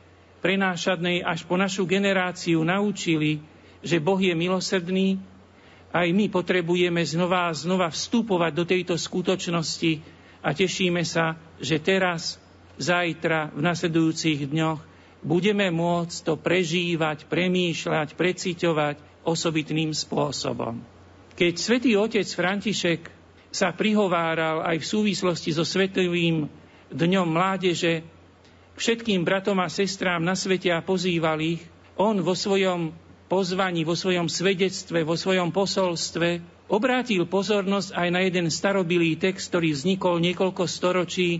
prenášanej 0.42 1.22
až 1.22 1.46
po 1.46 1.60
našu 1.60 1.86
generáciu 1.86 2.66
naučili, 2.66 3.44
že 3.86 4.02
Boh 4.02 4.18
je 4.18 4.34
milosrdný, 4.34 5.22
aj 5.92 6.08
my 6.16 6.32
potrebujeme 6.32 7.04
znova 7.04 7.52
a 7.52 7.58
znova 7.58 7.92
vstupovať 7.92 8.52
do 8.56 8.64
tejto 8.64 8.96
skutočnosti 8.96 10.21
a 10.42 10.50
tešíme 10.52 11.06
sa, 11.06 11.38
že 11.62 11.78
teraz, 11.78 12.42
zajtra, 12.82 13.54
v 13.54 13.62
nasledujúcich 13.62 14.50
dňoch 14.50 14.82
budeme 15.22 15.70
môcť 15.70 16.18
to 16.26 16.34
prežívať, 16.38 17.30
premýšľať, 17.30 18.18
preciťovať 18.18 18.96
osobitným 19.22 19.94
spôsobom. 19.94 20.82
Keď 21.38 21.54
svätý 21.58 21.94
otec 21.94 22.26
František 22.26 23.02
sa 23.54 23.70
prihováral 23.70 24.66
aj 24.66 24.82
v 24.82 24.90
súvislosti 24.90 25.54
so 25.54 25.62
Svetovým 25.62 26.50
dňom 26.90 27.28
mládeže 27.30 28.02
všetkým 28.80 29.22
bratom 29.22 29.62
a 29.62 29.70
sestrám 29.70 30.26
na 30.26 30.34
svete 30.34 30.74
a 30.74 30.82
pozýval 30.82 31.38
ich, 31.44 31.62
on 32.00 32.18
vo 32.26 32.34
svojom 32.34 32.90
pozvaní, 33.32 33.88
vo 33.88 33.96
svojom 33.96 34.28
svedectve, 34.28 35.08
vo 35.08 35.16
svojom 35.16 35.56
posolstve 35.56 36.44
obrátil 36.68 37.24
pozornosť 37.24 37.96
aj 37.96 38.08
na 38.12 38.28
jeden 38.28 38.52
starobilý 38.52 39.16
text, 39.16 39.48
ktorý 39.56 39.72
vznikol 39.72 40.20
niekoľko 40.20 40.68
storočí 40.68 41.40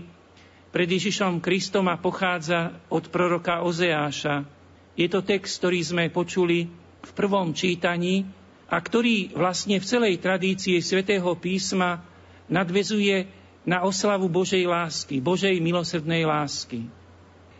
pred 0.72 0.88
Ježišom 0.88 1.44
Kristom 1.44 1.92
a 1.92 2.00
pochádza 2.00 2.80
od 2.88 3.12
proroka 3.12 3.60
Ozeáša. 3.60 4.48
Je 4.96 5.04
to 5.04 5.20
text, 5.20 5.60
ktorý 5.60 5.84
sme 5.84 6.04
počuli 6.08 6.72
v 7.04 7.10
prvom 7.12 7.52
čítaní 7.52 8.24
a 8.72 8.80
ktorý 8.80 9.36
vlastne 9.36 9.76
v 9.76 9.84
celej 9.84 10.16
tradícii 10.16 10.80
svätého 10.80 11.28
písma 11.36 12.00
nadvezuje 12.48 13.28
na 13.68 13.84
oslavu 13.84 14.32
Božej 14.32 14.64
lásky, 14.64 15.20
Božej 15.20 15.60
milosrdnej 15.60 16.24
lásky. 16.24 16.88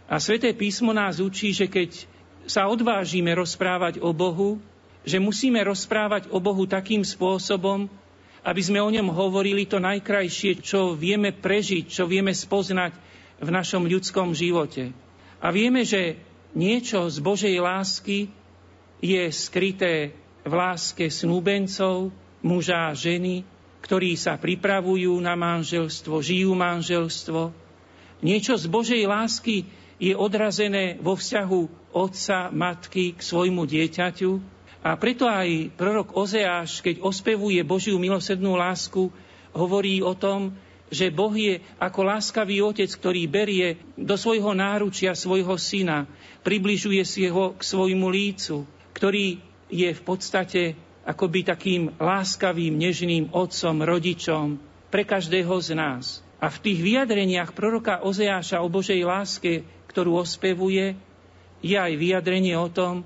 A 0.09 0.17
sväté 0.17 0.57
písmo 0.57 0.97
nás 0.97 1.21
učí, 1.21 1.53
že 1.53 1.69
keď 1.69 2.09
sa 2.47 2.67
odvážime 2.67 3.35
rozprávať 3.35 4.03
o 4.03 4.11
Bohu, 4.11 4.59
že 5.03 5.19
musíme 5.19 5.59
rozprávať 5.63 6.31
o 6.31 6.39
Bohu 6.39 6.63
takým 6.67 7.03
spôsobom, 7.03 7.91
aby 8.43 8.63
sme 8.63 8.83
o 8.83 8.91
ňom 8.91 9.11
hovorili 9.15 9.67
to 9.67 9.79
najkrajšie, 9.79 10.63
čo 10.63 10.99
vieme 10.99 11.31
prežiť, 11.31 11.87
čo 11.87 12.11
vieme 12.11 12.35
spoznať 12.35 12.93
v 13.43 13.49
našom 13.51 13.87
ľudskom 13.87 14.35
živote. 14.35 14.91
A 15.43 15.51
vieme, 15.51 15.83
že 15.83 16.19
niečo 16.55 17.07
z 17.11 17.19
Božej 17.23 17.57
lásky 17.59 18.31
je 19.03 19.23
skryté 19.35 20.15
v 20.43 20.53
láske 20.55 21.11
snúbencov, 21.11 22.15
muža 22.43 22.91
a 22.91 22.99
ženy, 22.99 23.47
ktorí 23.83 24.15
sa 24.15 24.39
pripravujú 24.39 25.19
na 25.19 25.35
manželstvo, 25.35 26.23
žijú 26.23 26.55
manželstvo. 26.55 27.51
Niečo 28.23 28.55
z 28.55 28.67
Božej 28.71 29.03
lásky 29.07 29.67
je 30.03 30.19
odrazené 30.19 30.99
vo 30.99 31.15
vzťahu 31.15 31.95
otca, 31.95 32.51
matky 32.51 33.15
k 33.15 33.21
svojmu 33.23 33.63
dieťaťu. 33.71 34.31
A 34.83 34.99
preto 34.99 35.31
aj 35.31 35.71
prorok 35.79 36.19
Ozeáš, 36.19 36.83
keď 36.83 37.07
ospevuje 37.07 37.63
Božiu 37.63 38.03
milosednú 38.03 38.59
lásku, 38.59 39.15
hovorí 39.55 40.03
o 40.03 40.19
tom, 40.19 40.59
že 40.91 41.15
Boh 41.15 41.31
je 41.31 41.63
ako 41.79 42.01
láskavý 42.03 42.61
otec, 42.67 42.91
ktorý 42.91 43.31
berie 43.31 43.79
do 43.95 44.19
svojho 44.19 44.53
náručia 44.59 45.15
svojho 45.15 45.55
syna, 45.55 46.11
približuje 46.43 47.07
si 47.07 47.31
ho 47.31 47.55
k 47.55 47.63
svojmu 47.63 48.11
lícu, 48.11 48.67
ktorý 48.93 49.39
je 49.71 49.89
v 49.95 50.03
podstate 50.03 50.75
akoby 51.07 51.47
takým 51.47 51.95
láskavým, 51.97 52.75
nežným 52.75 53.31
otcom, 53.31 53.87
rodičom 53.87 54.59
pre 54.91 55.07
každého 55.07 55.55
z 55.63 55.79
nás. 55.79 56.21
A 56.43 56.51
v 56.51 56.59
tých 56.59 56.83
vyjadreniach 56.83 57.55
proroka 57.55 58.03
Ozeáša 58.03 58.67
o 58.67 58.69
Božej 58.69 59.07
láske 59.07 59.63
ktorú 59.93 60.25
ospevuje, 60.25 60.97
je 61.61 61.77
aj 61.77 61.93
vyjadrenie 62.01 62.57
o 62.57 62.73
tom, 62.73 63.05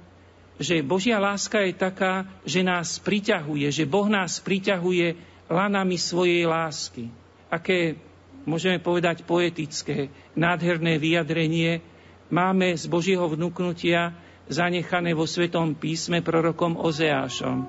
že 0.56 0.86
Božia 0.86 1.18
láska 1.18 1.66
je 1.66 1.74
taká, 1.74 2.24
že 2.46 2.62
nás 2.62 3.02
priťahuje, 3.02 3.68
že 3.74 3.84
Boh 3.84 4.06
nás 4.06 4.38
priťahuje 4.40 5.18
lanami 5.50 5.98
svojej 5.98 6.46
lásky. 6.46 7.10
Aké, 7.50 7.98
môžeme 8.46 8.78
povedať, 8.80 9.26
poetické, 9.26 10.08
nádherné 10.38 10.96
vyjadrenie 10.96 11.82
máme 12.30 12.72
z 12.78 12.86
Božieho 12.88 13.26
vnúknutia 13.28 14.16
zanechané 14.46 15.12
vo 15.12 15.26
Svetom 15.26 15.74
písme 15.76 16.22
prorokom 16.22 16.78
Ozeášom. 16.78 17.66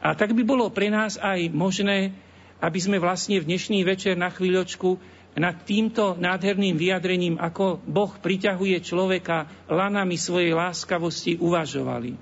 A 0.00 0.16
tak 0.16 0.32
by 0.32 0.46
bolo 0.46 0.72
pre 0.72 0.88
nás 0.88 1.20
aj 1.20 1.52
možné, 1.52 2.16
aby 2.60 2.78
sme 2.78 3.00
vlastne 3.00 3.40
v 3.40 3.48
dnešný 3.48 3.80
večer 3.82 4.14
na 4.20 4.28
chvíľočku 4.28 5.00
nad 5.40 5.62
týmto 5.62 6.18
nádherným 6.18 6.76
vyjadrením, 6.76 7.36
ako 7.38 7.80
Boh 7.86 8.12
priťahuje 8.18 8.82
človeka 8.82 9.48
lanami 9.70 10.18
svojej 10.18 10.52
láskavosti, 10.52 11.38
uvažovali. 11.38 12.18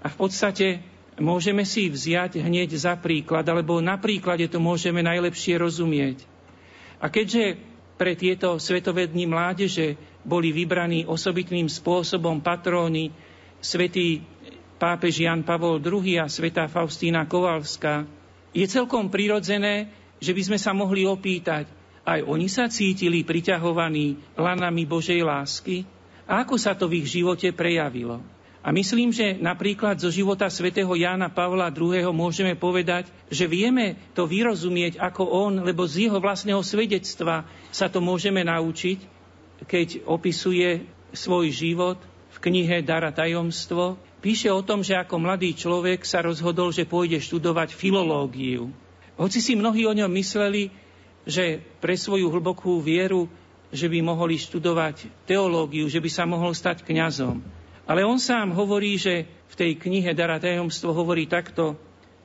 A 0.00 0.06
v 0.08 0.16
podstate 0.16 0.80
môžeme 1.20 1.62
si 1.68 1.86
vziať 1.86 2.40
hneď 2.40 2.74
za 2.76 2.96
príklad, 2.96 3.44
alebo 3.46 3.78
na 3.84 4.00
príklade 4.00 4.48
to 4.48 4.56
môžeme 4.58 5.04
najlepšie 5.04 5.60
rozumieť. 5.60 6.24
A 6.96 7.12
keďže 7.12 7.60
pre 7.96 8.16
tieto 8.16 8.56
svetové 8.56 9.08
dni 9.08 9.28
mládeže 9.28 9.96
boli 10.24 10.52
vybraní 10.52 11.04
osobitným 11.04 11.68
spôsobom 11.68 12.40
patróny 12.40 13.12
svätý 13.60 14.24
pápež 14.76 15.24
Jan 15.24 15.44
Pavol 15.44 15.80
II 15.80 16.20
a 16.20 16.28
svätá 16.28 16.68
Faustína 16.68 17.24
Kovalská, 17.24 18.04
je 18.56 18.64
celkom 18.64 19.12
prirodzené, 19.12 19.92
že 20.16 20.32
by 20.32 20.42
sme 20.48 20.58
sa 20.58 20.72
mohli 20.72 21.04
opýtať, 21.04 21.68
aj 22.06 22.24
oni 22.24 22.48
sa 22.48 22.72
cítili 22.72 23.20
priťahovaní 23.20 24.38
lanami 24.38 24.88
Božej 24.88 25.20
lásky? 25.20 25.84
A 26.24 26.42
ako 26.46 26.56
sa 26.56 26.72
to 26.72 26.88
v 26.88 27.04
ich 27.04 27.12
živote 27.12 27.52
prejavilo? 27.52 28.24
A 28.66 28.74
myslím, 28.74 29.14
že 29.14 29.38
napríklad 29.38 29.94
zo 30.02 30.10
života 30.10 30.50
svätého 30.50 30.90
Jána 30.98 31.30
Pavla 31.30 31.70
II. 31.70 32.10
môžeme 32.10 32.58
povedať, 32.58 33.06
že 33.30 33.46
vieme 33.46 33.94
to 34.10 34.26
vyrozumieť 34.26 34.98
ako 34.98 35.22
on, 35.22 35.62
lebo 35.62 35.86
z 35.86 36.10
jeho 36.10 36.18
vlastného 36.18 36.58
svedectva 36.66 37.46
sa 37.70 37.86
to 37.86 38.02
môžeme 38.02 38.42
naučiť, 38.42 38.98
keď 39.70 40.02
opisuje 40.10 40.82
svoj 41.14 41.54
život 41.54 41.98
v 42.34 42.36
knihe 42.42 42.82
Dara 42.82 43.14
tajomstvo. 43.14 44.02
Píše 44.26 44.50
o 44.50 44.58
tom, 44.58 44.82
že 44.82 44.98
ako 44.98 45.22
mladý 45.22 45.54
človek 45.54 46.02
sa 46.02 46.18
rozhodol, 46.18 46.74
že 46.74 46.82
pôjde 46.82 47.22
študovať 47.22 47.78
filológiu. 47.78 48.74
Hoci 49.14 49.38
si 49.38 49.54
mnohí 49.54 49.86
o 49.86 49.94
ňom 49.94 50.10
mysleli, 50.18 50.74
že 51.22 51.62
pre 51.78 51.94
svoju 51.94 52.26
hlbokú 52.34 52.82
vieru, 52.82 53.30
že 53.70 53.86
by 53.86 54.02
mohli 54.02 54.34
študovať 54.34 55.06
teológiu, 55.30 55.86
že 55.86 56.02
by 56.02 56.10
sa 56.10 56.26
mohol 56.26 56.58
stať 56.58 56.82
kňazom. 56.82 57.38
Ale 57.86 58.02
on 58.02 58.18
sám 58.18 58.50
hovorí, 58.50 58.98
že 58.98 59.30
v 59.46 59.54
tej 59.54 59.78
knihe 59.78 60.10
Dara 60.10 60.42
tajomstvo 60.42 60.90
hovorí 60.90 61.30
takto, 61.30 61.78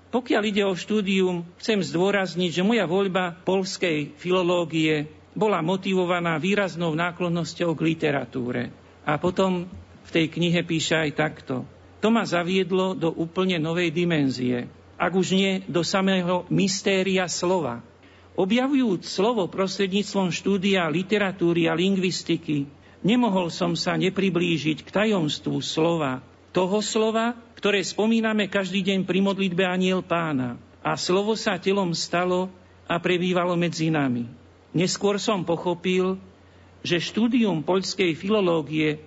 pokiaľ 0.09 0.41
ide 0.49 0.65
o 0.65 0.73
štúdium, 0.73 1.45
chcem 1.61 1.85
zdôrazniť, 1.85 2.49
že 2.49 2.65
moja 2.65 2.89
voľba 2.89 3.37
polskej 3.45 4.17
filológie 4.17 5.05
bola 5.37 5.61
motivovaná 5.61 6.41
výraznou 6.41 6.97
náklonnosťou 6.97 7.77
k 7.77 7.85
literatúre. 7.93 8.73
A 9.05 9.21
potom 9.21 9.69
v 10.01 10.09
tej 10.09 10.33
knihe 10.33 10.65
píše 10.65 10.97
aj 10.97 11.13
takto. 11.13 11.61
To 12.01 12.09
ma 12.09 12.25
zaviedlo 12.25 12.97
do 12.97 13.13
úplne 13.13 13.61
novej 13.61 13.93
dimenzie, 13.93 14.65
ak 14.97 15.13
už 15.13 15.37
nie 15.37 15.61
do 15.69 15.85
samého 15.85 16.49
mystéria 16.49 17.29
slova. 17.29 17.85
Objavujúc 18.33 19.05
slovo 19.05 19.45
prostredníctvom 19.45 20.33
štúdia 20.33 20.89
literatúry 20.89 21.69
a 21.69 21.77
lingvistiky, 21.77 22.65
nemohol 23.05 23.53
som 23.53 23.77
sa 23.77 23.93
nepriblížiť 24.01 24.81
k 24.81 24.89
tajomstvu 24.89 25.61
slova, 25.61 26.25
toho 26.49 26.81
slova, 26.81 27.37
ktoré 27.61 27.85
spomíname 27.85 28.49
každý 28.49 28.81
deň 28.81 29.05
pri 29.05 29.21
modlitbe 29.21 29.61
Aniel 29.61 30.01
pána. 30.01 30.57
A 30.81 30.97
slovo 30.97 31.37
sa 31.37 31.61
telom 31.61 31.93
stalo 31.93 32.49
a 32.89 32.97
prebývalo 32.97 33.53
medzi 33.53 33.93
nami. 33.93 34.25
Neskôr 34.73 35.21
som 35.21 35.45
pochopil, 35.45 36.17
že 36.81 36.97
štúdium 36.97 37.61
poľskej 37.61 38.17
filológie 38.17 38.97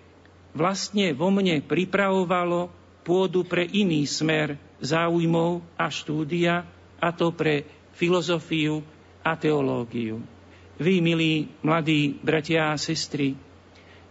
vlastne 0.54 1.10
vo 1.10 1.34
mne 1.34 1.58
pripravovalo 1.58 2.83
pôdu 3.04 3.44
pre 3.44 3.68
iný 3.68 4.08
smer 4.08 4.56
záujmov 4.80 5.60
a 5.76 5.92
štúdia, 5.92 6.64
a 6.98 7.08
to 7.12 7.28
pre 7.36 7.68
filozofiu 7.92 8.80
a 9.20 9.36
teológiu. 9.36 10.24
Vy, 10.80 11.04
milí 11.04 11.52
mladí 11.60 12.16
bratia 12.18 12.72
a 12.72 12.80
sestry, 12.80 13.36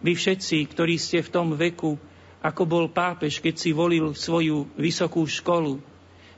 vy 0.03 0.19
všetci, 0.19 0.57
ktorí 0.67 0.99
ste 0.99 1.23
v 1.23 1.31
tom 1.31 1.55
veku, 1.55 1.95
ako 2.43 2.63
bol 2.67 2.85
pápež, 2.91 3.39
keď 3.39 3.55
si 3.55 3.71
volil 3.71 4.11
svoju 4.11 4.67
vysokú 4.75 5.23
školu. 5.23 5.79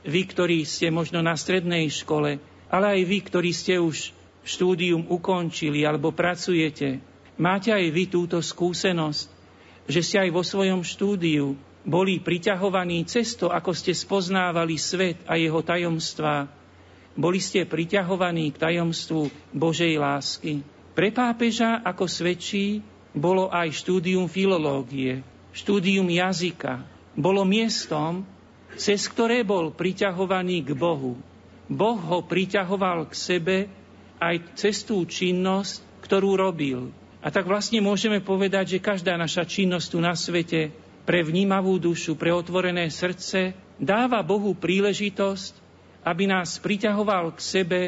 Vy, 0.06 0.22
ktorí 0.22 0.62
ste 0.62 0.94
možno 0.94 1.18
na 1.18 1.34
strednej 1.34 1.90
škole, 1.90 2.38
ale 2.70 2.86
aj 2.94 3.00
vy, 3.02 3.18
ktorí 3.26 3.50
ste 3.50 3.82
už 3.82 4.14
štúdium 4.46 5.10
ukončili 5.10 5.82
alebo 5.82 6.14
pracujete, 6.14 7.02
máte 7.34 7.74
aj 7.74 7.90
vy 7.90 8.06
túto 8.06 8.38
skúsenosť, 8.38 9.26
že 9.90 10.00
ste 10.06 10.16
aj 10.22 10.30
vo 10.30 10.46
svojom 10.46 10.86
štúdiu 10.86 11.58
boli 11.86 12.18
priťahovaní 12.18 13.06
cesto, 13.06 13.46
ako 13.46 13.70
ste 13.70 13.94
spoznávali 13.94 14.74
svet 14.74 15.22
a 15.30 15.38
jeho 15.38 15.62
tajomstvá. 15.62 16.50
Boli 17.14 17.38
ste 17.38 17.62
priťahovaní 17.62 18.50
k 18.50 18.60
tajomstvu 18.60 19.30
Božej 19.54 19.94
lásky. 19.96 20.66
Pre 20.92 21.08
pápeža, 21.14 21.80
ako 21.86 22.10
svedčí, 22.10 22.82
bolo 23.16 23.48
aj 23.48 23.72
štúdium 23.72 24.28
filológie, 24.28 25.24
štúdium 25.54 26.04
jazyka 26.10 26.84
bolo 27.16 27.48
miestom, 27.48 28.28
cez 28.76 29.08
ktoré 29.08 29.40
bol 29.40 29.72
priťahovaný 29.72 30.68
k 30.68 30.70
Bohu. 30.76 31.16
Boh 31.66 31.96
ho 31.96 32.20
priťahoval 32.20 33.08
k 33.08 33.14
sebe 33.16 33.56
aj 34.20 34.58
cez 34.58 34.84
tú 34.84 35.00
činnosť, 35.08 35.80
ktorú 36.04 36.36
robil. 36.36 36.92
A 37.24 37.32
tak 37.32 37.48
vlastne 37.48 37.80
môžeme 37.80 38.20
povedať, 38.20 38.76
že 38.76 38.84
každá 38.84 39.16
naša 39.16 39.48
činnosť 39.48 39.86
tu 39.88 39.98
na 39.98 40.12
svete 40.12 40.70
pre 41.06 41.22
vnímavú 41.22 41.78
dušu, 41.78 42.18
pre 42.18 42.34
otvorené 42.34 42.90
srdce 42.90 43.54
dáva 43.78 44.20
Bohu 44.26 44.52
príležitosť, 44.58 45.54
aby 46.02 46.26
nás 46.26 46.58
priťahoval 46.58 47.32
k 47.38 47.40
sebe 47.40 47.80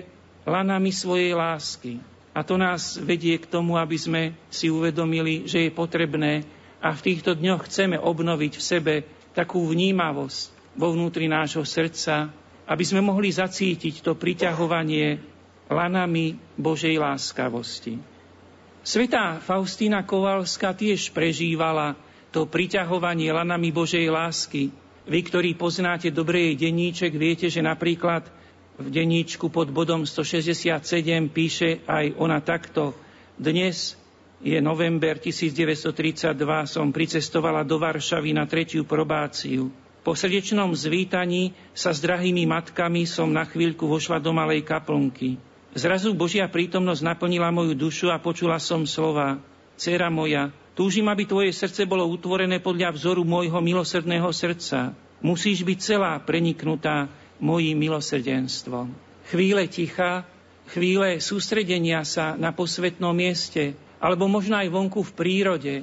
lanami 0.47 0.95
svojej 0.95 1.35
lásky. 1.35 1.99
A 2.31 2.47
to 2.47 2.55
nás 2.55 2.95
vedie 2.95 3.35
k 3.37 3.51
tomu, 3.51 3.75
aby 3.75 3.99
sme 3.99 4.23
si 4.47 4.71
uvedomili, 4.71 5.51
že 5.51 5.67
je 5.67 5.71
potrebné 5.75 6.47
a 6.79 6.95
v 6.95 7.05
týchto 7.11 7.35
dňoch 7.35 7.67
chceme 7.67 7.99
obnoviť 7.99 8.53
v 8.55 8.63
sebe 8.63 8.95
takú 9.35 9.67
vnímavosť 9.67 10.79
vo 10.79 10.95
vnútri 10.95 11.27
nášho 11.27 11.67
srdca, 11.67 12.31
aby 12.71 12.85
sme 12.87 13.03
mohli 13.03 13.35
zacítiť 13.35 14.07
to 14.07 14.15
priťahovanie 14.15 15.19
lanami 15.67 16.39
Božej 16.55 16.95
láskavosti. 17.03 17.99
Svetá 18.87 19.43
Faustína 19.43 20.07
Kovalská 20.07 20.73
tiež 20.73 21.11
prežívala 21.11 21.99
to 22.31 22.45
priťahovanie 22.45 23.33
lanami 23.33 23.73
Božej 23.73 24.09
lásky. 24.09 24.73
Vy, 25.09 25.21
ktorí 25.25 25.57
poznáte 25.57 26.13
dobre 26.13 26.53
jej 26.53 26.69
denníček, 26.69 27.17
viete, 27.17 27.49
že 27.49 27.65
napríklad 27.65 28.29
v 28.79 28.89
denníčku 28.93 29.49
pod 29.49 29.73
bodom 29.73 30.05
167 30.05 30.85
píše 31.33 31.83
aj 31.89 32.15
ona 32.21 32.39
takto. 32.45 32.93
Dnes 33.35 33.97
je 34.39 34.61
november 34.63 35.19
1932, 35.19 36.37
som 36.69 36.95
pricestovala 36.95 37.67
do 37.67 37.81
Varšavy 37.81 38.31
na 38.37 38.47
tretiu 38.47 38.87
probáciu. 38.87 39.73
Po 40.07 40.15
srdečnom 40.15 40.73
zvítaní 40.79 41.53
sa 41.75 41.91
s 41.91 41.99
drahými 41.99 42.47
matkami 42.47 43.03
som 43.03 43.29
na 43.29 43.43
chvíľku 43.43 43.91
vošla 43.91 44.23
do 44.23 44.31
malej 44.31 44.63
kaplnky. 44.63 45.37
Zrazu 45.75 46.15
Božia 46.15 46.49
prítomnosť 46.49 47.03
naplnila 47.05 47.51
moju 47.53 47.75
dušu 47.77 48.09
a 48.09 48.23
počula 48.23 48.57
som 48.63 48.87
slova. 48.89 49.43
Cera 49.79 50.11
moja, 50.11 50.51
túžim, 50.75 51.07
aby 51.07 51.23
tvoje 51.23 51.55
srdce 51.55 51.87
bolo 51.87 52.03
utvorené 52.11 52.59
podľa 52.59 52.91
vzoru 52.99 53.23
môjho 53.23 53.63
milosrdného 53.63 54.27
srdca. 54.35 54.91
Musíš 55.23 55.63
byť 55.63 55.79
celá 55.79 56.19
preniknutá 56.19 57.07
mojím 57.39 57.79
milosrdenstvom. 57.87 58.91
Chvíle 59.31 59.71
ticha, 59.71 60.27
chvíle 60.75 61.23
sústredenia 61.23 62.03
sa 62.03 62.35
na 62.35 62.51
posvetnom 62.51 63.15
mieste, 63.15 63.79
alebo 64.03 64.27
možno 64.27 64.59
aj 64.59 64.67
vonku 64.67 65.07
v 65.07 65.15
prírode, 65.15 65.75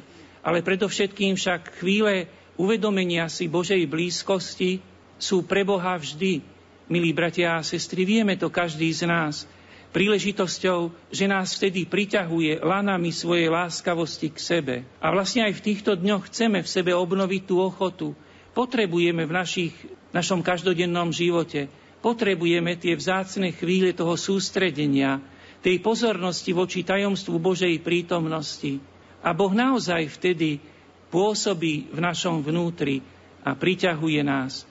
ale 0.44 0.60
predovšetkým 0.60 1.40
však 1.40 1.80
chvíle 1.80 2.28
uvedomenia 2.60 3.32
si 3.32 3.48
Božej 3.48 3.88
blízkosti 3.88 4.84
sú 5.16 5.48
pre 5.48 5.64
Boha 5.64 5.96
vždy, 5.96 6.44
milí 6.92 7.16
bratia 7.16 7.58
a 7.58 7.66
sestry, 7.66 8.04
vieme 8.04 8.36
to 8.36 8.52
každý 8.52 8.92
z 8.92 9.08
nás, 9.08 9.48
príležitosťou, 9.96 10.92
že 11.08 11.24
nás 11.24 11.56
vtedy 11.56 11.88
priťahuje 11.88 12.60
lanami 12.60 13.16
svojej 13.16 13.48
láskavosti 13.48 14.28
k 14.28 14.38
sebe. 14.44 14.76
A 15.00 15.16
vlastne 15.16 15.48
aj 15.48 15.56
v 15.56 15.66
týchto 15.72 15.96
dňoch 15.96 16.28
chceme 16.28 16.60
v 16.60 16.68
sebe 16.68 16.92
obnoviť 16.92 17.42
tú 17.48 17.64
ochotu. 17.64 18.12
Potrebujeme 18.52 19.24
v 19.24 19.32
našich, 19.32 19.72
našom 20.12 20.44
každodennom 20.44 21.16
živote, 21.16 21.72
potrebujeme 22.04 22.76
tie 22.76 23.00
vzácne 23.00 23.56
chvíle 23.56 23.96
toho 23.96 24.20
sústredenia, 24.20 25.24
tej 25.64 25.80
pozornosti 25.80 26.52
voči 26.52 26.84
tajomstvu 26.84 27.40
Božej 27.40 27.80
prítomnosti. 27.80 28.84
A 29.24 29.32
Boh 29.32 29.56
naozaj 29.56 30.12
vtedy 30.12 30.60
pôsobí 31.08 31.88
v 31.90 32.00
našom 32.04 32.44
vnútri 32.44 33.00
a 33.48 33.56
priťahuje 33.56 34.22
nás 34.28 34.68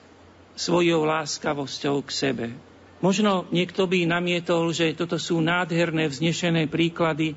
svojou 0.53 1.01
láskavosťou 1.03 2.05
k 2.05 2.09
sebe. 2.13 2.47
Možno 3.03 3.45
niekto 3.51 3.85
by 3.85 4.07
namietol, 4.07 4.71
že 4.71 4.95
toto 4.95 5.19
sú 5.19 5.43
nádherné, 5.43 6.07
vznešené 6.07 6.71
príklady 6.71 7.35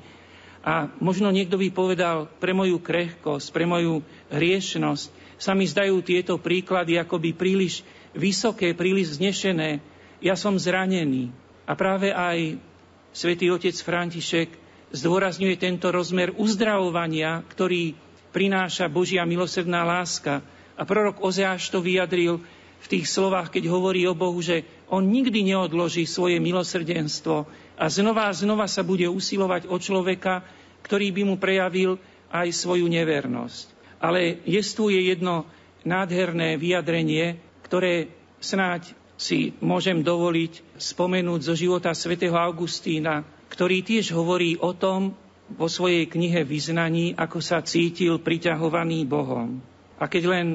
a 0.63 0.91
možno 0.99 1.31
niekto 1.31 1.55
by 1.55 1.71
povedal, 1.71 2.27
pre 2.39 2.51
moju 2.51 2.79
krehkosť, 2.83 3.47
pre 3.51 3.63
moju 3.63 4.03
hriešnosť 4.31 5.07
sa 5.39 5.55
mi 5.55 5.63
zdajú 5.63 6.03
tieto 6.03 6.35
príklady 6.35 6.99
akoby 6.99 7.31
príliš 7.31 7.87
vysoké, 8.11 8.75
príliš 8.75 9.15
vznešené. 9.15 9.79
Ja 10.19 10.35
som 10.35 10.59
zranený. 10.59 11.31
A 11.63 11.79
práve 11.79 12.11
aj 12.11 12.59
Svetý 13.15 13.47
otec 13.49 13.73
František 13.73 14.51
zdôrazňuje 14.91 15.55
tento 15.55 15.89
rozmer 15.89 16.35
uzdravovania, 16.35 17.41
ktorý 17.47 17.95
prináša 18.35 18.91
Božia 18.91 19.23
milosrdná 19.23 19.87
láska. 19.87 20.43
A 20.75 20.83
prorok 20.83 21.23
Ozeáš 21.23 21.71
to 21.71 21.79
vyjadril 21.79 22.43
v 22.79 22.87
tých 22.87 23.07
slovách, 23.07 23.51
keď 23.51 23.71
hovorí 23.71 24.05
o 24.07 24.15
Bohu, 24.15 24.39
že 24.39 24.63
on 24.89 25.05
nikdy 25.05 25.45
neodloží 25.53 26.09
svoje 26.09 26.41
milosrdenstvo 26.41 27.45
a 27.77 27.85
znova 27.87 28.29
a 28.29 28.35
znova 28.35 28.65
sa 28.65 28.81
bude 28.81 29.05
usilovať 29.05 29.69
o 29.69 29.77
človeka, 29.77 30.41
ktorý 30.83 31.13
by 31.13 31.21
mu 31.25 31.35
prejavil 31.37 32.01
aj 32.33 32.49
svoju 32.53 32.89
nevernosť. 32.89 33.77
Ale 34.01 34.41
je 34.43 34.61
tu 34.73 34.89
je 34.89 35.01
jedno 35.13 35.45
nádherné 35.85 36.57
vyjadrenie, 36.57 37.39
ktoré 37.63 38.09
snáď 38.39 38.95
si 39.19 39.51
môžem 39.59 39.99
dovoliť 39.99 40.79
spomenúť 40.79 41.39
zo 41.43 41.53
života 41.55 41.91
svätého 41.91 42.39
Augustína, 42.39 43.27
ktorý 43.51 43.83
tiež 43.83 44.15
hovorí 44.15 44.55
o 44.55 44.71
tom 44.71 45.11
vo 45.51 45.67
svojej 45.67 46.07
knihe 46.07 46.45
Vyznaní, 46.45 47.17
ako 47.17 47.41
sa 47.41 47.59
cítil 47.65 48.21
priťahovaný 48.21 49.03
Bohom. 49.03 49.59
A 49.99 50.07
keď 50.07 50.23
len 50.29 50.47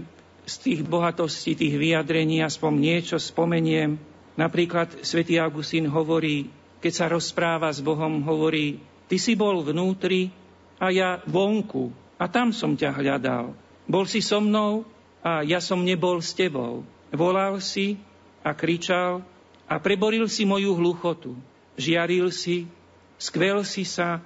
z 0.48 0.54
tých 0.60 0.80
bohatostí, 0.84 1.56
tých 1.56 1.76
vyjadrení 1.76 2.40
aspoň 2.40 2.72
niečo 2.72 3.16
spomeniem, 3.20 4.13
napríklad 4.34 5.02
svätý 5.06 5.38
Augustín 5.40 5.90
hovorí, 5.90 6.50
keď 6.78 6.92
sa 6.92 7.06
rozpráva 7.08 7.72
s 7.72 7.80
Bohom, 7.80 8.22
hovorí, 8.26 8.78
ty 9.08 9.16
si 9.16 9.34
bol 9.34 9.64
vnútri 9.64 10.28
a 10.76 10.92
ja 10.92 11.22
vonku 11.24 11.90
a 12.20 12.28
tam 12.28 12.52
som 12.52 12.76
ťa 12.76 12.90
hľadal. 12.92 13.56
Bol 13.84 14.04
si 14.08 14.20
so 14.20 14.40
mnou 14.40 14.84
a 15.24 15.44
ja 15.44 15.60
som 15.60 15.80
nebol 15.80 16.20
s 16.20 16.36
tebou. 16.36 16.84
Volal 17.14 17.60
si 17.62 17.96
a 18.44 18.52
kričal 18.52 19.24
a 19.64 19.74
preboril 19.80 20.28
si 20.28 20.44
moju 20.44 20.76
hluchotu. 20.76 21.32
Žiaril 21.80 22.28
si, 22.30 22.68
skvel 23.16 23.64
si 23.64 23.88
sa 23.88 24.20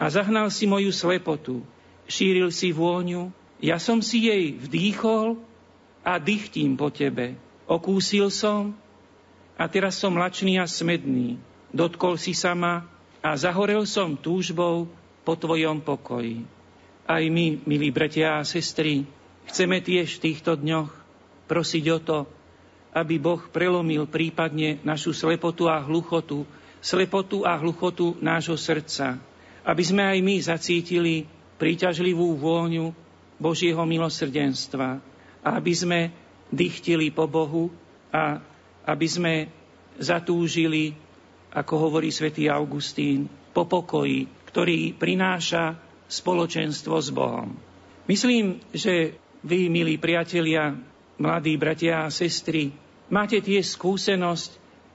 a 0.00 0.04
zahnal 0.08 0.48
si 0.48 0.64
moju 0.64 0.90
slepotu. 0.94 1.60
Šíril 2.08 2.48
si 2.48 2.72
vôňu 2.72 3.28
Ja 3.58 3.82
som 3.82 3.98
si 3.98 4.30
jej 4.30 4.54
vdýchol 4.54 5.34
a 6.06 6.22
dychtím 6.22 6.78
po 6.78 6.94
tebe. 6.94 7.34
Okúsil 7.66 8.30
som 8.30 8.70
a 9.58 9.64
teraz 9.66 9.98
som 9.98 10.14
lačný 10.14 10.62
a 10.62 10.70
smedný. 10.70 11.34
Dotkol 11.74 12.14
si 12.16 12.32
sa 12.32 12.54
ma 12.54 12.86
a 13.18 13.34
zahorel 13.34 13.82
som 13.84 14.14
túžbou 14.14 14.86
po 15.26 15.34
tvojom 15.34 15.82
pokoji. 15.82 16.46
Aj 17.04 17.20
my, 17.26 17.60
milí 17.66 17.90
bratia 17.90 18.38
a 18.38 18.46
sestry, 18.46 19.02
chceme 19.50 19.82
tiež 19.82 20.16
v 20.16 20.22
týchto 20.30 20.54
dňoch 20.54 20.88
prosiť 21.50 21.84
o 21.90 21.98
to, 21.98 22.18
aby 22.94 23.18
Boh 23.18 23.42
prelomil 23.50 24.06
prípadne 24.08 24.80
našu 24.86 25.12
slepotu 25.12 25.66
a 25.66 25.82
hluchotu, 25.82 26.46
slepotu 26.78 27.42
a 27.44 27.58
hluchotu 27.58 28.16
nášho 28.22 28.56
srdca, 28.56 29.18
aby 29.66 29.82
sme 29.82 30.06
aj 30.06 30.18
my 30.22 30.34
zacítili 30.40 31.26
príťažlivú 31.58 32.38
vôňu 32.38 32.94
Božieho 33.36 33.82
milosrdenstva 33.82 35.02
a 35.42 35.48
aby 35.58 35.72
sme 35.74 36.00
dychtili 36.48 37.12
po 37.12 37.28
Bohu 37.28 37.68
a 38.08 38.40
aby 38.88 39.04
sme 39.04 39.34
zatúžili, 40.00 40.96
ako 41.52 41.74
hovorí 41.76 42.08
svätý 42.08 42.48
Augustín, 42.48 43.28
po 43.52 43.68
pokoji, 43.68 44.24
ktorý 44.48 44.96
prináša 44.96 45.76
spoločenstvo 46.08 46.96
s 46.96 47.12
Bohom. 47.12 47.52
Myslím, 48.08 48.64
že 48.72 49.20
vy, 49.44 49.68
milí 49.68 50.00
priatelia, 50.00 50.72
mladí 51.20 51.60
bratia 51.60 52.08
a 52.08 52.14
sestry, 52.14 52.72
máte 53.12 53.44
tiež 53.44 53.76
skúsenosť, 53.76 54.50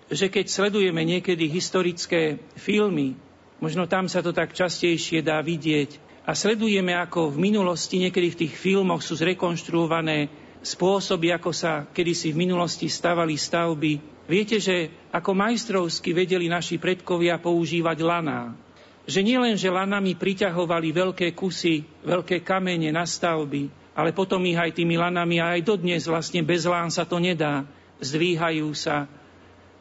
že 0.10 0.34
keď 0.34 0.46
sledujeme 0.50 1.06
niekedy 1.06 1.46
historické 1.46 2.42
filmy, 2.58 3.14
možno 3.62 3.86
tam 3.86 4.10
sa 4.10 4.26
to 4.26 4.34
tak 4.34 4.58
častejšie 4.58 5.22
dá 5.22 5.38
vidieť, 5.46 6.14
a 6.24 6.32
sledujeme, 6.32 6.96
ako 6.96 7.36
v 7.36 7.52
minulosti, 7.52 8.00
niekedy 8.00 8.32
v 8.32 8.40
tých 8.48 8.54
filmoch 8.56 9.04
sú 9.04 9.20
zrekonštruované 9.20 10.32
spôsoby, 10.64 11.36
ako 11.36 11.52
sa 11.52 11.86
kedysi 11.92 12.32
v 12.32 12.48
minulosti 12.48 12.88
stavali 12.88 13.36
stavby. 13.36 14.26
Viete, 14.26 14.58
že 14.58 14.90
ako 15.12 15.36
majstrovsky 15.36 16.16
vedeli 16.16 16.48
naši 16.48 16.80
predkovia 16.80 17.38
používať 17.38 18.00
laná 18.00 18.56
že 19.04 19.20
nielen, 19.20 19.60
že 19.60 19.68
lanami 19.68 20.16
priťahovali 20.16 20.96
veľké 20.96 21.28
kusy, 21.36 21.84
veľké 22.08 22.40
kamene 22.40 22.88
na 22.96 23.04
stavby, 23.04 23.68
ale 23.94 24.16
potom 24.16 24.40
ich 24.48 24.56
aj 24.56 24.80
tými 24.80 24.96
lanami, 24.96 25.44
a 25.44 25.60
aj 25.60 25.62
dodnes 25.68 26.08
vlastne 26.08 26.40
bez 26.42 26.64
lán 26.64 26.88
sa 26.88 27.04
to 27.04 27.20
nedá, 27.20 27.68
zdvíhajú 28.00 28.72
sa 28.72 29.12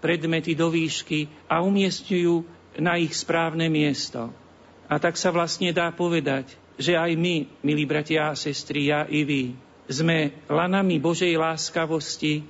predmety 0.02 0.58
do 0.58 0.66
výšky 0.68 1.30
a 1.46 1.62
umiestňujú 1.62 2.34
na 2.82 2.98
ich 2.98 3.14
správne 3.14 3.70
miesto. 3.70 4.34
A 4.90 4.98
tak 4.98 5.14
sa 5.14 5.30
vlastne 5.30 5.70
dá 5.70 5.88
povedať, 5.94 6.58
že 6.74 6.98
aj 6.98 7.14
my, 7.14 7.62
milí 7.62 7.86
bratia 7.86 8.34
a 8.34 8.36
sestry, 8.36 8.90
ja 8.90 9.06
i 9.06 9.22
vy, 9.22 9.54
sme 9.92 10.32
lanami 10.48 10.96
Božej 10.96 11.36
láskavosti 11.36 12.42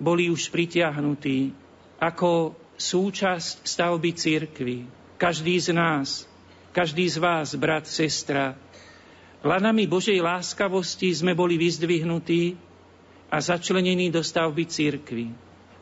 boli 0.00 0.32
už 0.32 0.48
pritiahnutí 0.48 1.52
ako 2.00 2.56
súčasť 2.74 3.68
stavby 3.68 4.10
cirkvy 4.16 4.78
každý 5.24 5.56
z 5.56 5.72
nás, 5.72 6.28
každý 6.74 7.06
z 7.08 7.16
vás, 7.22 7.54
brat, 7.54 7.86
sestra, 7.86 8.58
lanami 9.40 9.86
Božej 9.86 10.18
láskavosti 10.20 11.14
sme 11.14 11.32
boli 11.32 11.54
vyzdvihnutí 11.56 12.58
a 13.30 13.40
začlenení 13.40 14.10
do 14.10 14.20
stavby 14.20 14.64
církvy. 14.66 15.26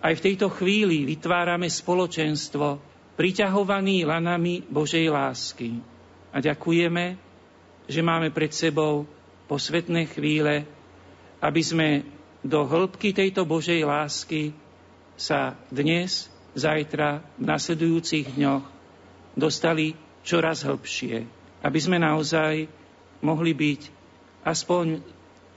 Aj 0.03 0.15
v 0.15 0.25
tejto 0.25 0.47
chvíli 0.47 1.03
vytvárame 1.09 1.67
spoločenstvo, 1.67 2.79
priťahovaný 3.19 4.07
lanami 4.07 4.63
Božej 4.67 5.11
lásky. 5.11 5.79
A 6.33 6.41
ďakujeme, 6.41 7.19
že 7.87 8.01
máme 8.01 8.31
pred 8.31 8.51
sebou 8.55 9.05
posvetné 9.53 10.09
chvíle, 10.09 10.65
aby 11.45 11.61
sme 11.61 12.09
do 12.41 12.65
hĺbky 12.65 13.13
tejto 13.13 13.45
Božej 13.45 13.85
lásky 13.85 14.57
sa 15.13 15.61
dnes, 15.69 16.33
zajtra, 16.57 17.21
v 17.37 17.45
nasledujúcich 17.45 18.33
dňoch 18.33 18.65
dostali 19.37 19.93
čoraz 20.25 20.65
hlbšie, 20.65 21.29
aby 21.61 21.79
sme 21.85 22.01
naozaj 22.01 22.65
mohli 23.21 23.53
byť 23.53 23.81
aspoň 24.41 25.05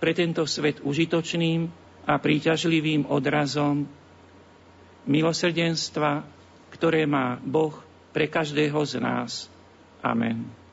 pre 0.04 0.12
tento 0.12 0.44
svet 0.44 0.84
užitočným 0.84 1.72
a 2.04 2.20
príťažlivým 2.20 3.08
odrazom 3.08 3.88
milosrdenstva, 5.08 6.28
ktoré 6.76 7.08
má 7.08 7.40
Boh 7.40 7.80
pre 8.12 8.28
každého 8.28 8.84
z 8.84 9.00
nás. 9.00 9.48
Amen. 10.04 10.65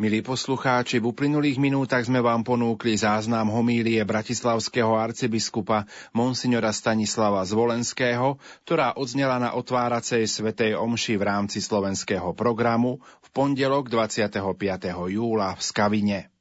Milí 0.00 0.24
poslucháči, 0.24 0.96
v 0.96 1.12
uplynulých 1.12 1.60
minútach 1.60 2.00
sme 2.00 2.24
vám 2.24 2.40
ponúkli 2.40 2.96
záznam 2.96 3.52
homílie 3.52 4.00
bratislavského 4.00 4.96
arcibiskupa 4.96 5.84
Monsignora 6.16 6.72
Stanislava 6.72 7.44
Zvolenského, 7.44 8.40
ktorá 8.64 8.96
odznela 8.96 9.36
na 9.36 9.52
otváracej 9.52 10.24
svetej 10.24 10.72
omši 10.80 11.20
v 11.20 11.22
rámci 11.28 11.60
slovenského 11.60 12.32
programu 12.32 13.04
v 13.20 13.28
pondelok 13.28 13.92
25. 13.92 14.40
júla 15.12 15.52
v 15.52 15.60
Skavine. 15.60 16.32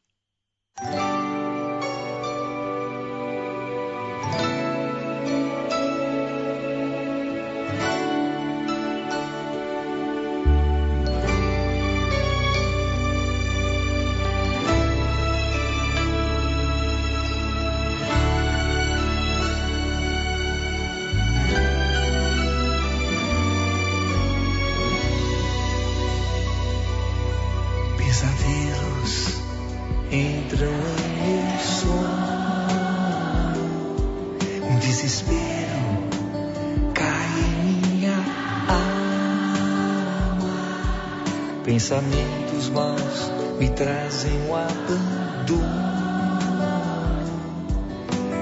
Pensamentos 41.99 42.69
maus 42.69 43.29
me 43.59 43.67
trazem 43.71 44.31
o 44.47 44.55
abandono 44.55 45.59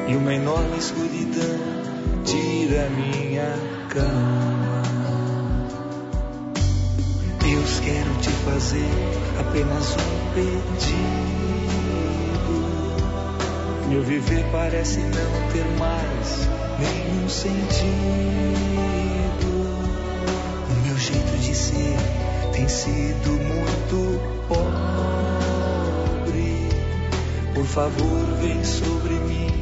e 0.08 0.16
uma 0.16 0.32
enorme 0.32 0.78
escuridão 0.78 1.58
tira 2.24 2.88
minha 2.92 3.52
calma. 3.90 4.84
Deus, 7.40 7.80
quero 7.80 8.14
te 8.22 8.30
fazer 8.46 8.92
apenas 9.40 9.96
um 9.96 10.34
pedido. 10.36 10.98
Meu 13.90 14.04
viver 14.04 14.46
parece 14.52 15.00
não 15.00 15.50
ter 15.52 15.66
mais 15.80 16.48
nenhum 16.78 17.28
sentido. 17.28 18.47
Tem 22.58 22.68
sido 22.68 23.30
muito 23.30 24.20
pobre. 24.48 24.68
Por 27.54 27.66
favor, 27.66 28.26
vem 28.42 28.64
sobre 28.64 29.14
mim 29.14 29.57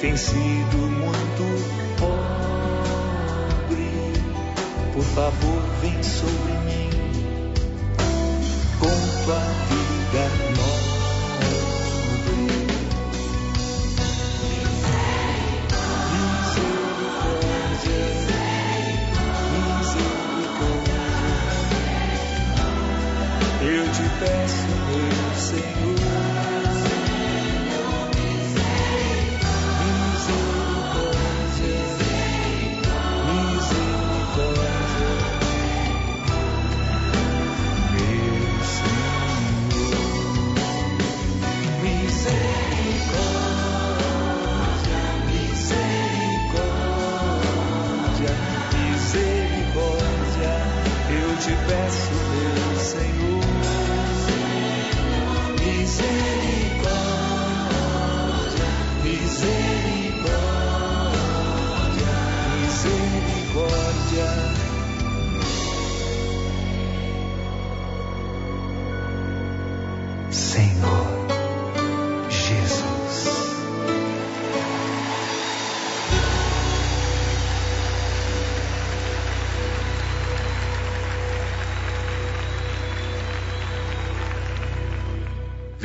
tem 0.00 0.16
sido 0.16 0.76
muito 0.76 1.42
pobre. 1.98 2.18
Por 4.92 5.04
favor, 5.04 5.62
vem 5.82 6.00
sobre 6.02 6.52
mim 6.66 6.90
com 8.78 8.86
tua 9.24 9.40
vida 9.68 10.28
nova. 10.56 10.88
Eu 23.60 23.84
te 23.92 24.02
peço, 24.20 24.67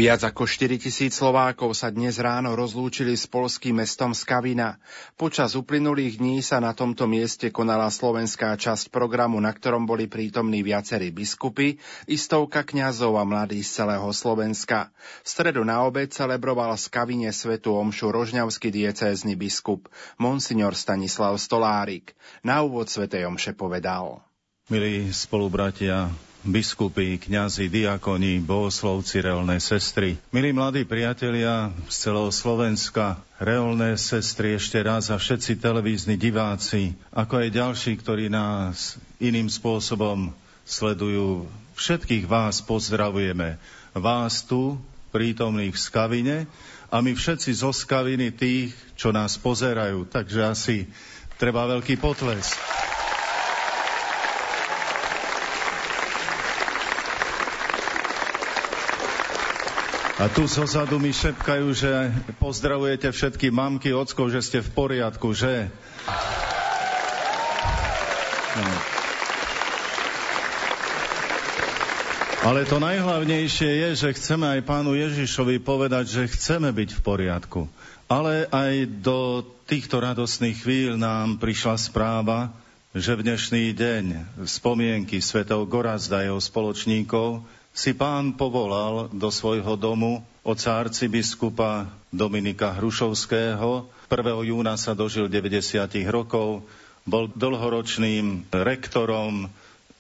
Viac 0.03 0.19
ako 0.19 0.43
4 0.43 0.83
tisíc 0.83 1.15
Slovákov 1.15 1.79
sa 1.79 1.87
dnes 1.87 2.19
ráno 2.19 2.59
rozlúčili 2.59 3.15
s 3.15 3.23
polským 3.23 3.79
mestom 3.79 4.11
Skavina. 4.11 4.75
Počas 5.15 5.55
uplynulých 5.55 6.19
dní 6.19 6.43
sa 6.43 6.59
na 6.59 6.75
tomto 6.75 7.07
mieste 7.07 7.55
konala 7.55 7.87
slovenská 7.87 8.51
časť 8.59 8.91
programu, 8.91 9.39
na 9.39 9.55
ktorom 9.55 9.87
boli 9.87 10.11
prítomní 10.11 10.59
viacerí 10.59 11.07
biskupy, 11.15 11.79
istovka 12.03 12.67
kňazov 12.67 13.15
a 13.15 13.23
mladí 13.23 13.63
z 13.63 13.79
celého 13.79 14.11
Slovenska. 14.11 14.91
V 15.23 15.27
stredu 15.31 15.63
na 15.63 15.87
obed 15.87 16.11
celebroval 16.11 16.75
Skavine 16.75 17.31
svetu 17.31 17.71
omšu 17.71 18.11
rožňavský 18.11 18.75
diecézny 18.75 19.39
biskup, 19.39 19.87
monsignor 20.19 20.75
Stanislav 20.75 21.39
Stolárik. 21.39 22.11
Na 22.43 22.59
úvod 22.59 22.91
svetej 22.91 23.23
omše 23.23 23.55
povedal. 23.55 24.19
Milí 24.67 25.15
spolubratia, 25.15 26.11
biskupy, 26.43 27.15
kňazi, 27.15 27.71
diakoni, 27.71 28.43
bohoslovci, 28.43 29.23
reolné 29.23 29.63
sestry. 29.63 30.19
Milí 30.35 30.51
mladí 30.51 30.83
priatelia 30.83 31.71
z 31.87 31.95
celého 32.07 32.29
Slovenska, 32.35 33.23
reolné 33.39 33.95
sestry 33.95 34.59
ešte 34.59 34.83
raz 34.83 35.07
a 35.07 35.15
všetci 35.15 35.57
televízni 35.63 36.19
diváci, 36.19 36.99
ako 37.15 37.47
aj 37.47 37.49
ďalší, 37.55 37.93
ktorí 37.95 38.27
nás 38.27 38.99
iným 39.23 39.47
spôsobom 39.47 40.35
sledujú. 40.67 41.47
Všetkých 41.79 42.27
vás 42.27 42.59
pozdravujeme. 42.59 43.57
Vás 43.95 44.43
tu, 44.43 44.77
prítomných 45.15 45.77
v 45.77 45.79
Skavine 45.79 46.37
a 46.91 46.99
my 46.99 47.13
všetci 47.15 47.53
zo 47.55 47.71
Skaviny 47.71 48.33
tých, 48.35 48.75
čo 48.99 49.15
nás 49.15 49.39
pozerajú. 49.39 50.09
Takže 50.09 50.39
asi 50.43 50.89
treba 51.37 51.69
veľký 51.69 51.97
potles. 52.01 52.57
A 60.21 60.29
tu 60.29 60.45
zozadu 60.45 61.01
mi 61.01 61.09
šepkajú, 61.09 61.73
že 61.73 61.89
pozdravujete 62.37 63.09
všetky 63.09 63.49
mamky, 63.49 63.89
ockov, 63.97 64.29
že 64.29 64.45
ste 64.45 64.59
v 64.61 64.69
poriadku, 64.69 65.33
že? 65.33 65.73
No. 68.53 68.69
Ale 72.45 72.67
to 72.69 72.77
najhlavnejšie 72.77 73.71
je, 73.71 73.89
že 74.05 74.09
chceme 74.19 74.45
aj 74.45 74.67
pánu 74.67 74.93
Ježišovi 74.93 75.57
povedať, 75.63 76.11
že 76.11 76.23
chceme 76.29 76.69
byť 76.69 76.89
v 76.93 77.01
poriadku. 77.01 77.61
Ale 78.05 78.45
aj 78.53 78.85
do 79.01 79.41
týchto 79.65 79.97
radostných 79.97 80.61
chvíľ 80.61 80.99
nám 80.99 81.41
prišla 81.41 81.73
správa, 81.79 82.53
že 82.93 83.17
v 83.17 83.25
dnešný 83.33 83.73
deň 83.73 84.05
spomienky 84.45 85.17
svetov 85.25 85.65
Gorazda 85.65 86.21
a 86.21 86.29
jeho 86.29 86.37
spoločníkov 86.37 87.41
si 87.73 87.97
pán 87.97 88.37
povolal 88.37 89.09
do 89.09 89.33
svojho 89.33 89.73
domu 89.73 90.21
oca 90.45 90.77
arcibiskupa 90.77 91.89
Dominika 92.13 92.69
Hrušovského. 92.77 93.89
1. 94.05 94.49
júna 94.53 94.77
sa 94.77 94.93
dožil 94.93 95.25
90 95.25 95.81
rokov, 96.13 96.61
bol 97.03 97.25
dlhoročným 97.33 98.45
rektorom 98.53 99.49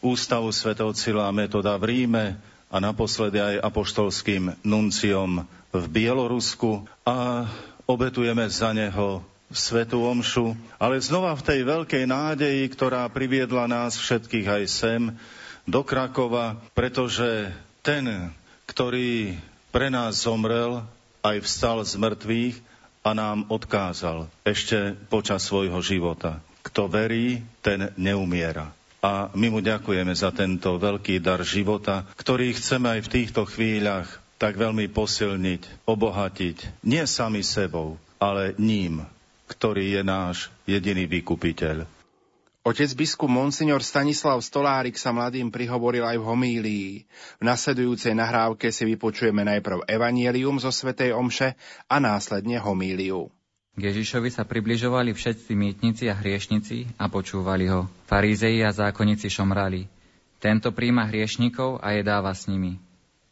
Ústavu 0.05 0.53
svätého 0.53 0.93
Cila 0.93 1.33
Metoda 1.33 1.73
v 1.81 1.83
Ríme 1.89 2.37
a 2.69 2.77
naposledy 2.77 3.41
aj 3.41 3.65
apoštolským 3.65 4.53
nunciom 4.61 5.41
v 5.73 5.83
Bielorusku 5.89 6.85
a 7.01 7.49
obetujeme 7.89 8.45
za 8.53 8.69
neho 8.69 9.25
Svetú 9.53 10.05
Omšu, 10.05 10.53
ale 10.77 11.01
znova 11.01 11.33
v 11.37 11.45
tej 11.45 11.59
veľkej 11.65 12.03
nádeji, 12.09 12.63
ktorá 12.73 13.05
priviedla 13.09 13.69
nás 13.69 13.97
všetkých 13.97 14.47
aj 14.49 14.63
sem, 14.69 15.01
do 15.63 15.81
Krakova, 15.83 16.59
pretože 16.75 17.51
ten, 17.83 18.31
ktorý 18.67 19.35
pre 19.71 19.87
nás 19.89 20.23
zomrel, 20.23 20.83
aj 21.23 21.37
vstal 21.47 21.81
z 21.87 21.95
mŕtvych 21.95 22.55
a 23.03 23.15
nám 23.15 23.47
odkázal 23.47 24.27
ešte 24.43 24.95
počas 25.07 25.43
svojho 25.47 25.79
života. 25.79 26.43
Kto 26.63 26.87
verí, 26.87 27.43
ten 27.59 27.91
neumiera. 27.99 28.71
A 29.03 29.27
my 29.35 29.51
mu 29.51 29.59
ďakujeme 29.59 30.15
za 30.15 30.31
tento 30.31 30.79
veľký 30.79 31.19
dar 31.19 31.43
života, 31.43 32.07
ktorý 32.15 32.55
chceme 32.55 32.99
aj 32.99 33.01
v 33.03 33.11
týchto 33.19 33.43
chvíľach 33.43 34.07
tak 34.39 34.55
veľmi 34.55 34.87
posilniť, 34.91 35.87
obohatiť, 35.87 36.83
nie 36.87 37.03
sami 37.03 37.43
sebou, 37.43 37.99
ale 38.15 38.55
ním, 38.55 39.03
ktorý 39.51 39.99
je 39.99 40.03
náš 40.07 40.47
jediný 40.63 41.03
vykupiteľ. 41.07 41.83
Otec 42.63 42.95
biskup 42.95 43.27
Monsignor 43.27 43.83
Stanislav 43.83 44.39
Stolárik 44.39 44.95
sa 44.95 45.11
mladým 45.11 45.51
prihovoril 45.51 46.07
aj 46.07 46.15
v 46.15 46.23
homílii. 46.23 46.91
V 47.35 47.43
nasledujúcej 47.43 48.15
nahrávke 48.15 48.71
si 48.71 48.87
vypočujeme 48.87 49.43
najprv 49.43 49.83
evanielium 49.83 50.63
zo 50.63 50.71
Svetej 50.71 51.11
Omše 51.11 51.59
a 51.91 51.95
následne 51.99 52.63
homíliu. 52.63 53.27
K 53.75 53.91
Ježišovi 53.91 54.31
sa 54.31 54.47
približovali 54.47 55.11
všetci 55.11 55.51
mýtnici 55.51 56.07
a 56.07 56.15
hriešnici 56.15 56.87
a 56.95 57.11
počúvali 57.11 57.67
ho. 57.67 57.91
Farízeji 58.07 58.63
a 58.63 58.71
zákonníci 58.71 59.27
šomrali. 59.27 59.91
Tento 60.39 60.71
príjma 60.71 61.11
hriešnikov 61.11 61.83
a 61.83 61.99
jedáva 61.99 62.31
s 62.31 62.47
nimi. 62.47 62.79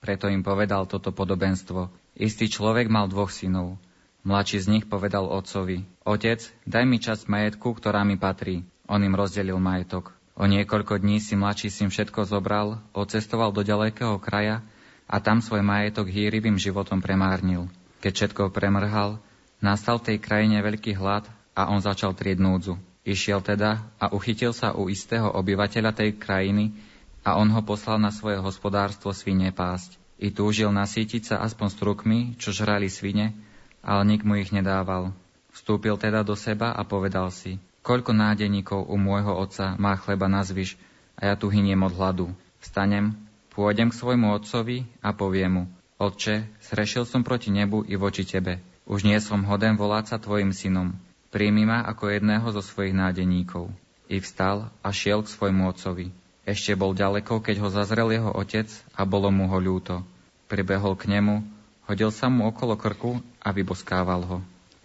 Preto 0.04 0.28
im 0.28 0.44
povedal 0.44 0.92
toto 0.92 1.16
podobenstvo. 1.16 1.88
Istý 2.20 2.52
človek 2.52 2.92
mal 2.92 3.08
dvoch 3.08 3.32
synov. 3.32 3.80
Mladší 4.28 4.60
z 4.60 4.68
nich 4.68 4.86
povedal 4.92 5.24
otcovi, 5.24 5.88
Otec, 6.04 6.44
daj 6.68 6.84
mi 6.84 7.00
časť 7.00 7.32
majetku, 7.32 7.72
ktorá 7.74 8.04
mi 8.04 8.20
patrí. 8.20 8.68
On 8.90 9.00
im 9.02 9.14
rozdelil 9.14 9.58
majetok. 9.62 10.16
O 10.42 10.48
niekoľko 10.48 11.04
dní 11.04 11.22
si 11.22 11.38
mladší 11.38 11.70
syn 11.70 11.90
všetko 11.92 12.26
zobral, 12.26 12.80
odcestoval 12.96 13.52
do 13.52 13.62
ďalekého 13.62 14.18
kraja 14.18 14.64
a 15.06 15.20
tam 15.20 15.44
svoj 15.44 15.62
majetok 15.62 16.08
hýrivým 16.08 16.56
životom 16.56 17.04
premárnil. 17.04 17.68
Keď 18.02 18.12
všetko 18.16 18.50
premrhal, 18.50 19.20
nastal 19.62 20.00
v 20.00 20.14
tej 20.14 20.18
krajine 20.24 20.64
veľký 20.64 20.98
hlad 20.98 21.28
a 21.54 21.70
on 21.70 21.84
začal 21.84 22.16
trieť 22.16 22.42
núdzu. 22.42 22.80
Išiel 23.06 23.46
teda 23.46 23.86
a 24.02 24.10
uchytil 24.14 24.56
sa 24.56 24.74
u 24.74 24.88
istého 24.88 25.30
obyvateľa 25.30 25.92
tej 25.94 26.18
krajiny 26.18 26.74
a 27.22 27.38
on 27.38 27.52
ho 27.54 27.62
poslal 27.62 28.02
na 28.02 28.10
svoje 28.10 28.42
hospodárstvo 28.42 29.14
svine 29.14 29.54
pásť. 29.54 30.00
I 30.22 30.34
túžil 30.34 30.70
nasítiť 30.74 31.34
sa 31.34 31.36
aspoň 31.46 31.68
strukmi, 31.70 32.20
čo 32.38 32.54
žrali 32.54 32.90
svine, 32.90 33.34
ale 33.82 34.06
nik 34.06 34.22
mu 34.26 34.38
ich 34.38 34.54
nedával. 34.54 35.14
Vstúpil 35.54 35.98
teda 35.98 36.22
do 36.26 36.38
seba 36.38 36.74
a 36.74 36.82
povedal 36.82 37.30
si– 37.30 37.58
Koľko 37.82 38.14
nádeníkov 38.14 38.86
u 38.90 38.96
môjho 38.98 39.34
otca 39.34 39.74
má 39.82 39.98
chleba 39.98 40.30
na 40.30 40.46
zvyš, 40.46 40.78
a 41.18 41.34
ja 41.34 41.36
tu 41.38 41.50
hyniem 41.50 41.82
od 41.82 41.94
hladu. 41.98 42.26
Vstanem, 42.62 43.18
pôjdem 43.54 43.90
k 43.90 43.98
svojmu 43.98 44.38
otcovi 44.38 44.86
a 45.02 45.14
poviem 45.14 45.52
mu, 45.52 45.64
Otče, 46.02 46.50
zrešil 46.66 47.06
som 47.06 47.22
proti 47.22 47.54
nebu 47.54 47.86
i 47.86 47.94
voči 47.94 48.26
tebe. 48.26 48.58
Už 48.90 49.06
nie 49.06 49.22
som 49.22 49.46
hoden 49.46 49.78
volať 49.78 50.10
sa 50.10 50.18
tvojim 50.18 50.50
synom. 50.50 50.98
Príjmi 51.30 51.70
ma 51.70 51.86
ako 51.86 52.10
jedného 52.10 52.50
zo 52.50 52.66
svojich 52.66 52.98
nádeníkov. 52.98 53.70
I 54.10 54.18
vstal 54.18 54.74
a 54.82 54.90
šiel 54.90 55.22
k 55.22 55.30
svojmu 55.30 55.70
otcovi. 55.70 56.10
Ešte 56.42 56.74
bol 56.74 56.98
ďaleko, 56.98 57.46
keď 57.46 57.62
ho 57.62 57.70
zazrel 57.70 58.10
jeho 58.10 58.34
otec 58.34 58.66
a 58.98 59.06
bolo 59.06 59.30
mu 59.30 59.46
ho 59.46 59.62
ľúto. 59.62 60.02
Pribehol 60.50 60.98
k 60.98 61.06
nemu, 61.06 61.46
hodil 61.86 62.10
sa 62.10 62.34
mu 62.34 62.50
okolo 62.50 62.74
krku 62.74 63.22
a 63.38 63.54
vyboskával 63.54 64.26
ho. 64.26 64.38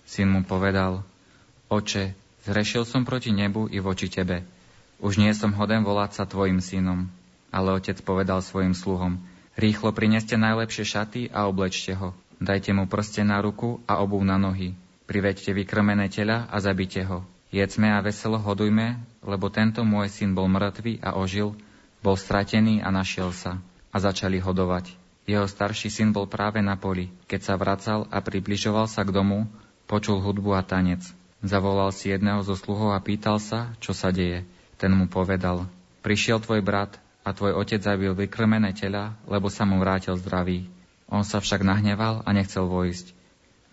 Syn 0.05 0.29
mu 0.29 0.45
povedal, 0.45 1.01
Oče, 1.73 2.13
zrešil 2.47 2.87
som 2.87 3.03
proti 3.03 3.35
nebu 3.35 3.67
i 3.67 3.83
voči 3.83 4.07
tebe. 4.07 4.47
Už 5.03 5.19
nie 5.19 5.35
som 5.35 5.51
hoden 5.53 5.83
volať 5.83 6.23
sa 6.23 6.25
tvojim 6.25 6.63
synom. 6.63 7.11
Ale 7.51 7.75
otec 7.75 7.99
povedal 8.07 8.41
svojim 8.41 8.73
sluhom, 8.73 9.19
rýchlo 9.59 9.91
prineste 9.91 10.39
najlepšie 10.39 10.85
šaty 10.87 11.21
a 11.35 11.51
oblečte 11.51 11.99
ho. 11.99 12.15
Dajte 12.39 12.71
mu 12.71 12.87
prste 12.87 13.27
na 13.27 13.43
ruku 13.43 13.83
a 13.91 13.99
obuv 13.99 14.23
na 14.23 14.39
nohy 14.39 14.79
Priveďte 15.07 15.55
vykrmené 15.55 16.11
tela 16.11 16.51
a 16.51 16.59
zabite 16.59 17.07
ho. 17.07 17.23
Jedzme 17.55 17.95
a 17.95 18.03
veselo 18.03 18.43
hodujme, 18.43 18.99
lebo 19.23 19.47
tento 19.55 19.87
môj 19.87 20.11
syn 20.11 20.35
bol 20.35 20.51
mŕtvý 20.51 20.99
a 20.99 21.15
ožil, 21.15 21.55
bol 22.03 22.19
stratený 22.19 22.83
a 22.83 22.91
našiel 22.91 23.31
sa. 23.31 23.63
A 23.95 24.03
začali 24.03 24.43
hodovať. 24.43 24.91
Jeho 25.31 25.47
starší 25.47 25.95
syn 25.95 26.11
bol 26.11 26.27
práve 26.27 26.59
na 26.59 26.75
poli. 26.75 27.09
Keď 27.31 27.41
sa 27.41 27.55
vracal 27.55 28.11
a 28.11 28.19
približoval 28.19 28.91
sa 28.91 29.07
k 29.07 29.15
domu, 29.15 29.47
počul 29.87 30.19
hudbu 30.19 30.59
a 30.59 30.63
tanec. 30.67 31.07
Zavolal 31.45 31.93
si 31.93 32.09
jedného 32.09 32.41
zo 32.41 32.57
sluhov 32.57 32.97
a 32.97 33.01
pýtal 33.01 33.37
sa, 33.37 33.73
čo 33.83 33.93
sa 33.93 34.09
deje. 34.09 34.45
Ten 34.77 34.93
mu 34.93 35.09
povedal, 35.09 35.69
prišiel 36.01 36.41
tvoj 36.41 36.61
brat 36.65 36.97
a 37.25 37.33
tvoj 37.33 37.57
otec 37.57 37.81
zabil 37.81 38.13
vykrmené 38.13 38.77
tela, 38.77 39.17
lebo 39.29 39.53
sa 39.53 39.65
mu 39.65 39.81
vrátil 39.81 40.17
zdravý. 40.17 40.69
On 41.09 41.23
sa 41.23 41.41
však 41.41 41.67
nahneval 41.67 42.25
a 42.25 42.31
nechcel 42.33 42.69
vojsť. 42.69 43.13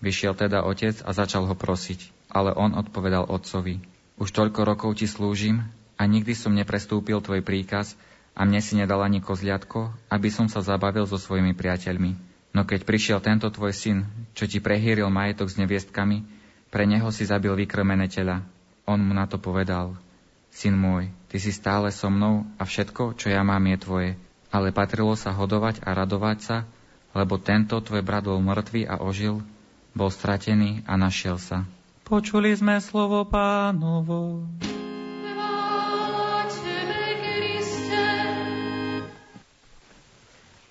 Vyšiel 0.03 0.35
teda 0.35 0.67
otec 0.67 0.99
a 1.05 1.15
začal 1.15 1.47
ho 1.47 1.55
prosiť, 1.55 2.11
ale 2.27 2.51
on 2.51 2.75
odpovedal 2.75 3.29
otcovi, 3.31 3.79
už 4.19 4.29
toľko 4.29 4.61
rokov 4.67 5.01
ti 5.01 5.09
slúžim 5.09 5.65
a 5.97 6.03
nikdy 6.05 6.37
som 6.37 6.53
neprestúpil 6.53 7.17
tvoj 7.23 7.41
príkaz 7.41 7.97
a 8.37 8.45
mne 8.45 8.61
si 8.61 8.77
nedal 8.77 9.01
ani 9.01 9.21
kozliatko, 9.21 9.93
aby 10.09 10.29
som 10.29 10.45
sa 10.45 10.61
zabavil 10.61 11.05
so 11.09 11.17
svojimi 11.17 11.57
priateľmi. 11.57 12.13
No 12.53 12.61
keď 12.65 12.85
prišiel 12.85 13.19
tento 13.21 13.49
tvoj 13.49 13.73
syn, 13.73 14.05
čo 14.37 14.45
ti 14.45 14.61
prehýril 14.61 15.09
majetok 15.09 15.49
s 15.49 15.57
neviestkami, 15.57 16.21
pre 16.73 16.89
neho 16.89 17.13
si 17.13 17.29
zabil 17.29 17.53
vykrmené 17.53 18.09
tela. 18.09 18.41
On 18.89 18.97
mu 18.97 19.13
na 19.13 19.29
to 19.29 19.37
povedal, 19.37 19.93
syn 20.49 20.73
môj, 20.73 21.13
ty 21.29 21.37
si 21.37 21.53
stále 21.53 21.93
so 21.93 22.09
mnou 22.09 22.49
a 22.57 22.65
všetko, 22.65 23.13
čo 23.13 23.29
ja 23.29 23.45
mám, 23.45 23.61
je 23.69 23.77
tvoje. 23.77 24.11
Ale 24.49 24.73
patrilo 24.73 25.13
sa 25.13 25.37
hodovať 25.37 25.85
a 25.85 25.93
radovať 25.93 26.37
sa, 26.41 26.57
lebo 27.13 27.37
tento 27.37 27.77
tvoj 27.77 28.01
brat 28.01 28.25
bol 28.25 28.41
mŕtvý 28.41 28.89
a 28.89 29.05
ožil, 29.05 29.45
bol 29.93 30.09
stratený 30.09 30.81
a 30.89 30.97
našiel 30.97 31.37
sa. 31.37 31.61
Počuli 32.09 32.57
sme 32.57 32.81
slovo 32.81 33.21
pánovo. 33.29 34.41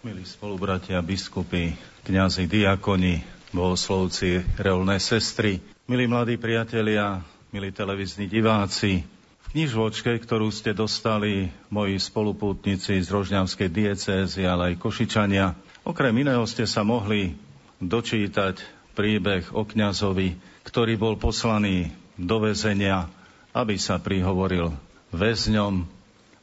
Milí 0.02 0.26
spolubratia, 0.26 0.98
biskupy, 0.98 1.78
kňazi, 2.02 2.50
diakoni, 2.50 3.22
bohoslovci, 3.54 4.42
reolné 4.58 4.98
sestry, 4.98 5.62
milí 5.93 6.09
mladí 6.09 6.40
priatelia, 6.40 7.20
milí 7.52 7.69
televízni 7.69 8.24
diváci, 8.24 9.05
v 9.44 9.47
knižvočke, 9.52 10.16
ktorú 10.24 10.48
ste 10.48 10.73
dostali 10.73 11.52
moji 11.69 12.01
spolupútnici 12.01 12.97
z 12.97 13.09
Rožňavskej 13.12 13.69
diecézy, 13.69 14.48
ale 14.48 14.73
aj 14.73 14.81
Košičania, 14.81 15.52
okrem 15.85 16.16
iného 16.16 16.48
ste 16.48 16.64
sa 16.64 16.81
mohli 16.81 17.36
dočítať 17.77 18.64
príbeh 18.97 19.52
o 19.52 19.69
kňazovi, 19.69 20.40
ktorý 20.64 20.97
bol 20.97 21.20
poslaný 21.20 21.93
do 22.16 22.40
väzenia, 22.40 23.12
aby 23.52 23.77
sa 23.77 24.01
prihovoril 24.01 24.73
väzňom. 25.12 25.85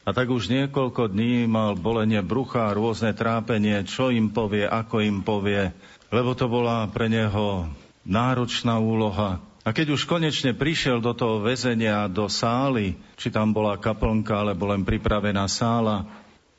A 0.06 0.14
tak 0.14 0.30
už 0.30 0.46
niekoľko 0.46 1.10
dní 1.10 1.50
mal 1.50 1.74
bolenie 1.74 2.22
brucha, 2.22 2.70
rôzne 2.70 3.18
trápenie, 3.18 3.82
čo 3.82 4.14
im 4.14 4.30
povie, 4.30 4.62
ako 4.62 5.02
im 5.02 5.26
povie, 5.26 5.74
lebo 6.14 6.38
to 6.38 6.46
bola 6.46 6.86
pre 6.86 7.10
neho 7.10 7.66
náročná 8.04 8.80
úloha. 8.80 9.40
A 9.60 9.76
keď 9.76 9.92
už 9.92 10.08
konečne 10.08 10.56
prišiel 10.56 11.04
do 11.04 11.12
toho 11.12 11.44
väzenia, 11.44 12.08
do 12.08 12.26
sály, 12.32 12.96
či 13.20 13.28
tam 13.28 13.52
bola 13.52 13.76
kaplnka, 13.76 14.40
alebo 14.40 14.64
len 14.72 14.88
pripravená 14.88 15.44
sála, 15.46 16.08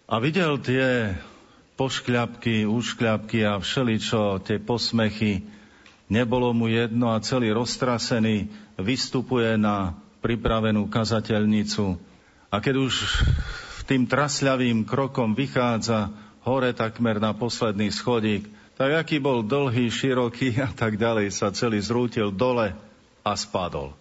a 0.06 0.20
videl 0.22 0.60
tie 0.62 1.18
poškľapky, 1.80 2.68
úškľapky 2.68 3.42
a 3.48 3.58
všeličo, 3.58 4.44
tie 4.46 4.62
posmechy, 4.62 5.42
nebolo 6.12 6.54
mu 6.54 6.70
jedno 6.70 7.10
a 7.10 7.24
celý 7.24 7.56
roztrasený 7.56 8.52
vystupuje 8.78 9.58
na 9.58 9.98
pripravenú 10.22 10.86
kazateľnicu. 10.92 11.98
A 12.54 12.62
keď 12.62 12.86
už 12.86 12.94
tým 13.90 14.06
trasľavým 14.06 14.86
krokom 14.86 15.34
vychádza 15.34 16.14
hore 16.46 16.76
takmer 16.76 17.18
na 17.18 17.34
posledný 17.34 17.90
schodík, 17.90 18.46
tak 18.82 19.06
aký 19.06 19.22
bol 19.22 19.46
dlhý, 19.46 19.94
široký 19.94 20.58
a 20.58 20.74
tak 20.74 20.98
ďalej, 20.98 21.30
sa 21.30 21.54
celý 21.54 21.78
zrútil 21.78 22.34
dole 22.34 22.74
a 23.22 23.32
spadol. 23.38 23.94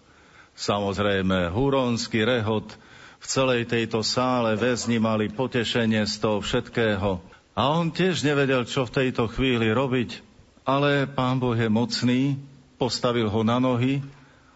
Samozrejme, 0.57 1.53
huronský 1.53 2.25
rehot 2.25 2.73
v 3.21 3.25
celej 3.29 3.69
tejto 3.69 4.01
sále 4.01 4.57
väzni 4.57 4.97
mali 4.97 5.29
potešenie 5.29 6.09
z 6.09 6.15
toho 6.17 6.41
všetkého. 6.41 7.21
A 7.53 7.61
on 7.69 7.93
tiež 7.93 8.25
nevedel, 8.25 8.65
čo 8.65 8.89
v 8.89 9.05
tejto 9.05 9.29
chvíli 9.29 9.69
robiť 9.69 10.31
ale 10.65 11.09
pán 11.09 11.41
Boh 11.41 11.57
je 11.57 11.69
mocný, 11.69 12.37
postavil 12.77 13.29
ho 13.29 13.41
na 13.41 13.57
nohy. 13.57 14.01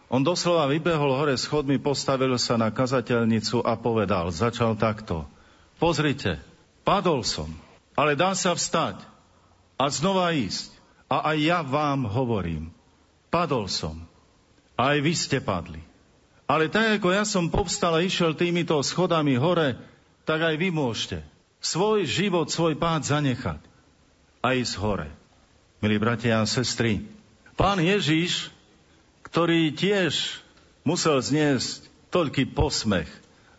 On 0.05 0.21
doslova 0.21 0.69
vybehol 0.69 1.17
hore 1.17 1.33
schodmi, 1.33 1.81
postavil 1.81 2.37
sa 2.37 2.61
na 2.61 2.69
kazateľnicu 2.69 3.65
a 3.65 3.73
povedal, 3.73 4.29
začal 4.29 4.77
takto. 4.77 5.25
Pozrite, 5.81 6.37
padol 6.85 7.25
som, 7.25 7.49
ale 7.97 8.13
dá 8.13 8.37
sa 8.37 8.53
vstať 8.53 9.14
a 9.75 9.85
znova 9.91 10.31
ísť. 10.35 10.73
A 11.05 11.33
aj 11.33 11.37
ja 11.37 11.59
vám 11.61 12.09
hovorím, 12.09 12.73
padol 13.29 13.69
som. 13.69 14.03
Aj 14.75 14.97
vy 14.97 15.13
ste 15.13 15.37
padli. 15.39 15.79
Ale 16.49 16.69
tak 16.69 16.99
ako 17.01 17.13
ja 17.13 17.23
som 17.23 17.53
povstal 17.53 17.97
a 17.97 18.05
išiel 18.05 18.33
týmito 18.33 18.77
schodami 18.81 19.37
hore, 19.37 19.77
tak 20.25 20.41
aj 20.41 20.55
vy 20.57 20.73
môžete 20.73 21.21
svoj 21.61 22.05
život, 22.05 22.49
svoj 22.49 22.77
pád 22.77 23.01
zanechať 23.05 23.61
a 24.41 24.47
ísť 24.53 24.75
hore 24.77 25.09
milí 25.85 26.01
bratia 26.01 26.41
a 26.41 26.49
sestry. 26.49 27.05
Pán 27.53 27.77
Ježiš, 27.77 28.49
ktorý 29.21 29.69
tiež 29.69 30.41
musel 30.81 31.21
zniesť 31.21 31.85
toľký 32.09 32.57
posmech, 32.57 33.05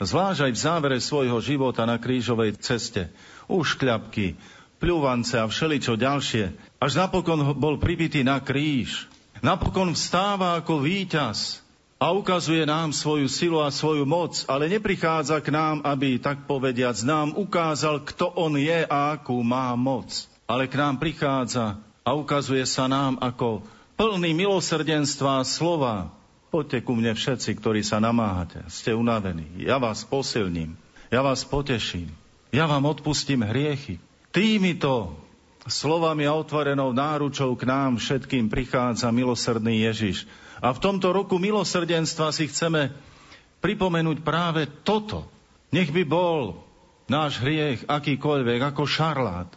zvlášť 0.02 0.51
aj 0.51 0.52
v 0.52 0.59
závere 0.59 0.98
svojho 0.98 1.38
života 1.38 1.86
na 1.86 2.02
krížovej 2.02 2.59
ceste, 2.59 3.14
uškľapky, 3.47 4.34
pľúvance 4.77 5.35
a 5.36 5.48
všeličo 5.48 5.97
ďalšie, 5.97 6.53
až 6.81 6.93
napokon 6.97 7.57
bol 7.57 7.81
pribitý 7.81 8.20
na 8.23 8.40
kríž. 8.40 9.09
Napokon 9.44 9.93
vstáva 9.93 10.57
ako 10.61 10.81
víťaz 10.85 11.61
a 11.97 12.12
ukazuje 12.12 12.65
nám 12.69 12.93
svoju 12.93 13.28
silu 13.28 13.65
a 13.65 13.73
svoju 13.73 14.05
moc, 14.05 14.44
ale 14.48 14.69
neprichádza 14.69 15.40
k 15.40 15.48
nám, 15.48 15.81
aby, 15.85 16.20
tak 16.20 16.44
povediac, 16.44 16.97
nám 17.05 17.32
ukázal, 17.36 18.05
kto 18.05 18.28
on 18.36 18.57
je 18.61 18.85
a 18.85 19.16
akú 19.16 19.40
má 19.40 19.73
moc. 19.77 20.28
Ale 20.44 20.69
k 20.69 20.77
nám 20.77 21.01
prichádza 21.01 21.81
a 22.05 22.11
ukazuje 22.15 22.62
sa 22.69 22.86
nám 22.86 23.19
ako 23.19 23.65
plný 23.97 24.36
milosrdenstva 24.36 25.40
a 25.40 25.48
slova. 25.48 26.12
Poďte 26.53 26.85
ku 26.86 26.94
mne 26.94 27.16
všetci, 27.16 27.59
ktorí 27.59 27.81
sa 27.82 27.98
namáhate, 27.98 28.62
ste 28.70 28.94
unavení. 28.94 29.48
Ja 29.59 29.81
vás 29.82 30.07
posilním, 30.07 30.78
ja 31.11 31.24
vás 31.24 31.43
poteším, 31.43 32.12
ja 32.55 32.70
vám 32.70 32.86
odpustím 32.86 33.43
hriechy. 33.43 33.98
Týmito 34.36 35.16
slovami 35.64 36.28
a 36.28 36.36
otvorenou 36.36 36.92
náručou 36.92 37.56
k 37.56 37.64
nám 37.64 37.96
všetkým 37.96 38.52
prichádza 38.52 39.08
milosrdný 39.08 39.88
Ježiš. 39.88 40.28
A 40.60 40.76
v 40.76 40.82
tomto 40.84 41.08
roku 41.08 41.40
milosrdenstva 41.40 42.36
si 42.36 42.44
chceme 42.44 42.92
pripomenúť 43.64 44.20
práve 44.20 44.68
toto. 44.84 45.24
Nech 45.72 45.88
by 45.88 46.04
bol 46.04 46.60
náš 47.08 47.40
hriech 47.40 47.88
akýkoľvek, 47.88 48.60
ako 48.60 48.84
šarlát, 48.84 49.48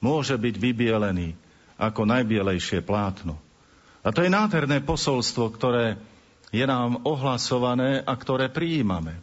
môže 0.00 0.40
byť 0.40 0.54
vybielený 0.56 1.36
ako 1.76 2.08
najbielejšie 2.08 2.80
plátno. 2.80 3.36
A 4.00 4.08
to 4.08 4.24
je 4.24 4.32
nádherné 4.32 4.80
posolstvo, 4.80 5.52
ktoré 5.52 6.00
je 6.48 6.64
nám 6.64 7.04
ohlasované 7.04 8.00
a 8.00 8.12
ktoré 8.16 8.48
prijímame. 8.48 9.20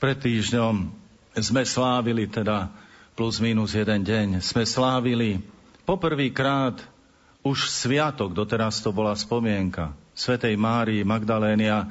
Pred 0.00 0.24
týždňom 0.24 0.88
sme 1.36 1.62
slávili 1.68 2.24
teda 2.32 2.87
plus 3.18 3.42
minus 3.42 3.74
jeden 3.74 4.06
deň, 4.06 4.38
sme 4.38 4.62
slávili 4.62 5.42
poprvýkrát 5.82 6.78
už 7.42 7.66
sviatok, 7.66 8.30
doteraz 8.30 8.78
to 8.78 8.94
bola 8.94 9.10
spomienka, 9.18 9.90
Svetej 10.14 10.54
Márii 10.54 11.02
Magdalénia. 11.02 11.90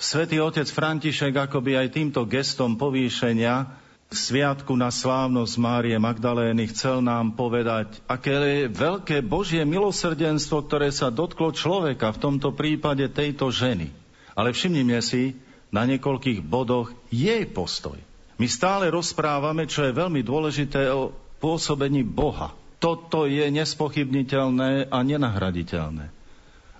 Svetý 0.00 0.40
otec 0.40 0.64
František 0.64 1.36
akoby 1.36 1.76
aj 1.76 1.92
týmto 1.92 2.24
gestom 2.24 2.80
povýšenia 2.80 3.68
sviatku 4.08 4.72
na 4.72 4.88
slávnosť 4.88 5.60
Márie 5.60 5.96
Magdalény 6.00 6.72
chcel 6.72 7.04
nám 7.04 7.36
povedať, 7.36 8.00
aké 8.08 8.32
je 8.32 8.72
veľké 8.72 9.20
Božie 9.20 9.60
milosrdenstvo, 9.68 10.64
ktoré 10.64 10.88
sa 10.88 11.12
dotklo 11.12 11.52
človeka, 11.52 12.16
v 12.16 12.22
tomto 12.32 12.56
prípade 12.56 13.04
tejto 13.12 13.52
ženy. 13.52 13.92
Ale 14.32 14.56
všimnime 14.56 15.04
si 15.04 15.36
na 15.68 15.84
niekoľkých 15.84 16.40
bodoch 16.40 16.96
jej 17.12 17.44
postoj. 17.44 18.00
My 18.42 18.50
stále 18.50 18.90
rozprávame, 18.90 19.70
čo 19.70 19.86
je 19.86 19.94
veľmi 19.94 20.26
dôležité 20.26 20.90
o 20.90 21.14
pôsobení 21.38 22.02
Boha. 22.02 22.50
Toto 22.82 23.30
je 23.30 23.46
nespochybniteľné 23.54 24.90
a 24.90 24.98
nenahraditeľné. 25.06 26.10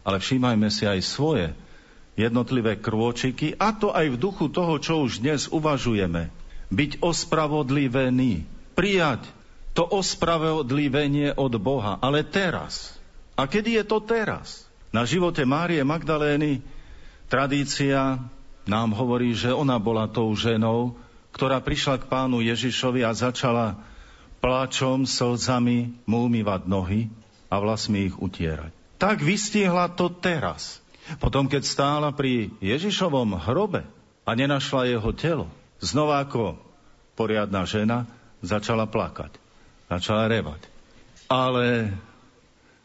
Ale 0.03 0.17
všímajme 0.19 0.67
si 0.75 0.91
aj 0.91 1.07
svoje 1.07 1.55
jednotlivé 2.19 2.83
krôčiky, 2.83 3.55
a 3.63 3.71
to 3.71 3.95
aj 3.95 4.11
v 4.11 4.19
duchu 4.19 4.51
toho, 4.51 4.75
čo 4.83 5.07
už 5.07 5.23
dnes 5.23 5.47
uvažujeme 5.55 6.35
byť 6.75 6.99
ospravodlivený, 6.99 8.43
prijať 8.75 9.23
to 9.71 9.87
ospravodlivenie 9.87 11.39
od 11.39 11.55
Boha. 11.63 11.95
Ale 12.03 12.27
teraz. 12.27 12.99
A 13.39 13.47
kedy 13.47 13.79
je 13.79 13.85
to 13.87 14.03
teraz? 14.03 14.67
Na 14.91 15.07
živote 15.07 15.47
Márie 15.47 15.87
Magdalény 15.87 16.59
tradícia 17.31 18.19
nám 18.67 18.99
hovorí, 18.99 19.31
že 19.31 19.55
ona 19.55 19.79
bola 19.79 20.11
tou 20.11 20.27
ženou, 20.35 20.99
ktorá 21.33 21.59
prišla 21.65 22.01
k 22.01 22.09
pánu 22.09 22.45
Ježišovi 22.45 23.03
a 23.03 23.17
začala 23.17 23.81
pláčom, 24.45 25.09
slzami 25.09 25.97
mu 26.05 26.29
umývať 26.29 26.69
nohy 26.69 27.09
a 27.49 27.57
vlastmi 27.63 28.11
ich 28.11 28.17
utierať. 28.17 28.73
Tak 29.01 29.23
vystihla 29.25 29.91
to 29.93 30.13
teraz. 30.13 30.79
Potom, 31.19 31.51
keď 31.51 31.63
stála 31.67 32.09
pri 32.15 32.55
Ježišovom 32.63 33.35
hrobe 33.43 33.83
a 34.23 34.31
nenašla 34.39 34.87
jeho 34.87 35.11
telo, 35.11 35.47
znova 35.83 36.23
ako 36.23 36.55
poriadna 37.19 37.67
žena 37.67 38.07
začala 38.43 38.87
plakať. 38.87 39.35
Začala 39.91 40.31
revať. 40.31 40.63
Ale 41.27 41.93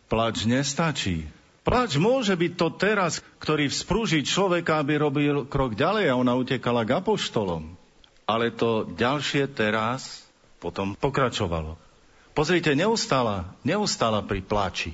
plač 0.10 0.48
nestačí. 0.50 1.30
Plač 1.62 2.00
môže 2.00 2.34
byť 2.34 2.54
to 2.56 2.68
teraz, 2.80 3.20
ktorý 3.44 3.68
vzprúži 3.68 4.24
človeka, 4.24 4.80
aby 4.80 5.04
robil 5.04 5.44
krok 5.52 5.76
ďalej 5.76 6.10
a 6.10 6.16
ona 6.16 6.32
utekala 6.34 6.88
k 6.88 6.96
apoštolom. 7.04 7.76
Ale 8.28 8.52
to 8.52 8.84
ďalšie 8.92 9.48
teraz 9.56 10.28
potom 10.60 10.94
pokračovalo. 11.00 11.80
Pozrite, 12.38 12.78
neustála, 12.78 13.50
neustála 13.66 14.22
pri 14.22 14.46
plači. 14.46 14.94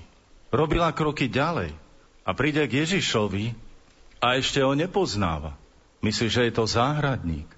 Robila 0.54 0.94
kroky 0.96 1.28
ďalej 1.28 1.76
a 2.24 2.32
príde 2.32 2.64
k 2.70 2.88
Ježišovi 2.88 3.52
a 4.24 4.40
ešte 4.40 4.64
ho 4.64 4.72
nepoznáva. 4.72 5.60
Myslí, 6.00 6.32
že 6.32 6.48
je 6.48 6.54
to 6.56 6.64
záhradník. 6.64 7.50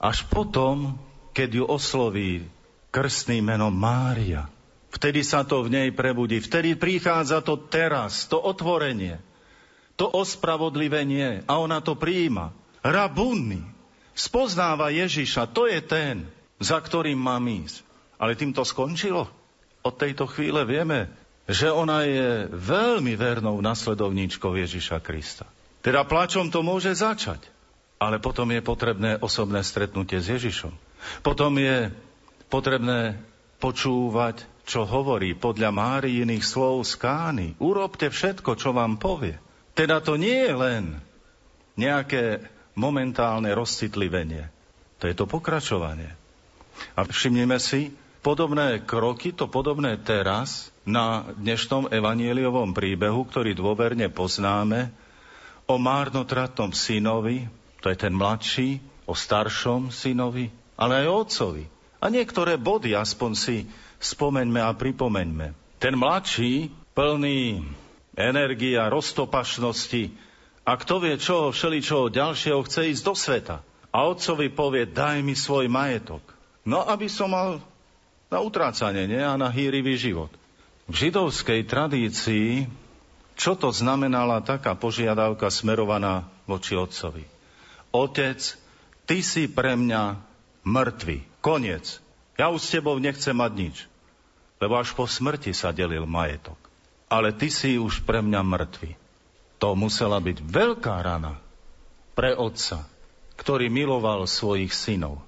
Až 0.00 0.24
potom, 0.30 0.96
keď 1.36 1.48
ju 1.60 1.64
osloví 1.68 2.48
krstným 2.88 3.44
menom 3.44 3.72
Mária, 3.72 4.48
vtedy 4.88 5.20
sa 5.20 5.44
to 5.44 5.60
v 5.60 5.72
nej 5.74 5.88
prebudí. 5.92 6.40
Vtedy 6.40 6.72
prichádza 6.72 7.44
to 7.44 7.60
teraz, 7.60 8.24
to 8.24 8.40
otvorenie, 8.40 9.20
to 10.00 10.08
ospravodlivenie 10.08 11.44
a 11.44 11.52
ona 11.60 11.84
to 11.84 11.92
prijíma. 11.92 12.56
Rabunny 12.80 13.75
spoznáva 14.16 14.88
Ježiša, 14.88 15.52
to 15.52 15.68
je 15.68 15.78
ten, 15.84 16.24
za 16.56 16.80
ktorým 16.80 17.20
mám 17.20 17.44
ísť. 17.44 17.84
Ale 18.16 18.32
tým 18.32 18.56
to 18.56 18.64
skončilo. 18.64 19.28
Od 19.84 19.94
tejto 19.94 20.24
chvíle 20.26 20.64
vieme, 20.64 21.12
že 21.46 21.70
ona 21.70 22.02
je 22.02 22.50
veľmi 22.50 23.14
vernou 23.14 23.60
nasledovníčkou 23.60 24.56
Ježiša 24.56 24.98
Krista. 25.04 25.46
Teda 25.84 26.02
plačom 26.02 26.50
to 26.50 26.64
môže 26.64 26.90
začať. 26.96 27.44
Ale 27.96 28.18
potom 28.18 28.50
je 28.50 28.60
potrebné 28.60 29.16
osobné 29.22 29.62
stretnutie 29.62 30.18
s 30.18 30.28
Ježišom. 30.28 30.74
Potom 31.22 31.54
je 31.56 31.94
potrebné 32.50 33.20
počúvať, 33.62 34.44
čo 34.66 34.82
hovorí 34.82 35.38
podľa 35.38 35.70
Máriiných 35.70 36.42
slov 36.42 36.82
z 36.82 36.98
Kány. 36.98 37.48
Urobte 37.62 38.10
všetko, 38.10 38.58
čo 38.58 38.74
vám 38.74 38.98
povie. 38.98 39.38
Teda 39.78 40.02
to 40.02 40.18
nie 40.18 40.34
je 40.34 40.54
len 40.56 40.84
nejaké 41.78 42.42
momentálne 42.76 43.50
rozcitlivenie. 43.56 44.52
To 45.00 45.08
je 45.08 45.14
to 45.16 45.24
pokračovanie. 45.24 46.12
A 46.92 47.08
všimnime 47.08 47.56
si, 47.56 47.90
podobné 48.20 48.84
kroky, 48.84 49.32
to 49.32 49.48
podobné 49.48 49.96
teraz 49.96 50.68
na 50.84 51.24
dnešnom 51.34 51.88
evanieliovom 51.88 52.76
príbehu, 52.76 53.24
ktorý 53.26 53.56
dôverne 53.56 54.12
poznáme, 54.12 54.92
o 55.66 55.80
márnotratnom 55.82 56.70
synovi, 56.70 57.48
to 57.82 57.90
je 57.90 57.96
ten 57.98 58.14
mladší, 58.14 58.78
o 59.08 59.14
staršom 59.16 59.90
synovi, 59.90 60.52
ale 60.78 61.02
aj 61.02 61.06
o 61.10 61.16
otcovi. 61.26 61.64
A 61.98 62.06
niektoré 62.12 62.54
body 62.60 62.94
aspoň 62.94 63.32
si 63.34 63.56
spomeňme 63.98 64.62
a 64.62 64.70
pripomeňme. 64.76 65.78
Ten 65.82 65.98
mladší, 65.98 66.70
plný 66.94 67.66
energia, 68.14 68.86
roztopašnosti 68.92 70.12
a 70.66 70.72
kto 70.74 70.98
vie 70.98 71.14
čo, 71.14 71.54
všeličoho 71.54 72.10
ďalšieho 72.10 72.58
chce 72.66 72.90
ísť 72.90 73.02
do 73.06 73.14
sveta. 73.14 73.56
A 73.94 74.10
otcovi 74.10 74.50
povie, 74.50 74.82
daj 74.82 75.22
mi 75.22 75.38
svoj 75.38 75.70
majetok. 75.70 76.20
No, 76.66 76.82
aby 76.82 77.06
som 77.06 77.30
mal 77.30 77.62
na 78.26 78.42
utrácanie 78.42 79.06
nie? 79.06 79.22
a 79.22 79.38
na 79.38 79.46
hýrivý 79.46 79.94
život. 79.94 80.34
V 80.90 81.06
židovskej 81.06 81.70
tradícii, 81.70 82.66
čo 83.38 83.54
to 83.54 83.70
znamenala 83.70 84.42
taká 84.42 84.74
požiadavka 84.74 85.46
smerovaná 85.54 86.26
voči 86.50 86.74
otcovi? 86.74 87.22
Otec, 87.94 88.42
ty 89.06 89.22
si 89.22 89.46
pre 89.46 89.78
mňa 89.78 90.18
mŕtvy. 90.66 91.22
Koniec. 91.38 92.02
Ja 92.34 92.50
už 92.50 92.66
s 92.66 92.74
tebou 92.74 92.98
nechcem 92.98 93.38
mať 93.38 93.52
nič. 93.54 93.76
Lebo 94.58 94.82
až 94.82 94.90
po 94.98 95.06
smrti 95.06 95.54
sa 95.54 95.70
delil 95.70 96.10
majetok. 96.10 96.58
Ale 97.06 97.30
ty 97.30 97.54
si 97.54 97.78
už 97.78 98.02
pre 98.02 98.18
mňa 98.18 98.42
mŕtvy. 98.42 99.05
To 99.60 99.72
musela 99.72 100.20
byť 100.20 100.44
veľká 100.44 101.00
rana 101.00 101.40
pre 102.12 102.36
otca, 102.36 102.84
ktorý 103.40 103.68
miloval 103.72 104.28
svojich 104.28 104.72
synov. 104.72 105.20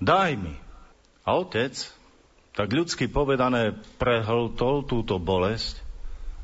Daj 0.00 0.36
mi. 0.36 0.56
A 1.24 1.40
otec, 1.40 1.72
tak 2.56 2.68
ľudsky 2.72 3.08
povedané, 3.08 3.76
prehltol 4.00 4.84
túto 4.84 5.16
bolesť 5.20 5.80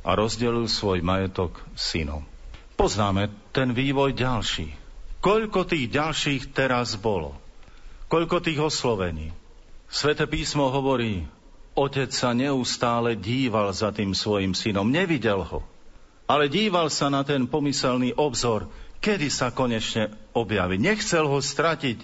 a 0.04 0.12
rozdelil 0.18 0.66
svoj 0.66 1.00
majetok 1.00 1.56
synom. 1.76 2.26
Poznáme 2.74 3.30
ten 3.54 3.72
vývoj 3.72 4.16
ďalší. 4.16 4.74
Koľko 5.22 5.68
tých 5.68 5.86
ďalších 5.88 6.50
teraz 6.50 6.98
bolo? 6.98 7.38
Koľko 8.10 8.42
tých 8.42 8.58
oslovení? 8.58 9.30
Svete 9.86 10.26
písmo 10.26 10.68
hovorí, 10.68 11.24
otec 11.78 12.10
sa 12.10 12.34
neustále 12.34 13.14
díval 13.14 13.70
za 13.70 13.94
tým 13.94 14.12
svojim 14.12 14.52
synom, 14.52 14.90
nevidel 14.90 15.46
ho, 15.46 15.62
ale 16.32 16.48
díval 16.48 16.88
sa 16.88 17.12
na 17.12 17.20
ten 17.20 17.44
pomyselný 17.44 18.16
obzor, 18.16 18.72
kedy 19.04 19.28
sa 19.28 19.52
konečne 19.52 20.08
objaví. 20.32 20.80
Nechcel 20.80 21.28
ho 21.28 21.36
stratiť, 21.36 22.00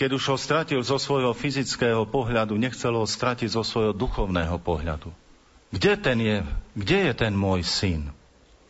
keď 0.00 0.10
už 0.16 0.24
ho 0.32 0.36
stratil 0.40 0.80
zo 0.80 0.96
svojho 0.96 1.36
fyzického 1.36 2.08
pohľadu, 2.08 2.56
nechcel 2.56 2.96
ho 2.96 3.04
stratiť 3.04 3.52
zo 3.52 3.60
svojho 3.60 3.92
duchovného 3.92 4.56
pohľadu. 4.56 5.12
Kde 5.68 5.92
ten 6.00 6.18
je? 6.24 6.36
Kde 6.72 6.98
je 7.10 7.12
ten 7.12 7.36
môj 7.36 7.60
syn? 7.60 8.08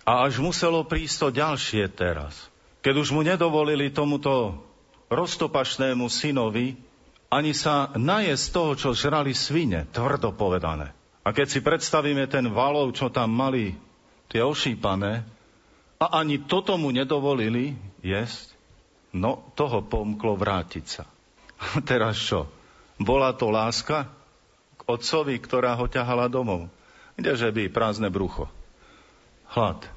A 0.02 0.26
až 0.26 0.42
muselo 0.42 0.82
prísť 0.82 1.16
to 1.22 1.28
ďalšie 1.30 1.86
teraz– 1.94 2.34
keď 2.86 3.02
už 3.02 3.10
mu 3.10 3.26
nedovolili 3.26 3.90
tomuto 3.90 4.62
roztopašnému 5.10 6.06
synovi 6.06 6.78
ani 7.26 7.50
sa 7.50 7.90
naje 7.98 8.30
z 8.38 8.46
toho, 8.54 8.78
čo 8.78 8.94
žrali 8.94 9.34
svine, 9.34 9.90
tvrdo 9.90 10.30
povedané. 10.30 10.94
A 11.26 11.34
keď 11.34 11.50
si 11.50 11.58
predstavíme 11.58 12.30
ten 12.30 12.46
valov, 12.46 12.94
čo 12.94 13.10
tam 13.10 13.34
mali, 13.34 13.74
tie 14.30 14.42
ošípané, 14.42 15.24
a 15.96 16.06
ani 16.20 16.44
toto 16.44 16.76
mu 16.76 16.92
nedovolili 16.92 17.72
jesť, 18.04 18.52
no 19.16 19.48
toho 19.56 19.80
pomklo 19.80 20.36
vrátiť 20.36 20.84
sa. 20.84 21.04
Teraz 21.88 22.20
čo? 22.20 22.44
Bola 23.00 23.32
to 23.32 23.48
láska 23.48 24.08
k 24.76 24.82
otcovi, 24.84 25.40
ktorá 25.40 25.72
ho 25.76 25.88
ťahala 25.88 26.28
domov. 26.28 26.68
Kdeže 27.16 27.48
by 27.48 27.72
prázdne 27.72 28.12
brucho? 28.12 28.52
Hlad 29.56 29.96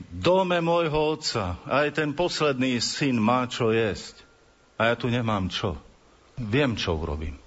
dome 0.00 0.60
môjho 0.60 1.16
otca 1.16 1.56
aj 1.64 1.96
ten 1.96 2.12
posledný 2.12 2.78
syn 2.80 3.16
má 3.16 3.48
čo 3.48 3.72
jesť. 3.72 4.24
A 4.76 4.92
ja 4.92 4.94
tu 4.96 5.08
nemám 5.08 5.48
čo. 5.48 5.80
Viem, 6.36 6.76
čo 6.76 7.00
urobím. 7.00 7.40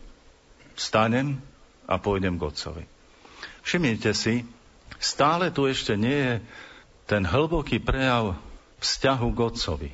Vstanem 0.74 1.38
a 1.86 2.02
pôjdem 2.02 2.42
k 2.42 2.46
otcovi. 2.50 2.84
Všimnite 3.62 4.18
si, 4.18 4.42
stále 5.00 5.50
tu 5.50 5.66
ešte 5.66 5.96
nie 5.96 6.14
je 6.14 6.36
ten 7.10 7.26
hlboký 7.26 7.82
prejav 7.82 8.38
vzťahu 8.84 9.28
k 9.34 9.40
otcovi. 9.40 9.92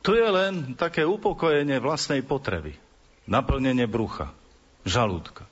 Tu 0.00 0.10
je 0.16 0.28
len 0.28 0.76
také 0.76 1.04
upokojenie 1.04 1.80
vlastnej 1.80 2.20
potreby. 2.20 2.76
Naplnenie 3.24 3.86
brucha, 3.88 4.32
žalúdka. 4.84 5.46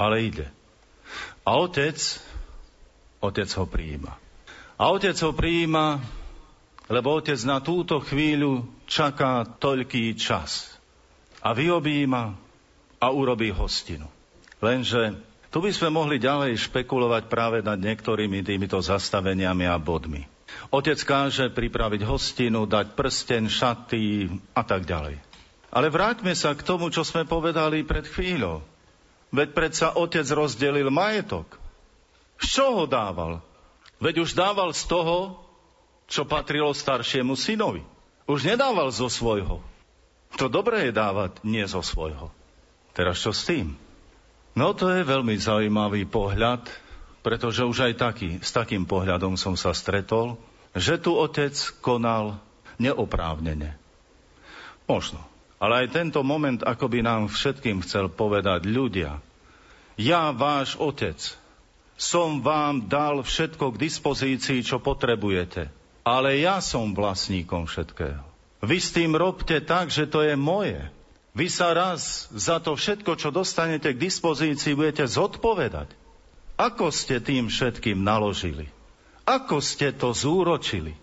Ale 0.00 0.26
ide. 0.26 0.46
A 1.44 1.60
otec, 1.60 1.98
otec 3.20 3.48
ho 3.60 3.66
prijíma. 3.68 4.12
A 4.74 4.84
otec 4.90 5.14
ho 5.22 5.30
prijíma, 5.30 6.02
lebo 6.90 7.14
otec 7.14 7.38
na 7.46 7.62
túto 7.62 8.02
chvíľu 8.02 8.66
čaká 8.90 9.46
toľký 9.46 10.18
čas. 10.18 10.74
a 11.44 11.52
vyobíma 11.52 12.32
a 12.96 13.06
urobí 13.12 13.52
hostinu. 13.52 14.08
Lenže 14.64 15.20
tu 15.54 15.62
by 15.62 15.70
sme 15.70 15.94
mohli 15.94 16.18
ďalej 16.18 16.58
špekulovať 16.66 17.30
práve 17.30 17.62
nad 17.62 17.78
niektorými 17.78 18.42
týmito 18.42 18.74
zastaveniami 18.82 19.70
a 19.70 19.78
bodmi. 19.78 20.26
Otec 20.74 20.98
káže 21.06 21.46
pripraviť 21.54 22.02
hostinu, 22.02 22.66
dať 22.66 22.98
prsten, 22.98 23.46
šaty 23.46 24.26
a 24.50 24.66
tak 24.66 24.82
ďalej. 24.82 25.14
Ale 25.70 25.94
vráťme 25.94 26.34
sa 26.34 26.58
k 26.58 26.66
tomu, 26.66 26.90
čo 26.90 27.06
sme 27.06 27.22
povedali 27.22 27.86
pred 27.86 28.02
chvíľou. 28.02 28.66
Veď 29.30 29.54
predsa 29.54 29.94
otec 29.94 30.26
rozdelil 30.26 30.90
majetok. 30.90 31.46
Z 32.42 32.58
čoho 32.58 32.90
dával? 32.90 33.38
Veď 34.02 34.26
už 34.26 34.34
dával 34.34 34.74
z 34.74 34.90
toho, 34.90 35.38
čo 36.10 36.26
patrilo 36.26 36.74
staršiemu 36.74 37.38
synovi. 37.38 37.86
Už 38.26 38.42
nedával 38.42 38.90
zo 38.90 39.06
svojho. 39.06 39.62
To 40.34 40.50
dobré 40.50 40.90
je 40.90 40.92
dávať 40.98 41.38
nie 41.46 41.62
zo 41.62 41.78
svojho. 41.78 42.34
Teraz 42.90 43.22
čo 43.22 43.30
s 43.30 43.46
tým? 43.46 43.83
No 44.54 44.70
to 44.70 44.86
je 44.90 45.02
veľmi 45.02 45.34
zaujímavý 45.34 46.06
pohľad, 46.06 46.70
pretože 47.26 47.66
už 47.66 47.90
aj 47.90 47.94
taký, 47.98 48.38
s 48.38 48.54
takým 48.54 48.86
pohľadom 48.86 49.34
som 49.34 49.58
sa 49.58 49.74
stretol, 49.74 50.38
že 50.74 50.98
tu 50.98 51.18
otec 51.18 51.54
konal 51.82 52.38
neoprávnene. 52.78 53.74
Možno. 54.86 55.18
Ale 55.58 55.86
aj 55.86 55.96
tento 55.96 56.20
moment 56.20 56.60
ako 56.60 56.86
by 56.86 57.00
nám 57.02 57.22
všetkým 57.30 57.82
chcel 57.82 58.10
povedať 58.12 58.68
ľudia. 58.68 59.18
Ja, 59.94 60.34
váš 60.34 60.76
otec, 60.76 61.16
som 61.94 62.42
vám 62.42 62.90
dal 62.90 63.22
všetko 63.22 63.74
k 63.74 63.80
dispozícii, 63.86 64.60
čo 64.66 64.82
potrebujete. 64.82 65.70
Ale 66.04 66.36
ja 66.36 66.60
som 66.60 66.92
vlastníkom 66.92 67.64
všetkého. 67.64 68.20
Vy 68.60 68.76
s 68.76 68.92
tým 68.92 69.16
robte 69.16 69.56
tak, 69.64 69.88
že 69.88 70.04
to 70.04 70.20
je 70.20 70.36
moje. 70.36 70.84
Vy 71.34 71.50
sa 71.50 71.74
raz 71.74 72.30
za 72.30 72.62
to 72.62 72.78
všetko, 72.78 73.18
čo 73.18 73.34
dostanete 73.34 73.90
k 73.90 73.98
dispozícii, 73.98 74.78
budete 74.78 75.02
zodpovedať. 75.02 75.90
Ako 76.54 76.94
ste 76.94 77.18
tým 77.18 77.50
všetkým 77.50 77.98
naložili? 77.98 78.70
Ako 79.26 79.58
ste 79.58 79.90
to 79.90 80.14
zúročili? 80.14 80.94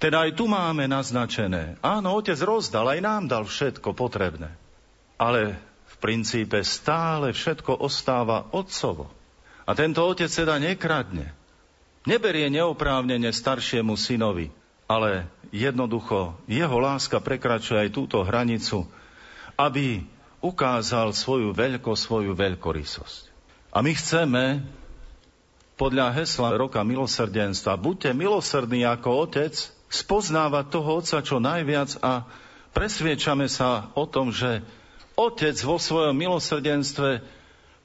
Teda 0.00 0.24
aj 0.24 0.40
tu 0.40 0.48
máme 0.48 0.88
naznačené. 0.88 1.76
Áno, 1.84 2.16
otec 2.16 2.40
rozdal, 2.40 2.88
aj 2.88 3.00
nám 3.04 3.22
dal 3.28 3.44
všetko 3.44 3.92
potrebné. 3.92 4.48
Ale 5.20 5.60
v 5.84 5.94
princípe 6.00 6.64
stále 6.64 7.36
všetko 7.36 7.84
ostáva 7.84 8.48
otcovo. 8.56 9.12
A 9.68 9.76
tento 9.76 10.00
otec 10.00 10.32
teda 10.32 10.56
nekradne. 10.56 11.36
Neberie 12.08 12.48
neoprávnene 12.48 13.28
staršiemu 13.28 14.00
synovi, 14.00 14.48
ale 14.88 15.28
jednoducho 15.52 16.40
jeho 16.48 16.78
láska 16.80 17.20
prekračuje 17.20 17.84
aj 17.84 17.90
túto 17.92 18.24
hranicu 18.24 18.88
aby 19.58 20.06
ukázal 20.38 21.10
svoju 21.10 21.50
veľkosť, 21.50 22.00
svoju 22.00 22.32
veľkorysosť. 22.38 23.22
A 23.74 23.82
my 23.82 23.92
chceme 23.92 24.62
podľa 25.74 26.14
hesla 26.14 26.54
roka 26.58 26.82
milosrdenstva, 26.82 27.78
buďte 27.78 28.14
milosrdní 28.14 28.86
ako 28.86 29.28
otec, 29.28 29.54
spoznávať 29.90 30.64
toho 30.70 30.90
otca 31.02 31.18
čo 31.22 31.38
najviac 31.42 31.98
a 32.02 32.26
presviečame 32.74 33.50
sa 33.50 33.90
o 33.94 34.06
tom, 34.06 34.30
že 34.30 34.62
otec 35.18 35.54
vo 35.66 35.78
svojom 35.78 36.14
milosrdenstve 36.14 37.22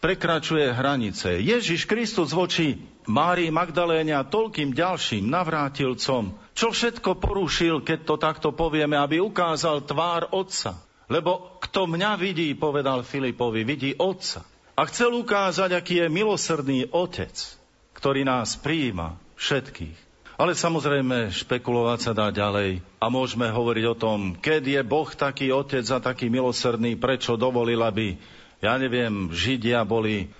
prekračuje 0.04 0.68
hranice. 0.74 1.40
Ježiš 1.40 1.88
Kristus 1.88 2.36
voči 2.36 2.76
Márii 3.08 3.50
Magdaléne 3.50 4.14
a 4.14 4.28
toľkým 4.28 4.76
ďalším 4.76 5.32
navrátilcom, 5.32 6.36
čo 6.54 6.68
všetko 6.76 7.24
porušil, 7.24 7.82
keď 7.82 8.00
to 8.04 8.16
takto 8.20 8.50
povieme, 8.52 9.00
aby 9.00 9.24
ukázal 9.24 9.88
tvár 9.88 10.28
Otca. 10.36 10.76
Lebo 11.12 11.60
kto 11.60 11.90
mňa 11.90 12.16
vidí, 12.16 12.54
povedal 12.56 13.04
Filipovi, 13.04 13.68
vidí 13.68 13.92
Otca. 13.96 14.44
A 14.74 14.88
chcel 14.90 15.14
ukázať, 15.14 15.76
aký 15.76 16.02
je 16.02 16.08
milosrdný 16.10 16.90
Otec, 16.90 17.34
ktorý 17.94 18.26
nás 18.26 18.58
prijíma 18.58 19.20
všetkých. 19.38 20.04
Ale 20.34 20.58
samozrejme, 20.58 21.30
špekulovať 21.30 22.00
sa 22.02 22.12
dá 22.18 22.34
ďalej 22.34 22.82
a 22.98 23.06
môžeme 23.06 23.54
hovoriť 23.54 23.86
o 23.86 24.00
tom, 24.00 24.34
keď 24.34 24.62
je 24.66 24.82
Boh 24.82 25.06
taký 25.06 25.54
otec 25.54 25.86
a 25.94 26.02
taký 26.02 26.26
milosrdný, 26.26 26.98
prečo 26.98 27.38
dovolil, 27.38 27.78
aby, 27.86 28.18
ja 28.58 28.74
neviem, 28.82 29.30
Židia 29.30 29.86
boli 29.86 30.34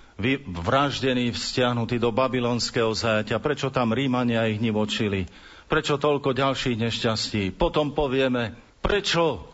vraždení, 0.49 1.30
vzťahnutí 1.30 2.02
do 2.02 2.10
babylonského 2.10 2.90
zajatia, 2.98 3.38
prečo 3.38 3.69
tam 3.69 3.94
Rímania 3.94 4.49
ich 4.49 4.57
nivočili, 4.57 5.30
prečo 5.69 6.02
toľko 6.02 6.34
ďalších 6.34 6.81
nešťastí. 6.81 7.44
Potom 7.53 7.94
povieme, 7.94 8.57
prečo 8.81 9.52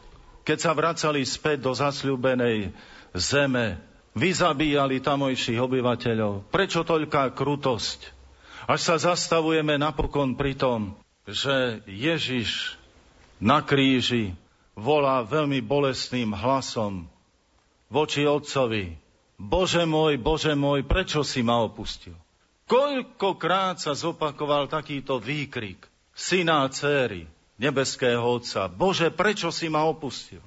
keď 0.50 0.58
sa 0.58 0.74
vracali 0.74 1.22
späť 1.22 1.70
do 1.70 1.78
zasľúbenej 1.78 2.74
zeme, 3.14 3.78
vyzabíjali 4.18 4.98
tamojších 4.98 5.62
obyvateľov. 5.62 6.50
Prečo 6.50 6.82
toľká 6.82 7.38
krutosť? 7.38 8.10
Až 8.66 8.80
sa 8.82 8.96
zastavujeme 9.14 9.78
napokon 9.78 10.34
pri 10.34 10.58
tom, 10.58 10.98
že 11.30 11.86
Ježiš 11.86 12.82
na 13.38 13.62
kríži 13.62 14.34
volá 14.74 15.22
veľmi 15.22 15.62
bolestným 15.62 16.34
hlasom 16.34 17.06
voči 17.94 18.26
otcovi. 18.26 18.98
Bože 19.38 19.86
môj, 19.86 20.18
Bože 20.18 20.58
môj, 20.58 20.82
prečo 20.82 21.22
si 21.22 21.46
ma 21.46 21.62
opustil? 21.62 22.18
Koľkokrát 22.66 23.78
sa 23.78 23.94
zopakoval 23.94 24.66
takýto 24.66 25.22
výkrik 25.22 25.86
syna 26.18 26.66
a 26.66 26.74
céry 26.74 27.30
nebeského 27.60 28.24
Otca. 28.24 28.72
Bože, 28.72 29.12
prečo 29.12 29.52
si 29.52 29.68
ma 29.68 29.84
opustil? 29.86 30.42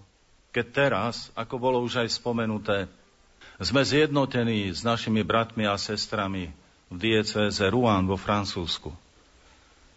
Keď 0.51 0.67
teraz, 0.73 1.29
ako 1.37 1.61
bolo 1.61 1.79
už 1.85 2.05
aj 2.05 2.09
spomenuté, 2.17 2.89
sme 3.61 3.85
zjednotení 3.85 4.73
s 4.73 4.83
našimi 4.83 5.23
bratmi 5.23 5.69
a 5.69 5.77
sestrami 5.77 6.51
v 6.89 6.97
diecéze 6.97 7.63
Rouen 7.69 8.09
vo 8.09 8.19
Francúzsku. 8.19 8.91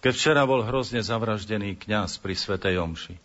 Keď 0.04 0.14
včera 0.14 0.44
bol 0.46 0.62
hrozne 0.62 1.02
zavraždený 1.02 1.82
kňaz 1.82 2.22
pri 2.22 2.38
Svetej 2.38 2.78
Omši. 2.78 3.16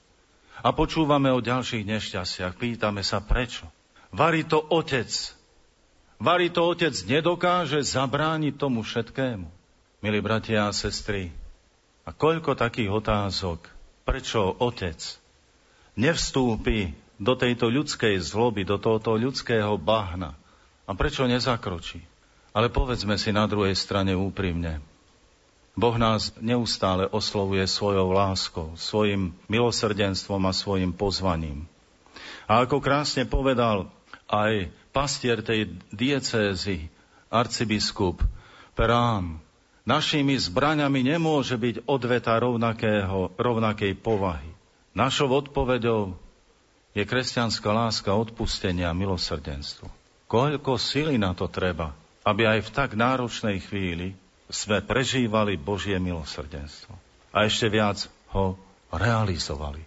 A 0.64 0.72
počúvame 0.72 1.28
o 1.28 1.44
ďalších 1.44 1.84
nešťastiach, 1.84 2.56
pýtame 2.56 3.04
sa 3.04 3.20
prečo. 3.20 3.68
Varí 4.10 4.48
to 4.48 4.64
otec. 4.64 5.08
Varí 6.20 6.48
to 6.48 6.66
otec 6.72 6.92
nedokáže 7.04 7.84
zabrániť 7.84 8.54
tomu 8.56 8.80
všetkému. 8.80 9.48
Milí 10.00 10.18
bratia 10.24 10.68
a 10.68 10.72
sestry, 10.72 11.28
a 12.08 12.10
koľko 12.10 12.56
takých 12.56 12.90
otázok 12.90 13.79
prečo 14.04 14.56
otec 14.58 14.98
nevstúpi 15.98 16.94
do 17.20 17.36
tejto 17.36 17.68
ľudskej 17.68 18.16
zloby, 18.20 18.64
do 18.64 18.80
tohoto 18.80 19.14
ľudského 19.14 19.76
bahna 19.76 20.32
a 20.88 20.96
prečo 20.96 21.28
nezakročí. 21.28 22.00
Ale 22.50 22.72
povedzme 22.72 23.14
si 23.20 23.30
na 23.30 23.46
druhej 23.46 23.76
strane 23.78 24.16
úprimne. 24.16 24.82
Boh 25.78 25.94
nás 25.94 26.34
neustále 26.42 27.06
oslovuje 27.06 27.62
svojou 27.70 28.10
láskou, 28.10 28.74
svojim 28.74 29.30
milosrdenstvom 29.46 30.42
a 30.48 30.52
svojim 30.52 30.90
pozvaním. 30.90 31.70
A 32.50 32.66
ako 32.66 32.82
krásne 32.82 33.22
povedal 33.22 33.86
aj 34.26 34.66
pastier 34.90 35.38
tej 35.46 35.70
diecézy, 35.94 36.90
arcibiskup 37.30 38.18
Perán, 38.74 39.38
Našimi 39.90 40.38
zbraňami 40.38 41.02
nemôže 41.02 41.58
byť 41.58 41.82
odveta 41.90 42.38
rovnakého, 42.38 43.34
rovnakej 43.34 43.98
povahy. 43.98 44.46
Našou 44.94 45.34
odpovedou 45.34 46.14
je 46.94 47.02
kresťanská 47.02 47.74
láska, 47.74 48.14
odpustenia 48.14 48.86
a 48.86 48.94
milosrdenstvo. 48.94 49.90
Koľko 50.30 50.78
sily 50.78 51.18
na 51.18 51.34
to 51.34 51.50
treba, 51.50 51.90
aby 52.22 52.46
aj 52.46 52.70
v 52.70 52.70
tak 52.70 52.94
náročnej 52.94 53.58
chvíli 53.66 54.14
sme 54.46 54.78
prežívali 54.78 55.58
Božie 55.58 55.98
milosrdenstvo. 55.98 56.94
A 57.34 57.50
ešte 57.50 57.66
viac 57.66 58.06
ho 58.30 58.54
realizovali. 58.94 59.82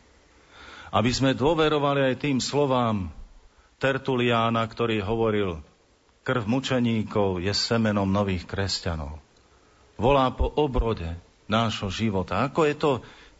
Aby 0.91 1.15
sme 1.15 1.31
dôverovali 1.31 2.11
aj 2.11 2.15
tým 2.19 2.43
slovám 2.43 3.07
Tertuliána, 3.79 4.67
ktorý 4.67 4.99
hovoril, 4.99 5.63
krv 6.27 6.43
mučeníkov 6.43 7.39
je 7.39 7.55
semenom 7.55 8.11
nových 8.11 8.43
kresťanov 8.43 9.22
volá 10.03 10.27
po 10.35 10.51
obrode 10.59 11.07
nášho 11.47 11.87
života. 11.87 12.43
Ako 12.43 12.67
je 12.67 12.75
to 12.75 12.91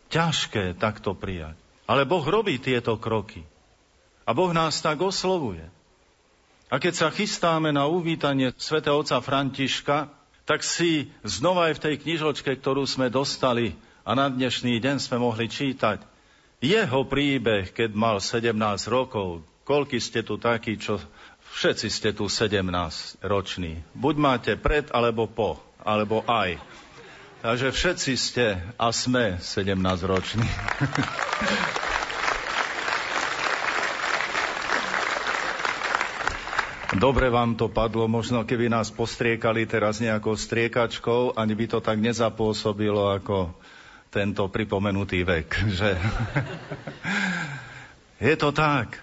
ťažké 0.07 0.79
takto 0.79 1.11
prijať. 1.11 1.59
Ale 1.83 2.07
Boh 2.07 2.23
robí 2.23 2.55
tieto 2.63 2.95
kroky. 2.95 3.43
A 4.23 4.31
Boh 4.31 4.55
nás 4.55 4.79
tak 4.79 5.03
oslovuje. 5.03 5.67
A 6.71 6.79
keď 6.79 6.93
sa 6.95 7.07
chystáme 7.11 7.75
na 7.75 7.91
uvítanie 7.91 8.55
svätého 8.55 8.95
otca 8.95 9.19
Františka, 9.19 10.07
tak 10.47 10.63
si 10.63 11.11
znova 11.27 11.67
aj 11.67 11.77
v 11.77 11.83
tej 11.83 11.95
knižočke, 11.99 12.51
ktorú 12.55 12.87
sme 12.87 13.11
dostali 13.11 13.75
a 14.07 14.15
na 14.15 14.31
dnešný 14.31 14.79
deň 14.79 14.97
sme 15.03 15.19
mohli 15.19 15.51
čítať, 15.51 15.99
jeho 16.63 17.03
príbeh, 17.03 17.75
keď 17.75 17.91
mal 17.91 18.23
17 18.23 18.55
rokov, 18.87 19.43
koľky 19.67 19.99
ste 19.99 20.23
tu 20.23 20.39
takí, 20.39 20.79
čo 20.79 20.95
všetci 21.59 21.87
ste 21.91 22.09
tu 22.15 22.31
17 22.31 22.63
roční. 23.19 23.83
Buď 23.91 24.15
máte 24.15 24.51
pred 24.55 24.87
alebo 24.95 25.27
po 25.27 25.59
alebo 25.83 26.23
aj. 26.25 26.57
Takže 27.43 27.75
všetci 27.75 28.11
ste 28.15 28.55
a 28.79 28.87
sme 28.95 29.35
17 29.43 29.75
roční. 30.07 30.47
Dobre 36.93 37.33
vám 37.33 37.57
to 37.57 37.73
padlo, 37.73 38.05
možno 38.05 38.45
keby 38.45 38.69
nás 38.69 38.93
postriekali 38.93 39.65
teraz 39.65 39.97
nejakou 39.97 40.37
striekačkou, 40.37 41.33
ani 41.33 41.57
by 41.57 41.65
to 41.65 41.79
tak 41.81 41.97
nezapôsobilo 41.97 43.17
ako 43.17 43.49
tento 44.13 44.45
pripomenutý 44.45 45.25
vek. 45.25 45.49
Že? 45.81 45.91
Je 48.21 48.35
to 48.37 48.53
tak. 48.53 49.01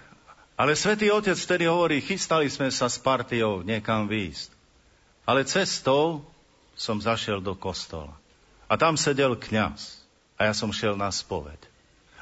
Ale 0.55 0.79
svätý 0.79 1.11
Otec 1.11 1.35
vtedy 1.35 1.67
hovorí, 1.67 1.99
chystali 1.99 2.47
sme 2.47 2.71
sa 2.71 2.87
s 2.87 2.95
partiou 2.95 3.59
niekam 3.59 4.07
výjsť. 4.07 4.55
Ale 5.27 5.43
cestou 5.43 6.30
som 6.75 7.01
zašiel 7.01 7.43
do 7.43 7.53
kostola. 7.53 8.13
A 8.71 8.79
tam 8.79 8.95
sedel 8.95 9.35
kňaz. 9.35 10.01
A 10.39 10.49
ja 10.49 10.53
som 10.57 10.73
šiel 10.73 10.97
na 10.97 11.11
spoveď. 11.13 11.59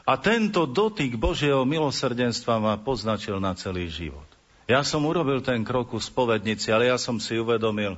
A 0.10 0.18
tento 0.18 0.66
dotyk 0.66 1.16
Božieho 1.16 1.64
milosrdenstva 1.64 2.58
ma 2.58 2.74
poznačil 2.82 3.38
na 3.38 3.54
celý 3.54 3.88
život. 3.88 4.26
Ja 4.66 4.82
som 4.82 5.06
urobil 5.06 5.42
ten 5.46 5.62
krok 5.62 5.94
u 5.94 6.02
spovednici, 6.02 6.74
ale 6.74 6.90
ja 6.90 6.98
som 6.98 7.22
si 7.22 7.38
uvedomil, 7.38 7.98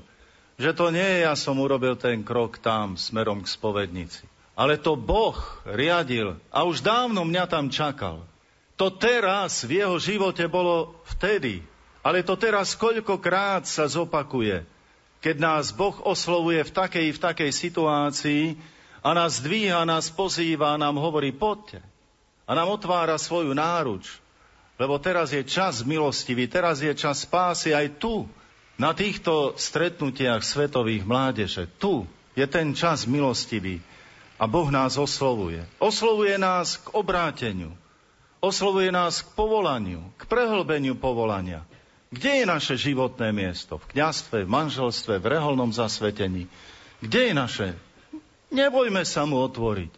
že 0.60 0.76
to 0.76 0.92
nie 0.92 1.04
je 1.04 1.28
ja 1.28 1.36
som 1.40 1.56
urobil 1.60 1.96
ten 1.96 2.24
krok 2.24 2.60
tam, 2.60 3.00
smerom 3.00 3.44
k 3.44 3.52
spovednici. 3.52 4.24
Ale 4.54 4.76
to 4.76 5.00
Boh 5.00 5.36
riadil 5.64 6.36
a 6.52 6.68
už 6.68 6.84
dávno 6.84 7.24
mňa 7.24 7.44
tam 7.48 7.72
čakal. 7.72 8.24
To 8.76 8.92
teraz 8.92 9.64
v 9.64 9.80
jeho 9.84 9.96
živote 9.98 10.46
bolo 10.52 11.00
vtedy, 11.16 11.64
ale 12.04 12.28
to 12.28 12.36
teraz 12.36 12.76
koľkokrát 12.76 13.64
sa 13.64 13.88
zopakuje, 13.88 14.68
keď 15.22 15.36
nás 15.38 15.70
Boh 15.70 15.96
oslovuje 16.02 16.66
v 16.66 16.72
takej 16.74 17.08
v 17.14 17.20
takej 17.22 17.52
situácii 17.54 18.44
a 19.06 19.14
nás 19.14 19.38
dvíha, 19.40 19.86
nás 19.86 20.10
pozýva 20.10 20.76
nám 20.82 20.98
hovorí, 20.98 21.30
poďte 21.32 21.86
a 22.50 22.52
nám 22.58 22.74
otvára 22.74 23.16
svoju 23.16 23.54
náruč. 23.54 24.20
Lebo 24.82 24.98
teraz 24.98 25.30
je 25.30 25.46
čas 25.46 25.86
milostivý, 25.86 26.50
teraz 26.50 26.82
je 26.82 26.90
čas 26.98 27.22
spásy 27.22 27.70
aj 27.70 28.02
tu, 28.02 28.26
na 28.82 28.98
týchto 28.98 29.54
stretnutiach 29.62 30.42
svetových 30.42 31.06
mládeže. 31.06 31.70
Tu 31.78 32.02
je 32.34 32.46
ten 32.50 32.74
čas 32.74 33.06
milostivý. 33.06 33.78
A 34.42 34.50
Boh 34.50 34.74
nás 34.74 34.98
oslovuje. 34.98 35.62
Oslovuje 35.78 36.34
nás 36.42 36.82
k 36.82 36.90
obráteniu. 36.98 37.78
Oslovuje 38.42 38.90
nás 38.90 39.22
k 39.22 39.30
povolaniu, 39.38 40.02
k 40.18 40.26
prehlbeniu 40.26 40.98
povolania. 40.98 41.62
Kde 42.12 42.44
je 42.44 42.46
naše 42.46 42.76
životné 42.76 43.32
miesto? 43.32 43.80
V 43.80 43.96
kniastve, 43.96 44.44
v 44.44 44.52
manželstve, 44.52 45.24
v 45.24 45.30
reholnom 45.32 45.72
zasvetení. 45.72 46.52
Kde 47.00 47.32
je 47.32 47.34
naše? 47.34 47.70
Nebojme 48.52 49.08
sa 49.08 49.24
mu 49.24 49.40
otvoriť. 49.40 49.92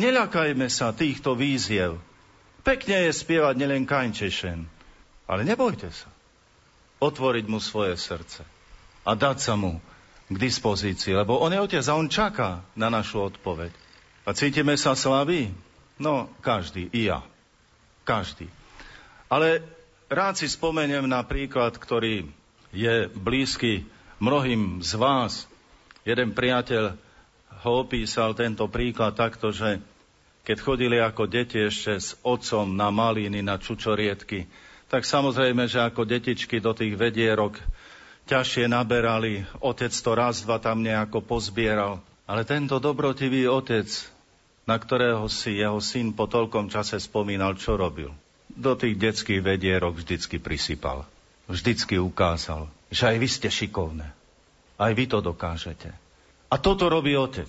Neľakajme 0.00 0.64
sa 0.72 0.96
týchto 0.96 1.36
víziev. 1.36 2.00
Pekne 2.64 3.08
je 3.08 3.12
spievať 3.12 3.54
nielen 3.60 3.84
kaňčešen, 3.84 4.64
ale 5.28 5.40
nebojte 5.44 5.92
sa. 5.92 6.08
Otvoriť 7.04 7.44
mu 7.46 7.60
svoje 7.60 7.94
srdce 8.00 8.42
a 9.08 9.10
dať 9.16 9.36
sa 9.40 9.54
mu 9.56 9.80
k 10.28 10.36
dispozícii, 10.36 11.16
lebo 11.16 11.40
on 11.40 11.52
je 11.52 11.60
otec 11.60 11.84
a 11.88 11.96
on 11.96 12.12
čaká 12.12 12.60
na 12.76 12.92
našu 12.92 13.28
odpoveď. 13.28 13.72
A 14.28 14.36
cítime 14.36 14.76
sa 14.76 14.92
slabí? 14.92 15.48
No, 15.96 16.28
každý, 16.44 16.92
i 16.92 17.08
ja. 17.08 17.24
Každý. 18.04 18.48
Ale 19.32 19.64
rád 20.08 20.40
si 20.40 20.48
spomeniem 20.48 21.04
na 21.04 21.20
príklad, 21.20 21.76
ktorý 21.76 22.28
je 22.72 23.08
blízky 23.12 23.84
mnohým 24.20 24.80
z 24.80 24.92
vás. 24.96 25.44
Jeden 26.04 26.32
priateľ 26.32 26.96
ho 27.64 27.72
opísal 27.84 28.32
tento 28.32 28.64
príklad 28.68 29.16
takto, 29.16 29.52
že 29.52 29.80
keď 30.48 30.56
chodili 30.64 30.96
ako 30.96 31.28
deti 31.28 31.60
ešte 31.60 32.00
s 32.00 32.16
otcom 32.24 32.72
na 32.72 32.88
maliny, 32.88 33.44
na 33.44 33.60
čučoriedky, 33.60 34.48
tak 34.88 35.04
samozrejme, 35.04 35.68
že 35.68 35.84
ako 35.84 36.08
detičky 36.08 36.64
do 36.64 36.72
tých 36.72 36.96
vedierok 36.96 37.60
ťažšie 38.24 38.72
naberali, 38.72 39.44
otec 39.60 39.92
to 39.92 40.12
raz, 40.16 40.40
dva 40.40 40.56
tam 40.56 40.80
nejako 40.80 41.20
pozbieral. 41.20 42.00
Ale 42.24 42.48
tento 42.48 42.80
dobrotivý 42.80 43.44
otec, 43.48 43.88
na 44.64 44.80
ktorého 44.80 45.28
si 45.28 45.60
jeho 45.60 45.80
syn 45.80 46.16
po 46.16 46.24
toľkom 46.28 46.72
čase 46.72 46.96
spomínal, 47.00 47.56
čo 47.56 47.76
robil, 47.76 48.12
do 48.52 48.72
tých 48.74 48.96
detských 48.96 49.44
vedierok 49.44 50.00
vždycky 50.00 50.40
prisypal. 50.40 51.04
Vždycky 51.48 51.96
ukázal, 51.96 52.68
že 52.92 53.08
aj 53.08 53.16
vy 53.16 53.28
ste 53.28 53.48
šikovné. 53.48 54.08
Aj 54.78 54.92
vy 54.92 55.04
to 55.08 55.24
dokážete. 55.24 55.90
A 56.48 56.54
toto 56.56 56.88
robí 56.88 57.16
otec. 57.16 57.48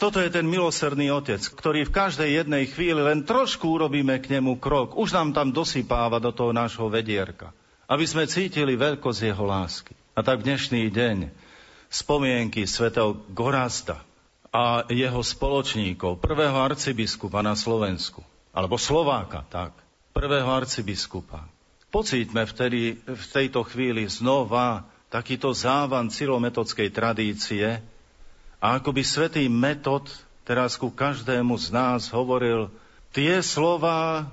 Toto 0.00 0.16
je 0.16 0.32
ten 0.32 0.48
milosrdný 0.48 1.12
otec, 1.12 1.44
ktorý 1.44 1.84
v 1.84 1.92
každej 1.92 2.40
jednej 2.40 2.64
chvíli 2.64 3.04
len 3.04 3.28
trošku 3.28 3.68
urobíme 3.68 4.16
k 4.16 4.40
nemu 4.40 4.56
krok. 4.56 4.96
Už 4.96 5.12
nám 5.12 5.36
tam 5.36 5.52
dosypáva 5.52 6.16
do 6.16 6.32
toho 6.32 6.56
nášho 6.56 6.88
vedierka. 6.88 7.52
Aby 7.84 8.08
sme 8.08 8.24
cítili 8.24 8.80
veľkosť 8.80 9.20
jeho 9.20 9.44
lásky. 9.44 9.92
A 10.16 10.24
tak 10.24 10.40
dnešný 10.40 10.88
deň 10.88 11.28
spomienky 11.92 12.64
svätého 12.64 13.18
Gorazda 13.34 14.00
a 14.50 14.86
jeho 14.88 15.20
spoločníkov, 15.20 16.22
prvého 16.22 16.56
arcibiskupa 16.56 17.42
na 17.42 17.58
Slovensku, 17.58 18.22
alebo 18.50 18.78
Slováka, 18.78 19.46
tak, 19.46 19.74
prvého 20.10 20.48
arcibiskupa. 20.50 21.46
Pocítme 21.90 22.46
vtedy, 22.46 23.02
v 23.02 23.24
tejto 23.34 23.66
chvíli 23.66 24.06
znova 24.06 24.86
takýto 25.10 25.50
závan 25.50 26.06
cilometodskej 26.06 26.94
tradície 26.94 27.82
a 28.62 28.66
ako 28.78 28.94
by 28.94 29.02
svetý 29.02 29.50
metod 29.50 30.06
teraz 30.46 30.78
ku 30.78 30.94
každému 30.94 31.58
z 31.58 31.74
nás 31.74 32.10
hovoril 32.14 32.70
tie 33.10 33.42
slova, 33.42 34.30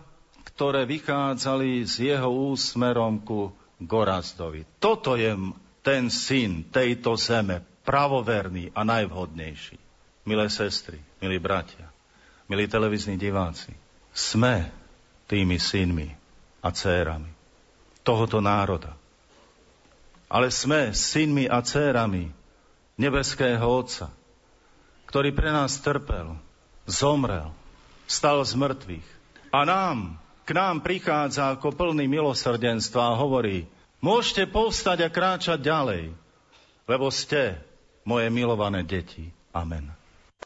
ktoré 0.53 0.85
vychádzali 0.85 1.81
z 1.85 2.13
jeho 2.13 2.29
úsmerom 2.53 3.21
ku 3.25 3.49
Gorazdovi. 3.81 4.65
Toto 4.77 5.17
je 5.17 5.33
ten 5.81 6.09
syn 6.09 6.65
tejto 6.69 7.17
zeme, 7.17 7.61
pravoverný 7.85 8.73
a 8.73 8.81
najvhodnejší. 8.85 9.77
Milé 10.27 10.51
sestry, 10.51 10.99
milí 11.23 11.39
bratia, 11.39 11.87
milí 12.51 12.67
televizní 12.67 13.15
diváci, 13.15 13.71
sme 14.11 14.67
tými 15.27 15.59
synmi 15.59 16.09
a 16.63 16.71
dcérami 16.71 17.31
tohoto 18.01 18.39
národa 18.39 18.95
ale 20.27 20.51
sme 20.51 20.91
synmi 20.91 21.47
a 21.47 21.63
dcérami 21.63 22.31
nebeského 22.99 23.63
Otca, 23.63 24.11
ktorý 25.07 25.31
pre 25.31 25.49
nás 25.55 25.79
trpel, 25.79 26.35
zomrel, 26.83 27.55
stal 28.07 28.43
z 28.43 28.53
mŕtvych. 28.59 29.07
A 29.55 29.63
nám, 29.63 30.19
k 30.43 30.51
nám 30.51 30.83
prichádza 30.83 31.55
ako 31.55 31.71
plný 31.71 32.11
milosrdenstva 32.11 33.15
a 33.15 33.17
hovorí, 33.19 33.63
môžete 34.03 34.51
povstať 34.51 35.07
a 35.07 35.09
kráčať 35.09 35.63
ďalej, 35.63 36.11
lebo 36.83 37.07
ste 37.07 37.55
moje 38.03 38.27
milované 38.27 38.83
deti. 38.83 39.31
Amen. 39.55 39.96